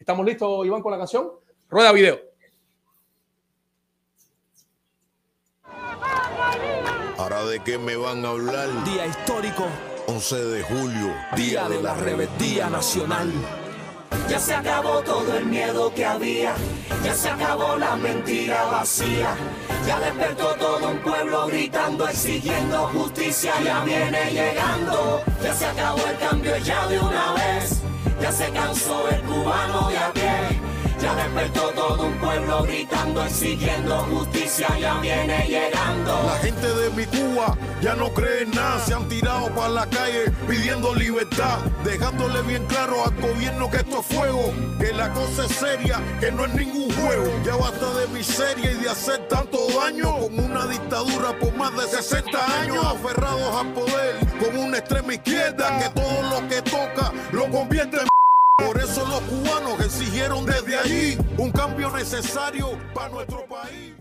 ¿Estamos 0.00 0.24
listos, 0.24 0.64
Iván, 0.64 0.80
con 0.80 0.92
la 0.92 0.98
canción? 0.98 1.30
Rueda 1.68 1.92
video. 1.92 2.18
¿Ahora 7.18 7.44
de 7.44 7.60
qué 7.62 7.76
me 7.76 7.96
van 7.96 8.24
a 8.24 8.30
hablar? 8.30 8.84
Día 8.84 9.06
histórico. 9.06 9.66
11 10.06 10.44
de 10.46 10.62
julio, 10.62 11.14
Día 11.36 11.68
de 11.68 11.82
la 11.82 11.94
Rebeldía 11.94 12.70
Nacional. 12.70 13.30
Ya 14.28 14.38
se 14.38 14.54
acabó 14.54 15.02
todo 15.02 15.36
el 15.36 15.44
miedo 15.44 15.92
que 15.94 16.04
había, 16.04 16.54
ya 17.04 17.14
se 17.14 17.28
acabó 17.28 17.76
la 17.76 17.94
mentira 17.96 18.64
vacía. 18.64 19.36
Ya 19.86 20.00
despertó 20.00 20.54
todo 20.54 20.88
un 20.90 20.98
pueblo 21.02 21.46
gritando, 21.46 22.08
exigiendo 22.08 22.88
justicia, 22.88 23.52
ya 23.62 23.84
viene 23.84 24.32
llegando. 24.32 25.22
Ya 25.42 25.52
se 25.52 25.66
acabó 25.66 26.04
el 26.06 26.16
cambio 26.18 26.56
ya 26.58 26.86
de 26.86 26.98
una 26.98 27.32
vez, 27.34 27.79
ya 28.20 28.32
se 28.32 28.50
cansó 28.50 29.08
el 29.08 29.20
cubano 29.22 29.88
de 29.88 29.98
a 29.98 30.12
pie. 30.12 30.60
Ya 31.00 31.14
despertó 31.14 31.70
todo 31.70 32.06
un 32.06 32.18
pueblo 32.18 32.62
gritando, 32.64 33.24
exigiendo 33.24 34.00
justicia, 34.10 34.68
ya 34.78 35.00
viene 35.00 35.46
llegando. 35.48 36.22
La 36.26 36.36
gente 36.38 36.66
de 36.66 36.90
mi 36.90 37.06
Cuba 37.06 37.56
ya 37.80 37.94
no 37.94 38.12
cree 38.12 38.42
en 38.42 38.50
nada, 38.50 38.84
se 38.84 38.92
han 38.92 39.08
tirado 39.08 39.48
para 39.54 39.70
la 39.70 39.86
calle 39.86 40.30
pidiendo 40.46 40.94
libertad, 40.94 41.58
dejándole 41.84 42.42
bien 42.42 42.66
claro 42.66 43.04
al 43.06 43.14
gobierno 43.18 43.70
que 43.70 43.78
esto 43.78 44.00
es 44.00 44.06
fuego, 44.06 44.52
que 44.78 44.92
la 44.92 45.10
cosa 45.14 45.46
es 45.46 45.52
seria, 45.52 46.00
que 46.20 46.30
no 46.30 46.44
es 46.44 46.54
ningún 46.54 46.92
juego. 46.92 47.32
Ya 47.46 47.56
basta 47.56 47.94
de 47.94 48.06
miseria 48.08 48.70
y 48.70 48.74
de 48.74 48.90
hacer 48.90 49.26
tanto 49.28 49.58
daño 49.80 50.18
con 50.18 50.38
una 50.38 50.66
dictadura 50.66 51.38
por 51.38 51.54
más 51.54 51.74
de 51.78 51.88
60 51.96 52.60
años, 52.60 52.84
aferrados 52.84 53.56
al 53.56 53.72
poder 53.72 54.16
con 54.38 54.56
una 54.56 54.78
extrema 54.78 55.14
izquierda 55.14 55.78
que 55.78 56.00
todo 56.00 56.22
lo 56.22 56.48
que 56.48 56.60
toca 56.62 57.12
lo 57.32 57.50
convierte 57.50 58.00
en 58.00 58.09
por 58.72 58.80
eso 58.80 59.04
los 59.04 59.20
cubanos 59.22 59.84
exigieron 59.84 60.46
desde 60.46 60.76
allí 60.76 61.18
un 61.38 61.50
cambio 61.50 61.90
necesario 61.90 62.78
para 62.94 63.08
nuestro 63.08 63.44
país. 63.46 63.94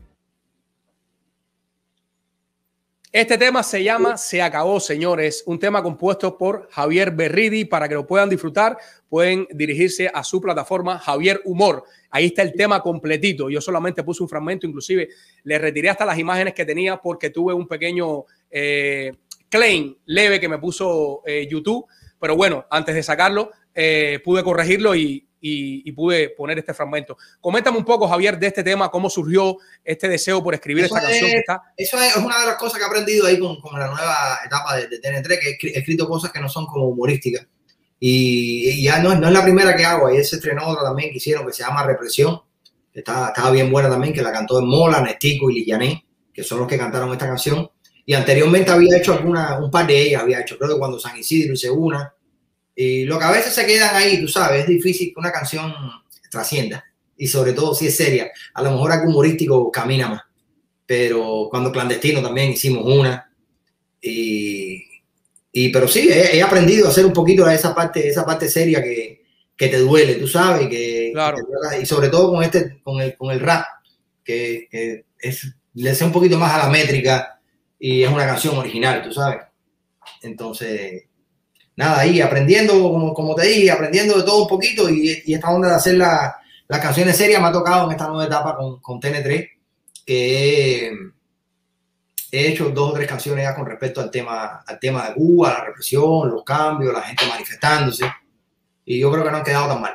Este 3.11 3.39
tema 3.39 3.63
se 3.63 3.83
llama 3.83 4.15
Se 4.15 4.43
acabó, 4.43 4.79
señores. 4.79 5.41
Un 5.47 5.57
tema 5.57 5.81
compuesto 5.81 6.37
por 6.37 6.69
Javier 6.69 7.09
Berridi. 7.09 7.65
Para 7.65 7.89
que 7.89 7.95
lo 7.95 8.05
puedan 8.05 8.29
disfrutar, 8.29 8.77
pueden 9.09 9.47
dirigirse 9.51 10.07
a 10.13 10.23
su 10.23 10.39
plataforma 10.39 10.99
Javier 10.99 11.41
Humor. 11.45 11.83
Ahí 12.11 12.27
está 12.27 12.43
el 12.43 12.53
tema 12.53 12.79
completito. 12.83 13.49
Yo 13.49 13.61
solamente 13.61 14.03
puse 14.03 14.21
un 14.21 14.29
fragmento, 14.29 14.67
inclusive 14.67 15.09
le 15.45 15.57
retiré 15.57 15.89
hasta 15.89 16.05
las 16.05 16.19
imágenes 16.19 16.53
que 16.53 16.63
tenía 16.63 16.97
porque 16.97 17.31
tuve 17.31 17.55
un 17.55 17.67
pequeño 17.67 18.25
eh, 18.51 19.13
claim 19.49 19.95
leve 20.05 20.39
que 20.39 20.47
me 20.47 20.59
puso 20.59 21.23
eh, 21.25 21.47
YouTube. 21.49 21.87
Pero 22.19 22.35
bueno, 22.35 22.65
antes 22.69 22.95
de 22.95 23.03
sacarlo, 23.03 23.51
eh, 23.73 24.19
pude 24.23 24.43
corregirlo 24.43 24.95
y, 24.95 25.27
y, 25.41 25.87
y, 25.87 25.91
pude 25.93 26.29
poner 26.29 26.59
este 26.59 26.73
fragmento. 26.73 27.17
Coméntame 27.39 27.77
un 27.77 27.85
poco, 27.85 28.07
Javier, 28.07 28.37
de 28.37 28.47
este 28.47 28.63
tema, 28.63 28.89
cómo 28.89 29.09
surgió 29.09 29.57
este 29.83 30.09
deseo 30.09 30.43
por 30.43 30.53
escribir 30.53 30.85
eso 30.85 30.95
esta 30.97 31.07
es, 31.07 31.11
canción 31.13 31.31
que 31.31 31.37
está. 31.37 31.61
Eso 31.77 31.97
es 32.01 32.15
una 32.17 32.39
de 32.39 32.45
las 32.47 32.55
cosas 32.55 32.77
que 32.77 32.83
he 32.83 32.87
aprendido 32.87 33.25
ahí 33.25 33.39
con, 33.39 33.59
con 33.61 33.79
la 33.79 33.87
nueva 33.87 34.39
etapa 34.45 34.75
de, 34.75 34.87
de, 34.87 35.01
TN3, 35.01 35.57
que 35.59 35.67
he 35.67 35.79
escrito 35.79 36.07
cosas 36.07 36.31
que 36.31 36.39
no 36.39 36.49
son 36.49 36.65
como 36.65 36.87
humorísticas. 36.87 37.47
Y, 37.99 38.69
y 38.69 38.83
ya 38.83 38.99
no, 38.99 39.13
no, 39.15 39.27
es 39.27 39.33
la 39.33 39.43
primera 39.43 39.75
que 39.75 39.85
hago, 39.85 40.07
ahí 40.07 40.23
se 40.23 40.37
estrenó 40.37 40.67
otra 40.67 40.83
también 40.83 41.11
que 41.11 41.17
hicieron 41.17 41.45
que 41.45 41.53
se 41.53 41.63
llama 41.63 41.83
Represión, 41.83 42.41
que 42.93 42.99
está, 42.99 43.27
estaba 43.27 43.51
bien 43.51 43.69
buena 43.71 43.89
también, 43.89 44.13
que 44.13 44.21
la 44.21 44.31
cantó 44.31 44.59
en 44.59 44.67
Mola, 44.67 45.01
Nestico 45.01 45.49
y 45.49 45.55
Lillané, 45.55 46.05
que 46.33 46.43
son 46.43 46.59
los 46.59 46.67
que 46.67 46.77
cantaron 46.77 47.11
esta 47.11 47.27
canción. 47.27 47.69
Y 48.09 48.15
anteriormente 48.15 48.71
había 48.71 48.97
hecho 48.97 49.13
alguna, 49.13 49.59
un 49.59 49.69
par 49.69 49.85
de 49.85 50.01
ellas, 50.01 50.23
había 50.23 50.41
hecho, 50.41 50.57
creo 50.57 50.73
que 50.73 50.79
cuando 50.79 50.99
San 50.99 51.15
Isidro 51.15 51.53
hice 51.53 51.69
una, 51.69 52.11
y 52.75 53.03
lo 53.03 53.19
que 53.19 53.25
a 53.25 53.29
veces 53.29 53.53
se 53.53 53.67
quedan 53.67 53.95
ahí, 53.95 54.19
tú 54.19 54.27
sabes, 54.27 54.61
es 54.61 54.67
difícil 54.67 55.13
que 55.13 55.19
una 55.19 55.31
canción 55.31 55.71
trascienda. 56.31 56.83
Y 57.15 57.27
sobre 57.27 57.53
todo 57.53 57.75
si 57.75 57.85
es 57.85 57.95
seria. 57.95 58.31
A 58.55 58.63
lo 58.63 58.71
mejor 58.71 58.93
algo 58.93 59.09
humorístico 59.09 59.69
camina 59.69 60.07
más. 60.07 60.23
Pero 60.87 61.49
cuando 61.51 61.71
clandestino 61.71 62.19
también 62.19 62.49
hicimos 62.49 62.83
una. 62.83 63.31
Y, 64.01 64.83
y 65.51 65.69
pero 65.69 65.87
sí, 65.87 66.09
he, 66.09 66.35
he, 66.37 66.41
aprendido 66.41 66.87
a 66.87 66.89
hacer 66.89 67.05
un 67.05 67.13
poquito 67.13 67.47
esa 67.47 67.75
parte, 67.75 68.09
esa 68.09 68.25
parte 68.25 68.49
seria 68.49 68.81
que, 68.81 69.21
que 69.55 69.67
te 69.67 69.77
duele, 69.77 70.15
tú 70.15 70.27
sabes. 70.27 70.67
Que, 70.67 71.11
claro. 71.13 71.37
que 71.37 71.83
y 71.83 71.85
sobre 71.85 72.09
todo 72.09 72.31
con 72.31 72.43
este, 72.43 72.81
con 72.81 72.99
el, 73.01 73.15
con 73.15 73.29
el 73.29 73.39
rap, 73.39 73.65
que, 74.23 74.67
que 74.71 75.05
es, 75.19 75.45
le 75.75 75.93
sé 75.93 76.05
un 76.05 76.11
poquito 76.11 76.39
más 76.39 76.55
a 76.55 76.65
la 76.65 76.69
métrica 76.69 77.35
y 77.79 78.03
es 78.03 78.11
una 78.11 78.25
canción 78.25 78.57
original, 78.57 79.01
tú 79.01 79.13
sabes. 79.13 79.39
Entonces, 80.21 81.05
nada, 81.75 81.99
ahí 81.99 82.19
aprendiendo, 82.19 82.73
como, 82.73 83.13
como 83.13 83.35
te 83.35 83.47
dije, 83.47 83.71
aprendiendo 83.71 84.17
de 84.17 84.23
todo 84.23 84.43
un 84.43 84.47
poquito 84.49 84.89
y, 84.89 85.23
y 85.25 85.33
esta 85.33 85.49
onda 85.49 85.69
de 85.69 85.75
hacer 85.75 85.95
la, 85.95 86.35
las 86.69 86.79
canciones 86.81 87.17
serias 87.17 87.41
me 87.41 87.47
ha 87.47 87.51
tocado 87.51 87.85
en 87.85 87.91
esta 87.91 88.07
nueva 88.07 88.25
etapa 88.25 88.55
con, 88.55 88.79
con 88.79 89.01
TN3, 89.01 89.49
que 90.05 90.87
he, 90.87 90.91
he, 92.31 92.47
hecho 92.47 92.69
dos 92.69 92.91
o 92.91 92.93
tres 92.93 93.07
canciones 93.07 93.43
ya 93.43 93.55
con 93.55 93.65
respecto 93.65 94.01
al 94.01 94.11
tema, 94.11 94.63
al 94.67 94.79
tema 94.79 95.07
de 95.07 95.15
Cuba, 95.15 95.49
la 95.49 95.65
represión, 95.65 96.29
los 96.29 96.43
cambios, 96.43 96.93
la 96.93 97.01
gente 97.01 97.25
manifestándose, 97.27 98.05
y 98.85 98.99
yo 98.99 99.11
creo 99.11 99.23
que 99.23 99.31
no 99.31 99.37
han 99.37 99.43
quedado 99.43 99.67
tan 99.67 99.81
mal. 99.81 99.93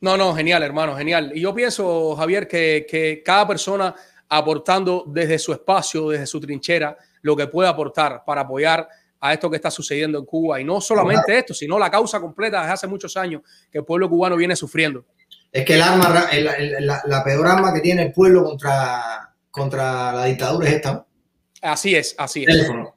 No, 0.00 0.16
no, 0.16 0.34
genial, 0.36 0.62
hermano, 0.62 0.96
genial. 0.96 1.32
Y 1.34 1.40
yo 1.40 1.52
pienso, 1.52 2.14
Javier, 2.14 2.46
que, 2.46 2.86
que 2.88 3.22
cada 3.24 3.48
persona 3.48 3.92
aportando 4.28 5.04
desde 5.06 5.38
su 5.38 5.52
espacio, 5.52 6.10
desde 6.10 6.26
su 6.26 6.40
trinchera, 6.40 6.96
lo 7.22 7.36
que 7.36 7.46
puede 7.46 7.68
aportar 7.68 8.22
para 8.24 8.42
apoyar 8.42 8.88
a 9.20 9.32
esto 9.32 9.50
que 9.50 9.56
está 9.56 9.70
sucediendo 9.70 10.18
en 10.18 10.24
Cuba. 10.24 10.60
Y 10.60 10.64
no 10.64 10.80
solamente 10.80 11.38
esto, 11.38 11.54
sino 11.54 11.78
la 11.78 11.90
causa 11.90 12.20
completa 12.20 12.60
desde 12.60 12.72
hace 12.72 12.86
muchos 12.86 13.16
años 13.16 13.42
que 13.70 13.78
el 13.78 13.84
pueblo 13.84 14.08
cubano 14.08 14.36
viene 14.36 14.56
sufriendo. 14.56 15.04
Es 15.50 15.64
que 15.64 15.74
el 15.74 15.82
arma, 15.82 16.28
el, 16.32 16.46
el, 16.46 16.86
la, 16.86 17.02
la, 17.06 17.24
peor 17.24 17.46
arma 17.46 17.72
que 17.72 17.80
tiene 17.80 18.02
el 18.02 18.12
pueblo 18.12 18.44
contra, 18.44 19.34
contra 19.50 20.12
la 20.12 20.24
dictadura 20.26 20.68
es 20.68 20.74
esta. 20.74 21.06
Así 21.62 21.94
es, 21.94 22.14
así 22.18 22.42
es. 22.42 22.46
Teléfono. 22.46 22.96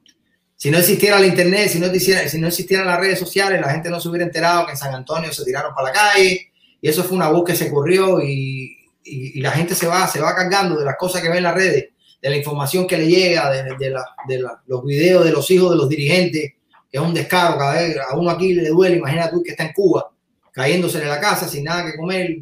Si 0.56 0.70
no 0.70 0.78
existiera 0.78 1.18
el 1.18 1.26
internet, 1.26 1.70
si 1.70 1.80
no, 1.80 1.86
existiera, 1.86 2.28
si 2.28 2.38
no 2.38 2.48
existieran 2.48 2.86
las 2.86 3.00
redes 3.00 3.18
sociales, 3.18 3.62
la 3.62 3.72
gente 3.72 3.90
no 3.90 4.02
se 4.02 4.10
hubiera 4.10 4.26
enterado 4.26 4.66
que 4.66 4.74
en 4.74 4.78
San 4.78 4.94
Antonio 4.94 5.32
se 5.32 5.46
tiraron 5.46 5.74
para 5.74 5.88
la 5.88 5.94
calle. 5.94 6.52
Y 6.82 6.90
eso 6.90 7.04
fue 7.06 7.16
una 7.16 7.30
voz 7.30 7.46
que 7.46 7.56
se 7.56 7.72
corrió 7.72 8.22
y, 8.22 8.78
y, 9.10 9.42
la 9.42 9.52
gente 9.52 9.76
se 9.76 9.88
va, 9.88 10.08
se 10.08 10.22
va 10.22 10.36
cargando 10.36 10.78
de 10.78 10.86
las 10.86 10.96
cosas 10.98 11.22
que 11.22 11.30
ve 11.30 11.38
en 11.38 11.44
las 11.44 11.56
redes 11.56 11.90
de 12.22 12.30
la 12.30 12.36
información 12.36 12.86
que 12.86 12.98
le 12.98 13.08
llega, 13.08 13.50
de, 13.50 13.64
de, 13.64 13.96
de 14.28 14.46
los 14.68 14.84
videos 14.84 15.24
de 15.24 15.32
los 15.32 15.50
hijos 15.52 15.72
de 15.72 15.78
los 15.78 15.88
dirigentes, 15.88 16.54
que 16.92 16.98
es 16.98 17.00
un 17.00 17.14
descaro, 17.14 17.58
cada 17.58 17.74
vez 17.74 17.98
a 17.98 18.18
uno 18.18 18.30
aquí 18.30 18.54
le 18.54 18.70
duele, 18.70 18.98
imagina 18.98 19.30
tú 19.30 19.42
que 19.44 19.52
está 19.52 19.64
en 19.64 19.74
Cuba, 19.74 20.12
cayéndose 20.52 21.02
en 21.02 21.08
la 21.08 21.20
casa 21.20 21.48
sin 21.48 21.64
nada 21.64 21.86
que 21.86 21.98
comer, 21.98 22.38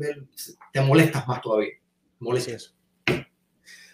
te 0.71 0.81
molestas 0.81 1.27
más 1.27 1.41
todavía. 1.41 1.73
Molestas. 2.19 2.73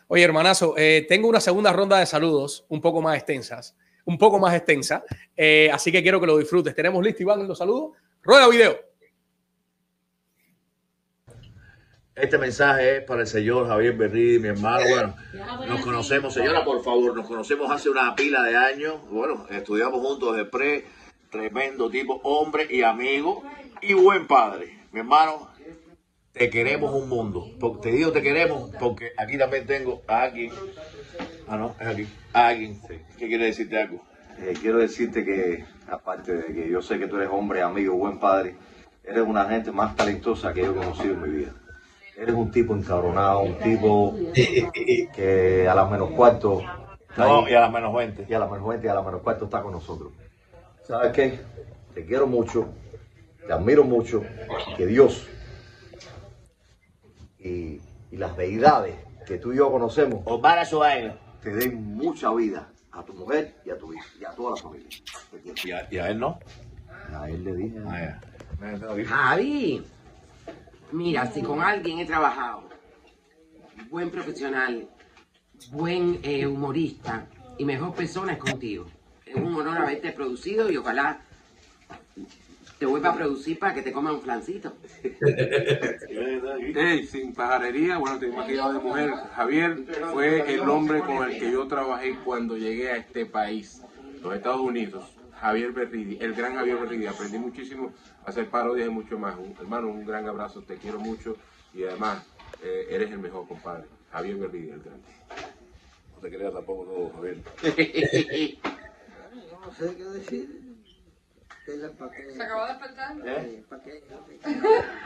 Oye, 0.08 0.24
hermanazo, 0.24 0.76
eh, 0.78 1.06
tengo 1.10 1.28
una 1.28 1.42
segunda 1.42 1.74
ronda 1.74 1.98
de 2.00 2.06
saludos 2.06 2.66
un 2.70 2.80
poco 2.80 3.02
más 3.02 3.18
extensas, 3.18 3.76
un 4.06 4.18
poco 4.18 4.38
más 4.40 4.54
extensa, 4.54 5.04
eh, 5.36 5.70
así 5.74 5.92
que 5.92 6.04
quiero 6.04 6.22
que 6.22 6.28
lo 6.28 6.38
disfrutes. 6.38 6.76
¿Tenemos 6.76 7.04
listo, 7.04 7.24
Iván, 7.24 7.48
los 7.48 7.58
saludos? 7.58 7.98
Rueda 8.22 8.48
video. 8.48 8.93
Este 12.16 12.38
mensaje 12.38 12.98
es 12.98 13.04
para 13.06 13.22
el 13.22 13.28
señor 13.28 13.68
Javier 13.68 13.94
Berrí, 13.94 14.38
mi 14.38 14.50
hermano. 14.50 14.84
Bueno, 14.88 15.16
nos 15.68 15.82
conocemos, 15.82 16.32
señora, 16.32 16.64
por 16.64 16.84
favor, 16.84 17.16
nos 17.16 17.26
conocemos 17.26 17.72
hace 17.72 17.90
una 17.90 18.16
pila 18.16 18.44
de 18.44 18.56
años. 18.56 18.98
Bueno, 19.10 19.48
estudiamos 19.50 20.00
juntos 20.00 20.38
de 20.38 20.46
pre, 20.46 20.86
tremendo 21.32 21.90
tipo, 21.90 22.22
hombre 22.24 22.68
y 22.70 22.84
amigo 22.84 23.44
y 23.82 23.94
buen 23.94 24.28
padre. 24.28 24.78
Mi 24.92 25.00
hermano, 25.00 25.50
te 26.34 26.52
queremos 26.52 26.94
un 26.94 27.10
mundo. 27.10 27.50
Te 27.82 27.92
digo 27.92 28.12
te 28.12 28.22
queremos 28.22 28.70
porque 28.80 29.14
aquí 29.18 29.36
también 29.40 29.66
tengo 29.66 30.04
a 30.08 30.22
alguien. 30.22 30.52
Ah, 31.48 31.58
no, 31.58 31.76
es 31.80 31.88
aquí. 31.88 32.08
A 32.32 32.50
alguien. 32.50 32.80
¿Qué 33.18 33.28
quiere 33.28 33.46
decirte 33.46 33.82
algo? 33.82 34.06
Eh, 34.38 34.54
quiero 34.62 34.78
decirte 34.78 35.26
que, 35.26 35.66
aparte 35.88 36.32
de 36.36 36.54
que 36.54 36.70
yo 36.70 36.80
sé 36.84 37.00
que 37.00 37.08
tú 37.08 37.16
eres 37.16 37.30
hombre, 37.32 37.64
amigo, 37.64 37.96
buen 37.96 38.20
padre, 38.20 38.56
eres 39.04 39.24
una 39.24 39.46
gente 39.46 39.72
más 39.72 39.96
talentosa 39.96 40.54
que 40.54 40.62
yo 40.62 40.74
he 40.74 40.76
conocido 40.76 41.16
en 41.16 41.22
mi 41.24 41.30
vida. 41.30 41.54
Eres 42.16 42.36
un 42.36 42.52
tipo 42.52 42.76
encabronado, 42.76 43.42
un 43.42 43.58
tipo 43.60 44.16
que 44.34 45.68
a 45.68 45.76
las 45.76 45.90
menos 45.90 46.12
cuarto. 46.12 46.62
No, 47.18 47.48
y 47.48 47.54
a 47.54 47.62
las 47.62 47.72
menos 47.72 47.94
20. 47.94 48.26
Y 48.30 48.34
a 48.34 48.40
las 48.40 48.50
menos 48.50 48.68
20 48.68 48.86
y 48.86 48.90
a 48.90 48.94
las 48.94 49.06
menos 49.06 49.22
cuarto 49.22 49.46
está 49.46 49.62
con 49.62 49.72
nosotros. 49.72 50.12
¿Sabes 50.84 51.12
qué? 51.14 51.40
Te 51.94 52.06
quiero 52.06 52.28
mucho, 52.28 52.70
te 53.46 53.54
admiro 53.54 53.84
mucho, 53.84 54.24
que 54.76 54.86
Dios 54.86 55.28
y, 57.40 57.82
y 58.12 58.18
las 58.18 58.36
deidades 58.36 58.96
que 59.26 59.38
tú 59.38 59.54
y 59.54 59.58
yo 59.58 59.72
conocemos 59.72 60.22
Osvara 60.26 60.66
Suárez. 60.66 61.14
te 61.42 61.54
den 61.54 61.96
mucha 61.96 62.34
vida 62.34 62.70
a 62.92 63.04
tu 63.04 63.14
mujer 63.14 63.56
y 63.66 63.70
a 63.70 63.78
tu 63.78 63.94
hija 63.94 64.06
y 64.20 64.26
a 64.26 64.32
toda 64.32 64.52
la 64.52 64.58
familia. 64.58 64.88
¿Y 65.64 65.72
a, 65.72 65.88
y 65.90 65.98
a 65.98 66.10
él 66.10 66.20
no? 66.20 66.40
A 67.14 67.30
él 67.30 67.44
le 67.44 67.56
dije. 67.56 67.78
Ah, 67.86 68.00
ya. 68.00 69.06
Javi, 69.06 69.84
mira, 70.94 71.32
si 71.32 71.42
con 71.42 71.62
alguien 71.62 72.00
he 72.00 72.06
trabajado, 72.06 72.70
buen 73.90 74.10
profesional, 74.10 74.88
buen 75.72 76.20
eh, 76.24 76.46
humorista 76.46 77.28
y 77.58 77.66
mejor 77.66 77.94
persona 77.94 78.34
es 78.34 78.40
contigo. 78.40 78.86
Es 79.26 79.36
un 79.36 79.56
honor 79.56 79.78
haberte 79.78 80.12
producido 80.12 80.72
y 80.72 80.78
ojalá 80.78 81.22
te 82.78 82.86
vuelva 82.86 83.10
a 83.10 83.16
producir 83.16 83.58
para 83.58 83.74
que 83.74 83.82
te 83.82 83.92
coma 83.92 84.12
un 84.12 84.22
flancito. 84.22 84.74
Sin 87.10 87.34
pajarería, 87.34 87.98
bueno, 87.98 88.20
te 88.20 88.28
imaginado 88.28 88.74
de 88.74 88.80
mujer. 88.80 89.12
Javier 89.36 89.86
fue 90.12 90.54
el 90.54 90.62
hombre 90.62 91.00
con 91.00 91.30
el 91.30 91.40
que 91.40 91.52
yo 91.52 91.68
trabajé 91.68 92.16
cuando 92.24 92.58
llegué 92.58 92.92
a 92.92 92.98
este 92.98 93.26
país, 93.26 93.82
los 94.22 94.36
Estados 94.36 94.62
Unidos. 94.62 95.06
Javier 95.40 95.72
Berridi, 95.72 96.18
el 96.22 96.34
gran 96.34 96.56
Javier 96.56 96.78
Berridi. 96.78 97.08
Aprendí 97.08 97.38
muchísimo 97.38 97.92
hacer 98.26 98.50
parodias 98.50 98.88
y 98.88 98.92
mucho 98.92 99.18
más. 99.20 99.36
Un- 99.38 99.56
hermano, 99.60 99.88
un 99.90 100.06
gran 100.06 100.28
abrazo, 100.28 100.62
te 100.62 100.78
quiero 100.78 101.00
mucho 101.00 101.36
y 101.74 101.84
además 101.84 102.26
eh, 102.64 102.88
eres 102.90 103.12
el 103.12 103.20
mejor, 103.20 103.48
compadre. 103.48 103.86
Javier 104.12 104.36
Berridi, 104.38 104.70
el 104.70 104.80
gran. 104.82 105.00
No 106.14 106.20
te 106.22 106.30
creas 106.30 106.54
tampoco 106.54 106.84
todo, 106.86 107.10
Javier. 107.16 107.38
No 109.66 109.72
sé 109.72 109.96
qué 109.96 110.04
decir. 110.04 110.64
¿Qué 111.66 111.80
qué? 112.18 112.32
¿Se 112.34 112.44
acabó 112.44 112.66
de 112.66 112.74
despertar? 112.74 113.16
¿Eh? 113.26 113.64
¿Pa' 113.70 113.82
qué? 113.82 114.04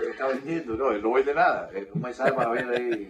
Él 0.01 0.09
está 0.09 0.27
vendiendo, 0.27 0.75
no, 0.75 0.91
él 0.91 1.03
no 1.03 1.13
vende 1.13 1.33
nada. 1.35 1.69
Es 1.71 1.87
un 1.93 2.01
mensaje 2.01 2.33
para 2.33 2.49
Javier 2.49 2.69
ahí. 2.69 3.09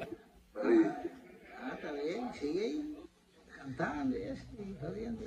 Ah, 1.62 1.72
está 1.76 1.92
bien, 1.94 2.34
sigue 2.34 2.62
ahí. 2.62 2.98
Cantando 3.56 4.18
y 4.18 4.24
eso, 4.24 4.44
y 4.60 4.76
jodiendo. 4.80 5.24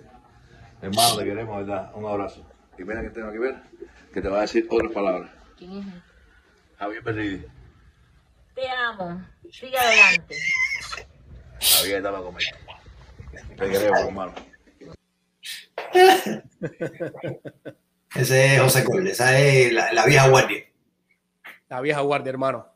Hermano, 0.83 1.16
te 1.16 1.24
queremos, 1.24 1.57
¿verdad? 1.66 1.93
Un 1.95 2.05
abrazo. 2.07 2.47
Y 2.78 2.85
mira 2.85 3.03
que 3.03 3.11
tengo 3.11 3.28
aquí 3.28 3.39
ver, 3.39 3.57
que 4.13 4.21
te 4.21 4.29
va 4.29 4.39
a 4.39 4.43
decir 4.43 4.67
otras 4.69 4.93
palabras. 4.93 5.31
¿Quién 5.57 5.79
es? 5.79 5.87
Javier 6.79 7.03
Berridi. 7.03 7.47
Te 8.55 8.69
amo. 8.69 9.25
Sigue 9.51 9.79
adelante. 9.79 10.37
Javier, 11.61 12.03
dame 12.03 12.19
a 12.19 12.21
comer. 12.23 12.45
Te 13.57 13.71
queremos, 13.71 14.01
hermano. 14.01 14.35
Ese 18.15 18.55
es 18.55 18.61
José 18.61 18.85
Cole, 18.85 19.11
esa 19.11 19.39
es 19.39 19.73
la, 19.73 19.93
la 19.93 20.05
vieja 20.07 20.29
guardia. 20.29 20.65
La 21.69 21.81
vieja 21.81 22.01
guardia, 22.01 22.31
hermano. 22.31 22.67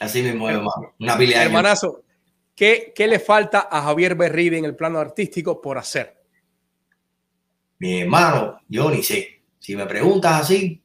Así 0.00 0.22
mismo, 0.22 0.48
hermano. 0.48 0.94
Una 0.98 1.16
pila. 1.16 1.42
Hermanazo, 1.42 2.04
¿qué, 2.54 2.92
¿qué 2.94 3.06
le 3.06 3.18
falta 3.18 3.68
a 3.70 3.82
Javier 3.82 4.14
Berridi 4.14 4.58
en 4.58 4.64
el 4.64 4.76
plano 4.76 4.98
artístico 4.98 5.60
por 5.60 5.78
hacer? 5.78 6.22
Mi 7.78 8.02
hermano, 8.02 8.60
yo 8.68 8.90
ni 8.90 9.02
sé. 9.02 9.39
Si 9.60 9.76
me 9.76 9.86
preguntas 9.86 10.40
así, 10.40 10.82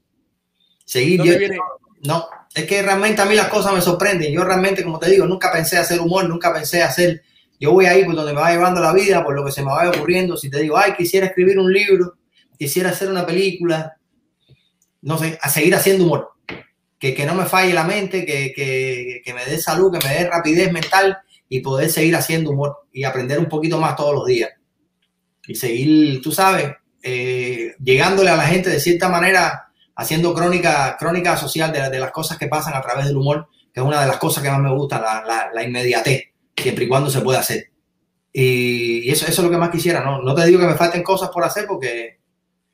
seguir 0.84 1.17
¿Dónde 1.17 1.55
yo-? 1.55 1.63
No, 2.03 2.28
es 2.53 2.65
que 2.65 2.82
realmente 2.84 3.21
a 3.21 3.26
mí 3.26 3.36
las 3.36 3.47
cosas 3.47 3.73
me 3.73 3.82
sorprenden. 3.82 4.32
Yo 4.32 4.43
realmente, 4.43 4.84
como 4.84 4.99
te 4.99 5.09
digo, 5.09 5.26
nunca 5.26 5.51
pensé 5.51 5.78
hacer 5.78 5.99
humor, 5.99 6.30
nunca 6.30 6.53
pensé 6.53 6.84
hacer. 6.84 7.23
Yo 7.59 7.71
voy 7.71 7.86
ahí 7.86 8.03
por 8.05 8.15
donde 8.15 8.34
me 8.34 8.41
va 8.41 8.51
llevando 8.51 8.82
la 8.82 8.93
vida, 8.93 9.23
por 9.23 9.34
lo 9.34 9.43
que 9.43 9.51
se 9.51 9.63
me 9.63 9.71
vaya 9.71 9.89
ocurriendo. 9.89 10.38
Si 10.38 10.49
te 10.49 10.59
digo, 10.59 10.78
ay, 10.78 10.93
quisiera 10.95 11.28
escribir 11.28 11.57
un 11.57 11.71
libro, 11.71 12.15
quisiera 12.59 12.89
hacer 12.89 13.09
una 13.09 13.26
película, 13.26 13.97
no 15.01 15.17
sé, 15.17 15.39
a 15.41 15.49
seguir 15.49 15.73
haciendo 15.73 16.03
humor. 16.03 16.34
Que, 16.99 17.13
que 17.13 17.26
no 17.26 17.34
me 17.34 17.45
falle 17.45 17.73
la 17.73 17.84
mente, 17.84 18.26
que, 18.26 18.53
que, 18.53 19.21
que 19.23 19.34
me 19.34 19.45
dé 19.45 19.57
salud, 19.57 19.91
que 19.91 20.05
me 20.05 20.13
dé 20.13 20.30
rapidez 20.30 20.71
mental 20.71 21.17
y 21.49 21.59
poder 21.61 21.89
seguir 21.89 22.15
haciendo 22.15 22.51
humor 22.51 22.88
y 22.91 23.03
aprender 23.03 23.39
un 23.39 23.47
poquito 23.47 23.80
más 23.80 23.95
todos 23.95 24.13
los 24.13 24.26
días. 24.26 24.51
Y 25.47 25.55
seguir, 25.55 26.21
tú 26.21 26.32
sabes, 26.32 26.73
eh, 27.07 27.75
llegándole 27.83 28.31
a 28.31 28.35
la 28.35 28.47
gente 28.47 28.71
de 28.71 28.79
cierta 28.79 29.09
manera, 29.09 29.67
haciendo 29.95 30.33
crónica, 30.33 30.97
crónica 30.97 31.37
social 31.37 31.71
de, 31.71 31.87
de 31.91 31.99
las 31.99 32.11
cosas 32.11 32.39
que 32.39 32.47
pasan 32.47 32.73
a 32.73 32.81
través 32.81 33.05
del 33.05 33.15
humor, 33.15 33.47
que 33.71 33.79
es 33.79 33.85
una 33.85 34.01
de 34.01 34.07
las 34.07 34.17
cosas 34.17 34.43
que 34.43 34.49
más 34.49 34.59
me 34.59 34.73
gusta, 34.73 34.99
la, 34.99 35.23
la, 35.23 35.49
la 35.53 35.63
inmediatez, 35.63 36.23
siempre 36.57 36.85
y 36.85 36.87
cuando 36.87 37.11
se 37.11 37.21
pueda 37.21 37.41
hacer. 37.41 37.69
Y, 38.33 39.07
y 39.07 39.11
eso, 39.11 39.27
eso 39.27 39.41
es 39.41 39.45
lo 39.45 39.51
que 39.51 39.57
más 39.57 39.69
quisiera, 39.69 40.03
¿no? 40.03 40.19
No 40.23 40.33
te 40.33 40.45
digo 40.47 40.59
que 40.59 40.65
me 40.65 40.73
falten 40.73 41.03
cosas 41.03 41.29
por 41.29 41.43
hacer 41.43 41.67
porque 41.67 42.17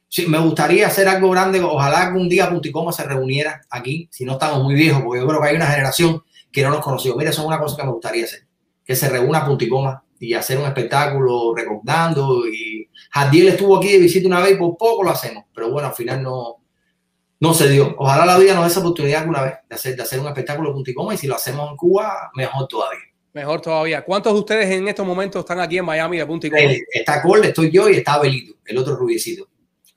sí, 0.07 0.25
me 0.27 0.39
gustaría 0.39 0.87
hacer 0.87 1.09
algo 1.09 1.29
grande, 1.29 1.59
ojalá 1.61 2.07
algún 2.07 2.29
día 2.29 2.49
Punticoma 2.49 2.93
se 2.93 3.03
reuniera 3.03 3.61
aquí, 3.69 4.07
si 4.11 4.23
no 4.23 4.33
estamos 4.33 4.63
muy 4.63 4.75
viejos, 4.75 5.03
porque 5.03 5.19
yo 5.19 5.27
creo 5.27 5.41
que 5.41 5.49
hay 5.49 5.55
una 5.57 5.67
generación 5.67 6.23
que 6.53 6.63
no 6.63 6.69
nos 6.69 6.79
conoció. 6.79 7.17
Mira, 7.17 7.31
eso 7.31 7.41
es 7.41 7.47
una 7.47 7.59
cosa 7.59 7.75
que 7.75 7.83
me 7.83 7.91
gustaría 7.91 8.23
hacer, 8.23 8.47
que 8.85 8.95
se 8.95 9.09
reúna 9.09 9.45
Punticoma 9.45 10.03
y 10.21 10.35
hacer 10.35 10.57
un 10.59 10.65
espectáculo 10.65 11.53
recordando. 11.55 12.47
Y 12.47 12.87
Jadiel 13.09 13.49
estuvo 13.49 13.77
aquí 13.77 13.91
de 13.91 13.97
visita 13.97 14.27
una 14.27 14.39
vez 14.39 14.51
y 14.53 14.55
por 14.55 14.77
poco 14.77 15.03
lo 15.03 15.09
hacemos, 15.09 15.45
pero 15.53 15.71
bueno, 15.71 15.87
al 15.87 15.95
final 15.95 16.21
no, 16.21 16.57
no 17.39 17.53
se 17.55 17.67
dio. 17.69 17.95
Ojalá 17.97 18.25
la 18.25 18.37
vida 18.37 18.53
nos 18.53 18.63
dé 18.65 18.69
esa 18.69 18.79
oportunidad 18.81 19.21
alguna 19.21 19.41
vez 19.41 19.53
de 19.67 19.75
hacer, 19.75 19.95
de 19.95 20.03
hacer 20.03 20.19
un 20.19 20.27
espectáculo 20.27 20.69
de 20.69 20.75
Punticoma 20.75 21.13
y 21.13 21.17
si 21.17 21.25
lo 21.27 21.35
hacemos 21.35 21.69
en 21.71 21.75
Cuba, 21.75 22.29
mejor 22.35 22.67
todavía. 22.67 22.99
Mejor 23.33 23.61
todavía. 23.61 24.03
¿Cuántos 24.03 24.33
de 24.33 24.39
ustedes 24.39 24.69
en 24.69 24.87
estos 24.87 25.07
momentos 25.07 25.39
están 25.39 25.59
aquí 25.59 25.77
en 25.79 25.85
Miami 25.85 26.17
de 26.17 26.25
Punta 26.25 26.47
y 26.47 26.49
Coma? 26.51 26.61
Está 26.93 27.21
Cole, 27.21 27.47
estoy 27.47 27.71
yo 27.71 27.89
y 27.89 27.95
está 27.95 28.19
Belito, 28.19 28.53
el 28.65 28.77
otro 28.77 28.95
rubiecito. 28.95 29.47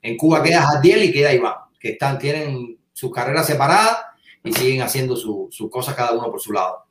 En 0.01 0.17
Cuba 0.17 0.41
queda 0.41 0.63
Jadiel 0.63 1.03
y 1.03 1.11
queda 1.11 1.33
Iván, 1.33 1.53
que 1.79 1.89
están, 1.89 2.17
tienen 2.17 2.79
sus 2.93 3.11
carreras 3.11 3.45
separadas 3.45 3.97
y 4.43 4.53
siguen 4.53 4.81
haciendo 4.81 5.15
su- 5.15 5.49
sus 5.51 5.69
cosas 5.69 5.93
cada 5.95 6.13
uno 6.13 6.31
por 6.31 6.39
su 6.41 6.51
lado. 6.53 6.84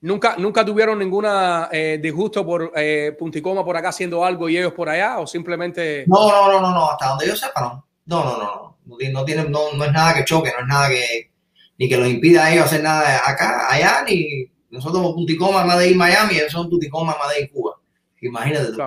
¿Nunca, 0.00 0.36
¿Nunca 0.38 0.64
tuvieron 0.64 0.98
ninguna 0.98 1.68
eh, 1.72 1.98
disgusto 2.00 2.46
por 2.46 2.72
eh, 2.76 3.16
Punta 3.18 3.38
y 3.38 3.42
Coma 3.42 3.64
por 3.64 3.76
acá 3.76 3.88
haciendo 3.88 4.24
algo 4.24 4.48
y 4.48 4.56
ellos 4.56 4.72
por 4.72 4.88
allá? 4.88 5.18
¿O 5.18 5.26
simplemente.? 5.26 6.04
No, 6.06 6.28
no, 6.30 6.52
no, 6.52 6.60
no, 6.60 6.70
no, 6.72 6.90
hasta 6.90 7.08
donde 7.08 7.26
yo 7.26 7.34
sepa, 7.34 7.60
no. 7.60 7.86
No, 8.06 8.24
no, 8.24 8.38
no, 8.38 8.44
no. 8.44 8.78
No, 9.12 9.24
tiene- 9.24 9.44
no, 9.44 9.72
no, 9.74 9.84
es 9.84 9.92
nada 9.92 10.14
que 10.14 10.24
choque, 10.24 10.50
no 10.56 10.60
es 10.62 10.66
nada 10.66 10.88
que 10.88 11.30
ni 11.76 11.88
que 11.88 11.96
los 11.96 12.08
impida 12.08 12.46
a 12.46 12.52
ellos 12.52 12.64
hacer 12.66 12.82
nada 12.82 13.20
acá, 13.24 13.66
allá, 13.70 14.02
ni 14.06 14.50
nosotros 14.70 15.00
somos 15.00 15.14
Punticoma 15.14 15.64
más 15.64 15.78
de 15.78 15.90
ir 15.90 15.96
Miami, 15.96 16.36
ellos 16.36 16.52
son 16.52 16.68
Punticoma 16.70 17.16
ir 17.38 17.50
Cuba. 17.52 17.76
Imagínate 18.20 18.72
tú. 18.72 18.78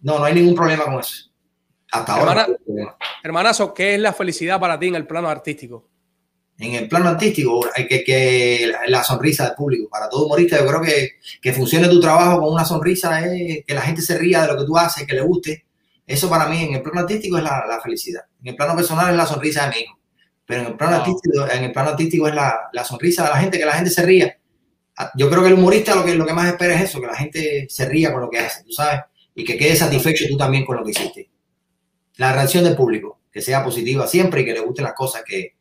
No, 0.00 0.18
no 0.18 0.24
hay 0.24 0.34
ningún 0.34 0.54
problema 0.54 0.84
con 0.84 1.00
eso. 1.00 1.30
Hasta 1.92 2.14
ahora. 2.14 2.46
Hermana-. 2.66 2.96
Hermanazo, 3.22 3.72
¿qué 3.72 3.94
es 3.94 4.00
la 4.00 4.12
felicidad 4.12 4.60
para 4.60 4.78
ti 4.78 4.88
en 4.88 4.96
el 4.96 5.06
plano 5.06 5.28
artístico? 5.28 5.88
En 6.58 6.74
el 6.74 6.88
plano 6.88 7.10
artístico, 7.10 7.66
hay 7.74 7.86
que, 7.86 8.02
que 8.02 8.72
la- 8.88 9.04
sonrisa 9.04 9.44
del 9.44 9.54
público. 9.54 9.88
Para 9.90 10.08
todo 10.08 10.26
humorista, 10.26 10.58
yo 10.58 10.66
creo 10.66 10.80
que, 10.80 11.10
que 11.40 11.52
funcione 11.52 11.88
tu 11.88 12.00
trabajo 12.00 12.40
con 12.40 12.52
una 12.52 12.64
sonrisa, 12.64 13.24
es 13.26 13.64
que 13.66 13.74
la 13.74 13.82
gente 13.82 14.00
se 14.02 14.16
ría 14.18 14.42
de 14.42 14.48
lo 14.48 14.58
que 14.58 14.64
tú 14.64 14.76
haces, 14.78 15.06
que 15.06 15.14
le 15.14 15.20
guste. 15.20 15.64
Eso 16.06 16.30
para 16.30 16.48
mí 16.48 16.62
en 16.62 16.74
el 16.74 16.82
plano 16.82 17.00
artístico 17.00 17.36
es 17.36 17.44
la, 17.44 17.64
la 17.68 17.80
felicidad. 17.80 18.22
En 18.40 18.48
el 18.48 18.56
plano 18.56 18.74
personal 18.76 19.10
es 19.10 19.16
la 19.16 19.26
sonrisa 19.26 19.64
de 19.68 19.76
mi 19.76 19.82
hijo. 19.82 19.98
Pero 20.46 20.60
en 20.62 20.66
el 20.68 20.76
plano, 20.76 20.96
Wow. 20.96 21.00
artístico, 21.04 21.46
en 21.50 21.64
el 21.64 21.72
plano 21.72 21.90
artístico 21.90 22.28
es 22.28 22.34
la, 22.34 22.56
la 22.72 22.84
sonrisa 22.84 23.24
de 23.24 23.30
la 23.30 23.36
gente, 23.38 23.58
que 23.58 23.64
la 23.66 23.72
gente 23.72 23.90
se 23.90 24.02
ría. 24.06 24.38
Ah, 24.96 25.10
Yo 25.16 25.28
creo 25.28 25.42
que 25.42 25.48
el 25.48 25.54
humorista 25.54 25.94
lo 25.94 26.04
que, 26.04 26.14
lo 26.14 26.24
que 26.24 26.32
más 26.32 26.46
espera 26.46 26.74
es 26.76 26.82
eso, 26.88 27.00
que 27.00 27.06
la 27.08 27.16
gente 27.16 27.66
se 27.68 27.86
ría 27.88 28.12
con 28.12 28.20
lo 28.22 28.30
que 28.30 28.38
hace, 28.38 28.62
tú 28.64 28.70
sabes, 28.72 29.00
y 29.34 29.44
que 29.44 29.58
quede 29.58 29.76
satisfecho 29.76 30.24
tú 30.28 30.36
también 30.38 30.64
con 30.64 30.76
lo 30.76 30.84
que 30.84 30.92
hiciste. 30.92 31.28
La 32.16 32.32
reacción 32.32 32.64
del 32.64 32.76
público, 32.76 33.20
que 33.30 33.42
sea 33.42 33.62
positiva 33.62 34.06
siempre 34.06 34.40
y 34.40 34.44
que 34.46 34.52
le 34.54 34.60
gusten 34.60 34.84
las 34.84 34.94
cosas 34.94 35.22
que, 35.26 35.54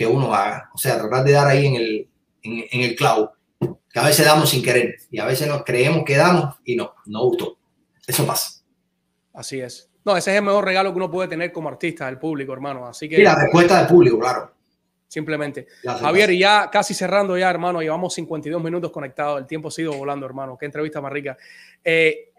que 0.00 0.06
uno 0.06 0.32
haga. 0.32 0.70
O 0.72 0.78
sea, 0.78 0.98
tratar 0.98 1.22
de 1.22 1.32
dar 1.32 1.46
ahí 1.46 1.66
en 1.66 1.74
el, 1.74 2.08
en, 2.42 2.64
en 2.70 2.80
el 2.80 2.96
clavo, 2.96 3.34
que 3.58 3.98
a 3.98 4.04
veces 4.06 4.24
damos 4.24 4.48
sin 4.48 4.62
querer 4.62 4.96
y 5.10 5.18
a 5.18 5.26
veces 5.26 5.46
nos 5.46 5.62
creemos 5.62 6.06
que 6.06 6.16
damos 6.16 6.56
y 6.64 6.74
no, 6.74 6.94
no 7.04 7.24
gustó. 7.24 7.58
Eso 8.06 8.26
pasa. 8.26 8.62
Así 9.34 9.60
es. 9.60 9.90
No, 10.02 10.16
ese 10.16 10.30
es 10.30 10.38
el 10.38 10.42
mejor 10.42 10.64
regalo 10.64 10.90
que 10.90 10.96
uno 10.96 11.10
puede 11.10 11.28
tener 11.28 11.52
como 11.52 11.68
artista, 11.68 12.08
el 12.08 12.16
público, 12.16 12.54
hermano. 12.54 12.86
Así 12.86 13.10
que. 13.10 13.20
Y 13.20 13.22
la 13.22 13.34
respuesta 13.34 13.76
del 13.76 13.88
público, 13.88 14.18
claro. 14.18 14.54
Simplemente. 15.06 15.66
Javier, 15.84 16.30
y 16.30 16.38
ya 16.38 16.70
casi 16.72 16.94
cerrando 16.94 17.36
ya, 17.36 17.50
hermano, 17.50 17.82
llevamos 17.82 18.14
52 18.14 18.62
minutos 18.62 18.90
conectados, 18.90 19.38
el 19.38 19.46
tiempo 19.46 19.68
ha 19.68 19.70
sido 19.70 19.92
volando, 19.92 20.24
hermano. 20.24 20.56
Qué 20.56 20.64
entrevista 20.64 21.02
más 21.02 21.12
rica. 21.12 21.36
Eh, 21.84 22.32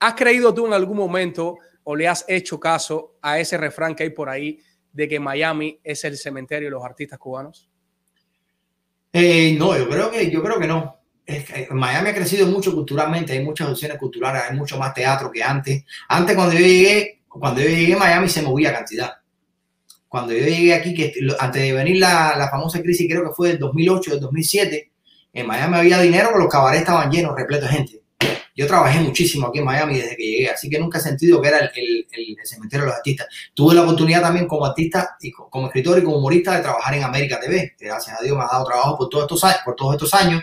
¿Has 0.00 0.14
creído 0.14 0.52
tú 0.52 0.66
en 0.66 0.72
algún 0.72 0.96
momento 0.96 1.58
o 1.84 1.94
le 1.94 2.08
has 2.08 2.24
hecho 2.26 2.58
caso 2.58 3.14
a 3.22 3.38
ese 3.38 3.56
refrán 3.56 3.94
que 3.94 4.02
hay 4.02 4.10
por 4.10 4.28
ahí 4.28 4.58
de 4.98 5.06
que 5.06 5.20
Miami 5.20 5.78
es 5.84 6.02
el 6.02 6.18
cementerio 6.18 6.66
de 6.66 6.72
los 6.72 6.84
artistas 6.84 7.20
cubanos? 7.20 7.68
Eh, 9.12 9.54
no, 9.56 9.78
yo 9.78 9.88
creo 9.88 10.10
que, 10.10 10.28
yo 10.28 10.42
creo 10.42 10.58
que 10.58 10.66
no. 10.66 10.96
Que 11.24 11.68
Miami 11.70 12.08
ha 12.08 12.14
crecido 12.14 12.48
mucho 12.48 12.74
culturalmente, 12.74 13.32
hay 13.32 13.44
muchas 13.44 13.68
opciones 13.68 13.96
culturales, 13.96 14.42
hay 14.50 14.56
mucho 14.56 14.76
más 14.76 14.92
teatro 14.92 15.30
que 15.30 15.40
antes. 15.40 15.84
Antes 16.08 16.34
cuando 16.34 16.54
yo 16.54 16.66
llegué, 16.66 17.22
cuando 17.28 17.60
yo 17.60 17.68
llegué 17.68 17.94
a 17.94 17.98
Miami 17.98 18.28
se 18.28 18.42
movía 18.42 18.72
cantidad. 18.72 19.12
Cuando 20.08 20.32
yo 20.32 20.44
llegué 20.44 20.74
aquí, 20.74 20.92
que 20.94 21.12
antes 21.38 21.62
de 21.62 21.72
venir 21.72 21.98
la, 21.98 22.34
la 22.36 22.50
famosa 22.50 22.82
crisis, 22.82 23.06
creo 23.08 23.22
que 23.22 23.36
fue 23.36 23.50
del 23.50 23.58
2008, 23.60 24.10
del 24.10 24.20
2007, 24.20 24.90
en 25.32 25.46
Miami 25.46 25.76
había 25.76 26.00
dinero, 26.00 26.30
pero 26.32 26.42
los 26.42 26.52
cabarets 26.52 26.80
estaban 26.80 27.08
llenos, 27.08 27.36
repletos 27.36 27.70
de 27.70 27.76
gente. 27.76 28.02
Yo 28.58 28.66
trabajé 28.66 28.98
muchísimo 29.00 29.46
aquí 29.46 29.60
en 29.60 29.64
Miami 29.64 29.98
desde 29.98 30.16
que 30.16 30.22
llegué, 30.24 30.50
así 30.50 30.68
que 30.68 30.78
nunca 30.80 30.98
he 30.98 31.00
sentido 31.00 31.40
que 31.40 31.48
era 31.48 31.58
el, 31.60 31.70
el- 31.76 32.06
el- 32.10 32.36
el 32.40 32.46
cementerio 32.46 32.84
de 32.84 32.90
los 32.90 32.96
artistas. 32.96 33.28
Tuve 33.54 33.74
la 33.74 33.82
oportunidad 33.82 34.20
también 34.22 34.48
como 34.48 34.66
artista 34.66 35.16
y 35.20 35.30
co- 35.30 35.48
como 35.48 35.68
escritor 35.68 35.98
y 35.98 36.02
como 36.02 36.18
humorista 36.18 36.56
de 36.56 36.62
trabajar 36.62 36.94
en 36.94 37.04
América 37.04 37.38
TV. 37.38 37.74
Gracias 37.78 38.18
a 38.20 38.22
Dios 38.24 38.36
me 38.36 38.42
ha 38.42 38.48
dado 38.48 38.64
trabajo 38.64 38.98
por 38.98 39.08
todos 39.08 39.24
estos 39.24 39.44
años, 39.44 39.60
por 39.64 39.76
todos 39.76 39.94
estos 39.94 40.12
años. 40.14 40.42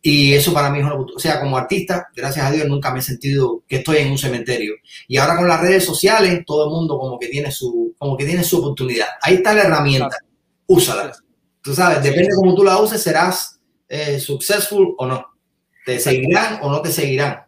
Y 0.00 0.32
eso 0.34 0.52
para 0.52 0.70
mí 0.70 0.78
es 0.78 0.84
una 0.84 0.94
oportunidad. 0.94 1.16
O 1.16 1.20
sea, 1.20 1.40
como 1.40 1.56
artista, 1.56 2.08
gracias 2.14 2.46
a 2.46 2.50
Dios 2.52 2.68
nunca 2.68 2.92
me 2.92 3.00
he 3.00 3.02
sentido 3.02 3.64
que 3.66 3.76
estoy 3.76 3.96
en 3.98 4.10
un 4.12 4.18
cementerio. 4.18 4.74
Y 5.08 5.16
ahora 5.16 5.36
con 5.36 5.48
las 5.48 5.60
redes 5.60 5.84
sociales, 5.84 6.42
todo 6.46 6.64
el 6.66 6.70
mundo 6.70 6.98
como 6.98 7.18
que 7.18 7.28
tiene 7.28 7.50
su, 7.50 7.94
como 7.98 8.16
que 8.16 8.24
tiene 8.24 8.44
su 8.44 8.58
oportunidad. 8.58 9.08
Ahí 9.22 9.36
está 9.36 9.54
la 9.54 9.62
herramienta. 9.62 10.16
Úsala. 10.66 11.12
Tú 11.62 11.74
sabes, 11.74 12.02
depende 12.02 12.28
de 12.28 12.34
cómo 12.36 12.54
tú 12.54 12.62
la 12.62 12.78
uses, 12.78 13.02
serás 13.02 13.58
eh, 13.88 14.20
successful 14.20 14.94
o 14.98 15.06
no. 15.06 15.24
Te 15.88 15.98
seguirán 15.98 16.58
o 16.60 16.70
no 16.70 16.82
te 16.82 16.92
seguirán. 16.92 17.44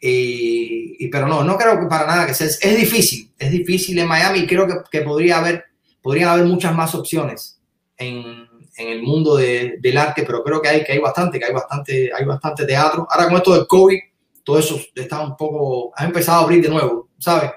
Y, 0.00 1.06
pero 1.08 1.28
no, 1.28 1.44
no 1.44 1.56
creo 1.56 1.78
que 1.78 1.86
para 1.86 2.04
nada 2.04 2.26
que 2.26 2.34
sea. 2.34 2.48
Es 2.48 2.76
difícil, 2.76 3.30
es 3.38 3.48
difícil 3.52 3.96
en 3.96 4.08
Miami 4.08 4.44
creo 4.44 4.66
que, 4.66 4.74
que 4.90 5.02
podría 5.02 5.38
haber, 5.38 5.66
podrían 6.02 6.30
haber 6.30 6.46
muchas 6.46 6.74
más 6.74 6.92
opciones 6.96 7.60
en, 7.96 8.44
en 8.76 8.88
el 8.88 9.02
mundo 9.04 9.36
de- 9.36 9.76
del 9.78 9.98
arte, 9.98 10.24
pero 10.26 10.42
creo 10.42 10.60
que 10.60 10.68
hay, 10.68 10.82
que 10.82 10.90
hay 10.94 10.98
bastante, 10.98 11.38
que 11.38 11.44
hay 11.44 11.52
bastante, 11.52 12.10
hay 12.12 12.24
bastante 12.24 12.66
teatro. 12.66 13.06
Ahora 13.08 13.28
con 13.28 13.36
esto 13.36 13.54
del 13.54 13.68
COVID, 13.68 13.98
todo 14.42 14.58
eso 14.58 14.80
está 14.96 15.20
un 15.20 15.36
poco, 15.36 15.92
ha 15.94 16.04
empezado 16.04 16.40
a 16.40 16.42
abrir 16.42 16.60
de 16.62 16.70
nuevo, 16.70 17.10
¿sabes? 17.18 17.52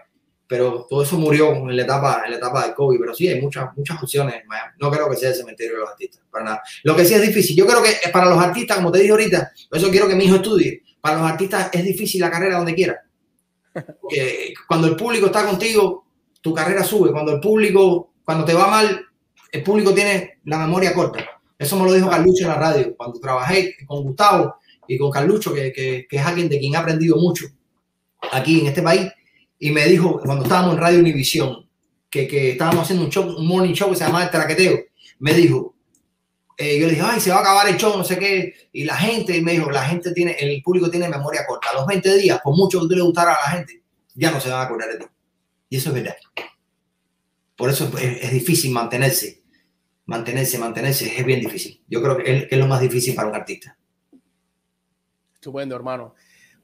Pero 0.53 0.85
todo 0.87 1.01
eso 1.01 1.17
murió 1.17 1.51
en 1.51 1.75
la 1.75 1.81
etapa, 1.81 2.21
en 2.25 2.29
la 2.29 2.37
etapa 2.37 2.63
del 2.63 2.75
COVID. 2.75 2.99
Pero 2.99 3.15
sí, 3.15 3.27
hay 3.27 3.41
muchas, 3.41 3.75
muchas 3.75 4.03
opciones 4.03 4.35
en 4.35 4.47
Miami. 4.47 4.73
No 4.79 4.91
creo 4.91 5.09
que 5.09 5.15
sea 5.15 5.29
el 5.29 5.35
cementerio 5.35 5.73
de 5.73 5.79
los 5.79 5.89
artistas, 5.89 6.21
para 6.29 6.45
nada. 6.45 6.61
Lo 6.83 6.95
que 6.95 7.05
sí 7.05 7.15
es 7.15 7.23
difícil, 7.23 7.55
yo 7.55 7.65
creo 7.65 7.81
que 7.81 7.95
para 8.11 8.27
los 8.29 8.37
artistas, 8.37 8.77
como 8.77 8.91
te 8.91 8.99
dije 8.99 9.09
ahorita, 9.09 9.51
por 9.67 9.79
eso 9.79 9.89
quiero 9.89 10.07
que 10.07 10.13
mi 10.13 10.25
hijo 10.25 10.35
estudie, 10.35 10.83
para 11.01 11.17
los 11.17 11.27
artistas 11.27 11.71
es 11.73 11.83
difícil 11.83 12.21
la 12.21 12.29
carrera 12.29 12.57
donde 12.57 12.75
quiera. 12.75 13.01
Porque 13.99 14.53
cuando 14.67 14.85
el 14.85 14.95
público 14.95 15.25
está 15.25 15.43
contigo, 15.43 16.05
tu 16.39 16.53
carrera 16.53 16.83
sube. 16.83 17.11
Cuando 17.11 17.31
el 17.31 17.39
público, 17.39 18.13
cuando 18.23 18.45
te 18.45 18.53
va 18.53 18.67
mal, 18.67 19.03
el 19.51 19.63
público 19.63 19.91
tiene 19.91 20.37
la 20.45 20.59
memoria 20.59 20.93
corta. 20.93 21.25
Eso 21.57 21.79
me 21.79 21.85
lo 21.85 21.93
dijo 21.93 22.11
Carlucho 22.11 22.43
en 22.43 22.49
la 22.49 22.59
radio. 22.59 22.95
Cuando 22.95 23.19
trabajé 23.19 23.75
con 23.87 24.03
Gustavo 24.03 24.57
y 24.87 24.99
con 24.99 25.09
Carlucho, 25.09 25.51
que, 25.51 25.73
que, 25.73 26.05
que 26.07 26.17
es 26.17 26.23
alguien 26.23 26.47
de 26.47 26.59
quien 26.59 26.75
he 26.75 26.77
aprendido 26.77 27.17
mucho 27.17 27.47
aquí 28.31 28.59
en 28.59 28.67
este 28.67 28.83
país, 28.83 29.11
y 29.63 29.71
me 29.71 29.85
dijo, 29.85 30.19
cuando 30.19 30.43
estábamos 30.43 30.73
en 30.75 30.81
Radio 30.81 30.99
Univisión, 30.99 31.65
que, 32.09 32.27
que 32.27 32.51
estábamos 32.51 32.83
haciendo 32.83 33.05
un 33.05 33.09
show, 33.09 33.33
un 33.37 33.47
morning 33.47 33.71
show 33.71 33.89
que 33.89 33.95
se 33.95 34.03
llamaba 34.03 34.25
El 34.25 34.29
Traqueteo, 34.29 34.77
me 35.19 35.33
dijo, 35.33 35.73
eh, 36.57 36.77
yo 36.77 36.87
le 36.87 36.95
dije, 36.95 37.05
ay, 37.05 37.21
se 37.21 37.29
va 37.29 37.37
a 37.37 37.39
acabar 37.39 37.69
el 37.69 37.77
show, 37.77 37.97
no 37.97 38.03
sé 38.03 38.19
qué, 38.19 38.53
y 38.73 38.83
la 38.83 38.97
gente, 38.97 39.41
me 39.41 39.53
dijo, 39.53 39.71
la 39.71 39.85
gente 39.85 40.11
tiene, 40.11 40.35
el 40.37 40.61
público 40.61 40.91
tiene 40.91 41.07
memoria 41.07 41.45
corta, 41.47 41.71
los 41.73 41.87
20 41.87 42.17
días, 42.17 42.41
por 42.43 42.57
mucho 42.57 42.81
que 42.81 42.87
tú 42.89 42.95
le 42.95 43.03
gustara 43.03 43.35
a 43.35 43.41
la 43.41 43.57
gente, 43.57 43.81
ya 44.15 44.31
no 44.31 44.41
se 44.41 44.49
van 44.49 44.59
a 44.59 44.63
acordar 44.63 44.89
de 44.89 44.97
ti. 44.97 45.05
Y 45.69 45.77
eso 45.77 45.91
es 45.91 45.95
verdad. 45.95 46.17
Por 47.55 47.69
eso 47.69 47.89
es, 47.97 48.31
difícil 48.33 48.71
mantenerse, 48.71 49.43
mantenerse, 50.07 50.57
mantenerse, 50.57 51.17
es 51.17 51.25
bien 51.25 51.39
difícil. 51.39 51.81
Yo 51.87 52.01
creo 52.01 52.17
que 52.17 52.49
es 52.51 52.57
lo 52.57 52.67
más 52.67 52.81
difícil 52.81 53.15
para 53.15 53.29
un 53.29 53.35
artista. 53.35 53.77
Estupendo, 55.35 55.73
hermano. 55.73 56.15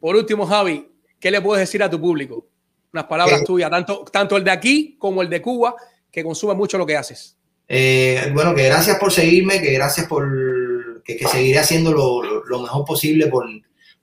Por 0.01 0.17
último, 0.17 0.45
Javi, 0.45 0.91
¿qué 1.17 1.31
le 1.31 1.39
puedes 1.39 1.65
decir 1.65 1.81
a 1.81 1.89
tu 1.89 1.97
público? 1.97 2.49
Unas 2.93 3.05
palabras 3.05 3.41
Eh, 3.41 3.45
tuyas, 3.45 3.69
tanto, 3.69 4.03
tanto 4.11 4.35
el 4.37 4.43
de 4.43 4.51
aquí 4.51 4.95
como 4.97 5.21
el 5.21 5.29
de 5.29 5.41
Cuba, 5.41 5.75
que 6.11 6.23
consume 6.23 6.53
mucho 6.55 6.77
lo 6.77 6.85
que 6.85 6.97
haces. 6.97 7.35
Eh, 7.67 8.31
bueno, 8.33 8.55
que 8.55 8.63
gracias 8.65 8.97
por 8.97 9.11
seguirme, 9.11 9.61
que 9.61 9.71
gracias 9.73 10.07
por 10.07 11.03
que, 11.03 11.15
que 11.17 11.27
seguiré 11.27 11.59
haciendo 11.59 11.91
lo, 11.91 12.21
lo- 12.23 12.43
lo 12.45 12.59
mejor 12.61 12.85
posible 12.85 13.27
por, 13.27 13.45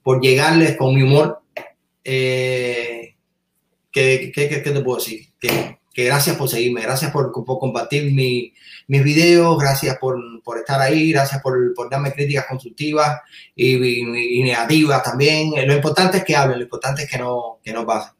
por 0.03 0.21
llegarles 0.21 0.77
con 0.77 0.95
mi 0.95 1.03
humor. 1.03 1.41
Eh, 2.03 3.15
¿qué, 3.91 4.31
qué, 4.33 4.47
qué- 4.49 4.63
qué 4.63 4.71
te 4.71 4.81
puedo 4.81 4.97
decir? 4.99 5.27
Que, 5.39 5.77
que 5.93 6.03
gracias 6.05 6.35
por 6.37 6.47
seguirme, 6.47 6.81
gracias 6.81 7.11
por, 7.11 7.31
por 7.31 7.59
compartir 7.59 8.11
mi- 8.13 8.53
mis 8.87 9.03
videos, 9.03 9.57
gracias 9.59 9.97
por, 9.97 10.17
por 10.43 10.57
estar 10.59 10.79
ahí, 10.79 11.11
gracias 11.11 11.41
por, 11.41 11.73
por 11.73 11.89
darme 11.89 12.13
críticas 12.13 12.45
constructivas 12.47 13.19
y, 13.55 13.75
y- 13.75 14.39
y 14.39 14.43
negativas 14.43 15.03
también. 15.03 15.51
Lo 15.67 15.73
importante 15.73 16.17
es 16.17 16.23
que 16.23 16.35
hablen, 16.35 16.57
lo 16.59 16.63
importante 16.63 17.03
es 17.03 17.09
que 17.09 17.17
no, 17.17 17.59
que 17.63 17.73
no 17.73 17.85
pasen. 17.85 18.13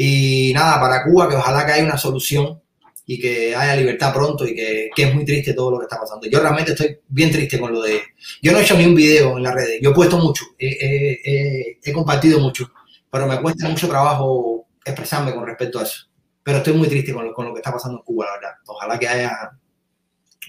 Y 0.00 0.52
nada, 0.54 0.80
para 0.80 1.02
Cuba, 1.02 1.28
que 1.28 1.34
ojalá 1.34 1.66
que 1.66 1.72
haya 1.72 1.82
una 1.84 1.98
solución 1.98 2.62
y 3.04 3.18
que 3.18 3.56
haya 3.56 3.74
libertad 3.74 4.12
pronto 4.14 4.46
y 4.46 4.54
que, 4.54 4.90
que 4.94 5.02
es 5.02 5.12
muy 5.14 5.24
triste 5.24 5.54
todo 5.54 5.72
lo 5.72 5.78
que 5.80 5.86
está 5.86 5.98
pasando. 5.98 6.28
Yo 6.28 6.38
realmente 6.38 6.70
estoy 6.72 7.00
bien 7.08 7.32
triste 7.32 7.58
con 7.58 7.72
lo 7.72 7.82
de... 7.82 8.00
Yo 8.40 8.52
no 8.52 8.58
he 8.58 8.62
hecho 8.62 8.76
ni 8.78 8.84
un 8.86 8.94
video 8.94 9.36
en 9.36 9.42
las 9.42 9.54
redes, 9.54 9.80
yo 9.82 9.90
he 9.90 9.94
puesto 9.94 10.18
mucho, 10.18 10.44
he, 10.56 10.68
he- 10.68 11.20
he- 11.24 11.78
he 11.82 11.92
compartido 11.92 12.38
mucho, 12.38 12.70
pero 13.10 13.26
me 13.26 13.40
cuesta 13.40 13.68
mucho 13.68 13.88
trabajo 13.88 14.68
expresarme 14.84 15.34
con 15.34 15.44
respecto 15.46 15.80
a 15.80 15.82
eso. 15.82 16.06
Pero 16.44 16.58
estoy 16.58 16.74
muy 16.74 16.86
triste 16.86 17.12
con 17.12 17.24
lo, 17.24 17.34
con 17.34 17.46
lo 17.46 17.52
que 17.52 17.58
está 17.58 17.72
pasando 17.72 17.98
en 17.98 18.04
Cuba, 18.04 18.26
la 18.26 18.32
verdad. 18.34 18.50
Ojalá 18.66 18.98
que 19.00 19.08
haya 19.08 19.50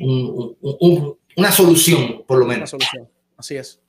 un- 0.01 0.55
un- 0.61 0.77
un- 0.79 1.17
una 1.37 1.51
solución, 1.51 2.23
por 2.27 2.37
lo 2.37 2.45
Una 2.45 2.53
menos. 2.53 2.69
solución. 2.69 3.09
Así 3.35 3.55
es. 3.55 3.79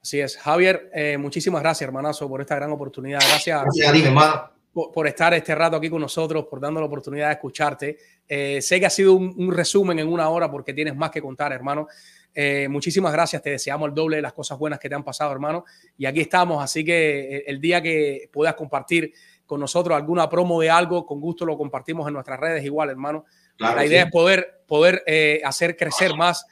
Así 0.00 0.18
es. 0.20 0.36
Javier, 0.38 0.90
eh, 0.94 1.18
muchísimas 1.18 1.60
gracias, 1.62 1.86
hermanazo, 1.86 2.26
por 2.28 2.40
esta 2.40 2.54
gran 2.54 2.70
oportunidad. 2.72 3.18
Gracias, 3.28 3.60
Gracias 3.62 3.88
a 3.88 3.92
ti, 3.92 4.02
hermano. 4.02 4.50
Por, 4.78 4.92
por 4.92 5.08
estar 5.08 5.34
este 5.34 5.54
rato 5.56 5.76
aquí 5.76 5.90
con 5.90 6.00
nosotros, 6.00 6.46
por 6.46 6.60
darnos 6.60 6.80
la 6.80 6.86
oportunidad 6.86 7.26
de 7.26 7.32
escucharte. 7.32 7.98
Eh, 8.28 8.62
sé 8.62 8.78
que 8.78 8.86
ha 8.86 8.90
sido 8.90 9.14
un, 9.14 9.34
un 9.36 9.52
resumen 9.52 9.98
en 9.98 10.06
una 10.06 10.28
hora 10.28 10.48
porque 10.48 10.72
tienes 10.72 10.94
más 10.94 11.10
que 11.10 11.20
contar, 11.20 11.52
hermano. 11.52 11.88
Eh, 12.32 12.68
muchísimas 12.68 13.12
gracias, 13.12 13.42
te 13.42 13.50
deseamos 13.50 13.88
el 13.88 13.94
doble 13.96 14.16
de 14.16 14.22
las 14.22 14.32
cosas 14.32 14.56
buenas 14.56 14.78
que 14.78 14.88
te 14.88 14.94
han 14.94 15.02
pasado, 15.02 15.32
hermano. 15.32 15.64
Y 15.96 16.06
aquí 16.06 16.20
estamos, 16.20 16.62
así 16.62 16.84
que 16.84 17.38
eh, 17.38 17.44
el 17.48 17.60
día 17.60 17.82
que 17.82 18.30
puedas 18.32 18.54
compartir 18.54 19.12
con 19.44 19.58
nosotros 19.58 19.96
alguna 19.96 20.28
promo 20.28 20.60
de 20.60 20.70
algo, 20.70 21.04
con 21.04 21.20
gusto 21.20 21.44
lo 21.44 21.58
compartimos 21.58 22.06
en 22.06 22.14
nuestras 22.14 22.38
redes 22.38 22.64
igual, 22.64 22.90
hermano. 22.90 23.24
Claro 23.56 23.74
la 23.74 23.84
idea 23.84 24.02
sí. 24.02 24.06
es 24.06 24.12
poder, 24.12 24.62
poder 24.68 25.02
eh, 25.06 25.40
hacer 25.44 25.76
crecer 25.76 26.14
más 26.14 26.46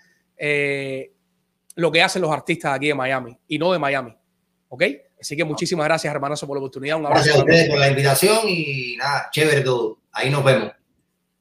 lo 1.77 1.93
que 1.93 2.03
hacen 2.03 2.23
los 2.23 2.33
artistas 2.33 2.75
aquí 2.75 2.89
de 2.89 2.95
Miami 2.95 3.39
y 3.47 3.57
no 3.57 3.73
de 3.73 3.79
Miami. 3.79 4.17
¿Ok? 4.69 4.83
Así 5.21 5.37
que 5.37 5.45
muchísimas 5.45 5.87
gracias, 5.87 6.13
hermanazo, 6.13 6.47
por 6.47 6.57
la 6.57 6.61
oportunidad. 6.61 6.99
Un 6.99 7.07
abrazo. 7.07 7.25
Gracias 7.25 7.37
a 7.37 7.45
ustedes 7.45 7.69
por 7.71 7.79
la 7.79 7.89
invitación 7.89 8.39
y 8.49 8.97
nada, 8.97 9.29
chévere 9.33 9.61
todo. 9.63 9.99
Ahí 10.13 10.31
nos 10.31 10.45
vemos. 10.45 10.73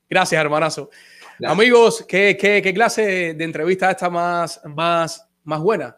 Gracias, 0.10 0.40
hermanazo. 0.40 0.90
Amigos, 1.44 2.06
¿qué, 2.08 2.38
qué, 2.40 2.62
qué 2.62 2.74
clase 2.74 3.34
de 3.34 3.44
entrevista 3.44 3.92
esta 3.92 4.10
más, 4.10 4.62
más, 4.66 5.28
más 5.44 5.60
buena? 5.60 5.98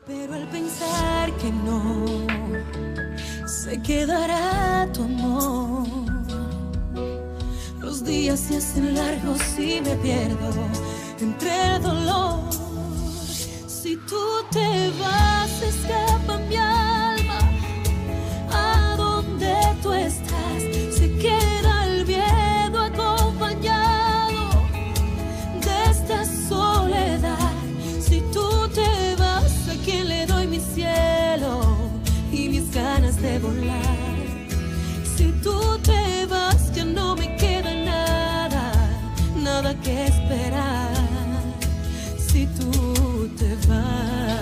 Pero 0.06 0.34
al 0.34 0.48
pensar 0.50 1.32
que 1.38 1.52
no 1.52 2.28
se 3.48 3.82
quedará 3.82 4.92
tu 4.94 5.04
amor, 5.04 5.88
los 7.80 8.04
días 8.04 8.40
se 8.40 8.58
hacen 8.58 8.96
largos 8.96 9.42
y 9.58 9.80
me 9.82 9.96
pierdo 9.98 10.52
entre 11.20 11.76
el 11.76 11.82
dolor. 11.82 12.50
Si 13.68 13.96
tú 13.96 14.46
te 14.52 14.92
vas, 15.00 15.62
escapa 15.62 16.38
mi 16.40 16.56
Si 35.16 35.32
tú 35.44 35.80
te 35.84 36.26
vas, 36.26 36.74
ya 36.74 36.86
no 36.86 37.16
me 37.16 37.36
queda 37.36 37.74
nada, 37.74 38.72
nada 39.36 39.80
que 39.82 40.06
esperar. 40.06 40.94
Si 42.18 42.48
tú 42.48 43.30
te 43.38 43.56
vas. 43.68 44.42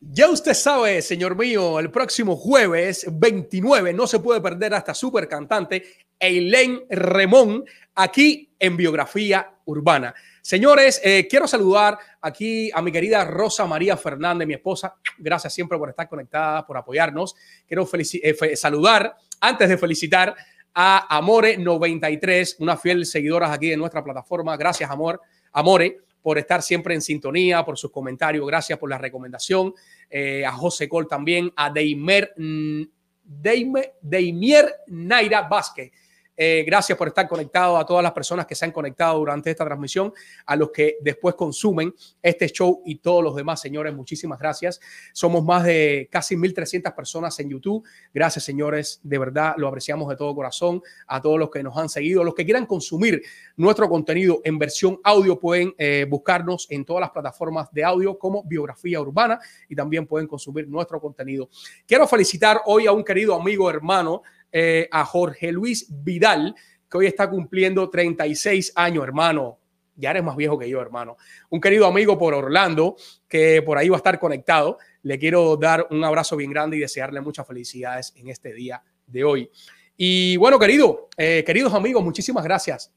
Ya 0.00 0.28
usted 0.28 0.54
sabe, 0.54 1.00
señor 1.02 1.36
mío, 1.36 1.78
el 1.78 1.90
próximo 1.90 2.34
jueves 2.34 3.06
29 3.08 3.92
no 3.92 4.06
se 4.06 4.18
puede 4.18 4.40
perder 4.40 4.74
a 4.74 4.78
esta 4.78 4.94
super 4.94 5.28
cantante 5.28 5.84
Eileen 6.18 6.82
Remón 6.90 7.64
aquí 7.94 8.52
en 8.58 8.76
Biografía 8.76 9.54
Urbana. 9.64 10.14
Señores, 10.48 10.98
eh, 11.04 11.28
quiero 11.28 11.46
saludar 11.46 11.98
aquí 12.22 12.70
a 12.72 12.80
mi 12.80 12.90
querida 12.90 13.22
Rosa 13.22 13.66
María 13.66 13.98
Fernández, 13.98 14.48
mi 14.48 14.54
esposa. 14.54 14.94
Gracias 15.18 15.52
siempre 15.52 15.76
por 15.76 15.90
estar 15.90 16.08
conectada, 16.08 16.66
por 16.66 16.78
apoyarnos. 16.78 17.34
Quiero 17.66 17.86
eh, 17.92 18.56
saludar, 18.56 19.14
antes 19.42 19.68
de 19.68 19.76
felicitar, 19.76 20.34
a 20.72 21.20
Amore93, 21.20 22.56
una 22.60 22.78
fiel 22.78 23.04
seguidora 23.04 23.52
aquí 23.52 23.68
de 23.68 23.76
nuestra 23.76 24.02
plataforma. 24.02 24.56
Gracias, 24.56 24.90
Amor, 24.90 25.20
Amore, 25.52 25.98
por 26.22 26.38
estar 26.38 26.62
siempre 26.62 26.94
en 26.94 27.02
sintonía, 27.02 27.62
por 27.62 27.76
sus 27.76 27.90
comentarios. 27.90 28.46
Gracias 28.46 28.78
por 28.78 28.88
la 28.88 28.96
recomendación. 28.96 29.74
Eh, 30.08 30.46
a 30.46 30.52
José 30.52 30.88
Col 30.88 31.06
también, 31.06 31.52
a 31.56 31.70
mm, 31.70 32.82
Deimier 33.22 34.76
Naira 34.86 35.42
Vázquez. 35.42 35.92
Eh, 36.40 36.62
gracias 36.64 36.96
por 36.96 37.08
estar 37.08 37.26
conectado 37.26 37.76
a 37.76 37.84
todas 37.84 38.00
las 38.00 38.12
personas 38.12 38.46
que 38.46 38.54
se 38.54 38.64
han 38.64 38.70
conectado 38.70 39.18
durante 39.18 39.50
esta 39.50 39.64
transmisión, 39.64 40.12
a 40.46 40.54
los 40.54 40.70
que 40.70 40.98
después 41.00 41.34
consumen 41.34 41.92
este 42.22 42.46
show 42.48 42.80
y 42.86 42.98
todos 42.98 43.24
los 43.24 43.34
demás, 43.34 43.60
señores. 43.60 43.92
Muchísimas 43.92 44.38
gracias. 44.38 44.78
Somos 45.12 45.44
más 45.44 45.64
de 45.64 46.08
casi 46.12 46.36
1.300 46.36 46.94
personas 46.94 47.38
en 47.40 47.50
YouTube. 47.50 47.84
Gracias, 48.14 48.44
señores. 48.44 49.00
De 49.02 49.18
verdad, 49.18 49.54
lo 49.56 49.66
apreciamos 49.66 50.08
de 50.08 50.14
todo 50.14 50.32
corazón. 50.32 50.80
A 51.08 51.20
todos 51.20 51.40
los 51.40 51.50
que 51.50 51.60
nos 51.62 51.76
han 51.76 51.88
seguido, 51.88 52.22
los 52.22 52.34
que 52.34 52.44
quieran 52.44 52.66
consumir 52.66 53.20
nuestro 53.56 53.88
contenido 53.88 54.40
en 54.44 54.58
versión 54.58 55.00
audio, 55.02 55.40
pueden 55.40 55.74
eh, 55.76 56.06
buscarnos 56.08 56.68
en 56.70 56.84
todas 56.84 57.00
las 57.00 57.10
plataformas 57.10 57.68
de 57.72 57.82
audio 57.82 58.16
como 58.16 58.44
Biografía 58.44 59.00
Urbana 59.00 59.40
y 59.68 59.74
también 59.74 60.06
pueden 60.06 60.28
consumir 60.28 60.68
nuestro 60.68 61.00
contenido. 61.00 61.48
Quiero 61.84 62.06
felicitar 62.06 62.60
hoy 62.66 62.86
a 62.86 62.92
un 62.92 63.02
querido 63.02 63.34
amigo, 63.34 63.68
hermano, 63.68 64.22
eh, 64.52 64.88
a 64.90 65.04
Jorge 65.04 65.52
Luis 65.52 65.86
Vidal, 65.90 66.54
que 66.90 66.98
hoy 66.98 67.06
está 67.06 67.28
cumpliendo 67.28 67.88
36 67.90 68.72
años, 68.74 69.04
hermano. 69.04 69.58
Ya 69.96 70.10
eres 70.10 70.22
más 70.22 70.36
viejo 70.36 70.56
que 70.58 70.68
yo, 70.68 70.80
hermano. 70.80 71.16
Un 71.50 71.60
querido 71.60 71.86
amigo 71.86 72.16
por 72.16 72.32
Orlando, 72.32 72.96
que 73.26 73.62
por 73.62 73.78
ahí 73.78 73.88
va 73.88 73.96
a 73.96 73.98
estar 73.98 74.18
conectado. 74.20 74.78
Le 75.02 75.18
quiero 75.18 75.56
dar 75.56 75.88
un 75.90 76.04
abrazo 76.04 76.36
bien 76.36 76.52
grande 76.52 76.76
y 76.76 76.80
desearle 76.80 77.20
muchas 77.20 77.46
felicidades 77.46 78.12
en 78.16 78.28
este 78.28 78.52
día 78.54 78.82
de 79.06 79.24
hoy. 79.24 79.50
Y 79.96 80.36
bueno, 80.36 80.58
querido, 80.58 81.08
eh, 81.16 81.42
queridos 81.44 81.74
amigos, 81.74 82.04
muchísimas 82.04 82.44
gracias. 82.44 82.94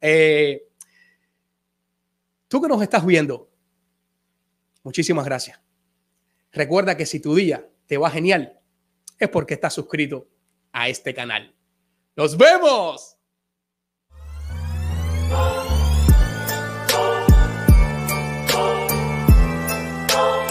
Eh, 0.00 0.68
tú 2.46 2.60
que 2.60 2.68
nos 2.68 2.82
estás 2.82 3.06
viendo, 3.06 3.50
muchísimas 4.82 5.24
gracias. 5.24 5.58
Recuerda 6.52 6.94
que 6.94 7.06
si 7.06 7.20
tu 7.20 7.34
día 7.34 7.66
te 7.86 7.96
va 7.96 8.10
genial, 8.10 8.60
es 9.18 9.30
porque 9.30 9.54
estás 9.54 9.72
suscrito 9.72 10.28
a 10.74 10.88
este 10.88 11.14
canal. 11.14 11.54
¡Nos 12.16 12.36
vemos! 12.36 13.16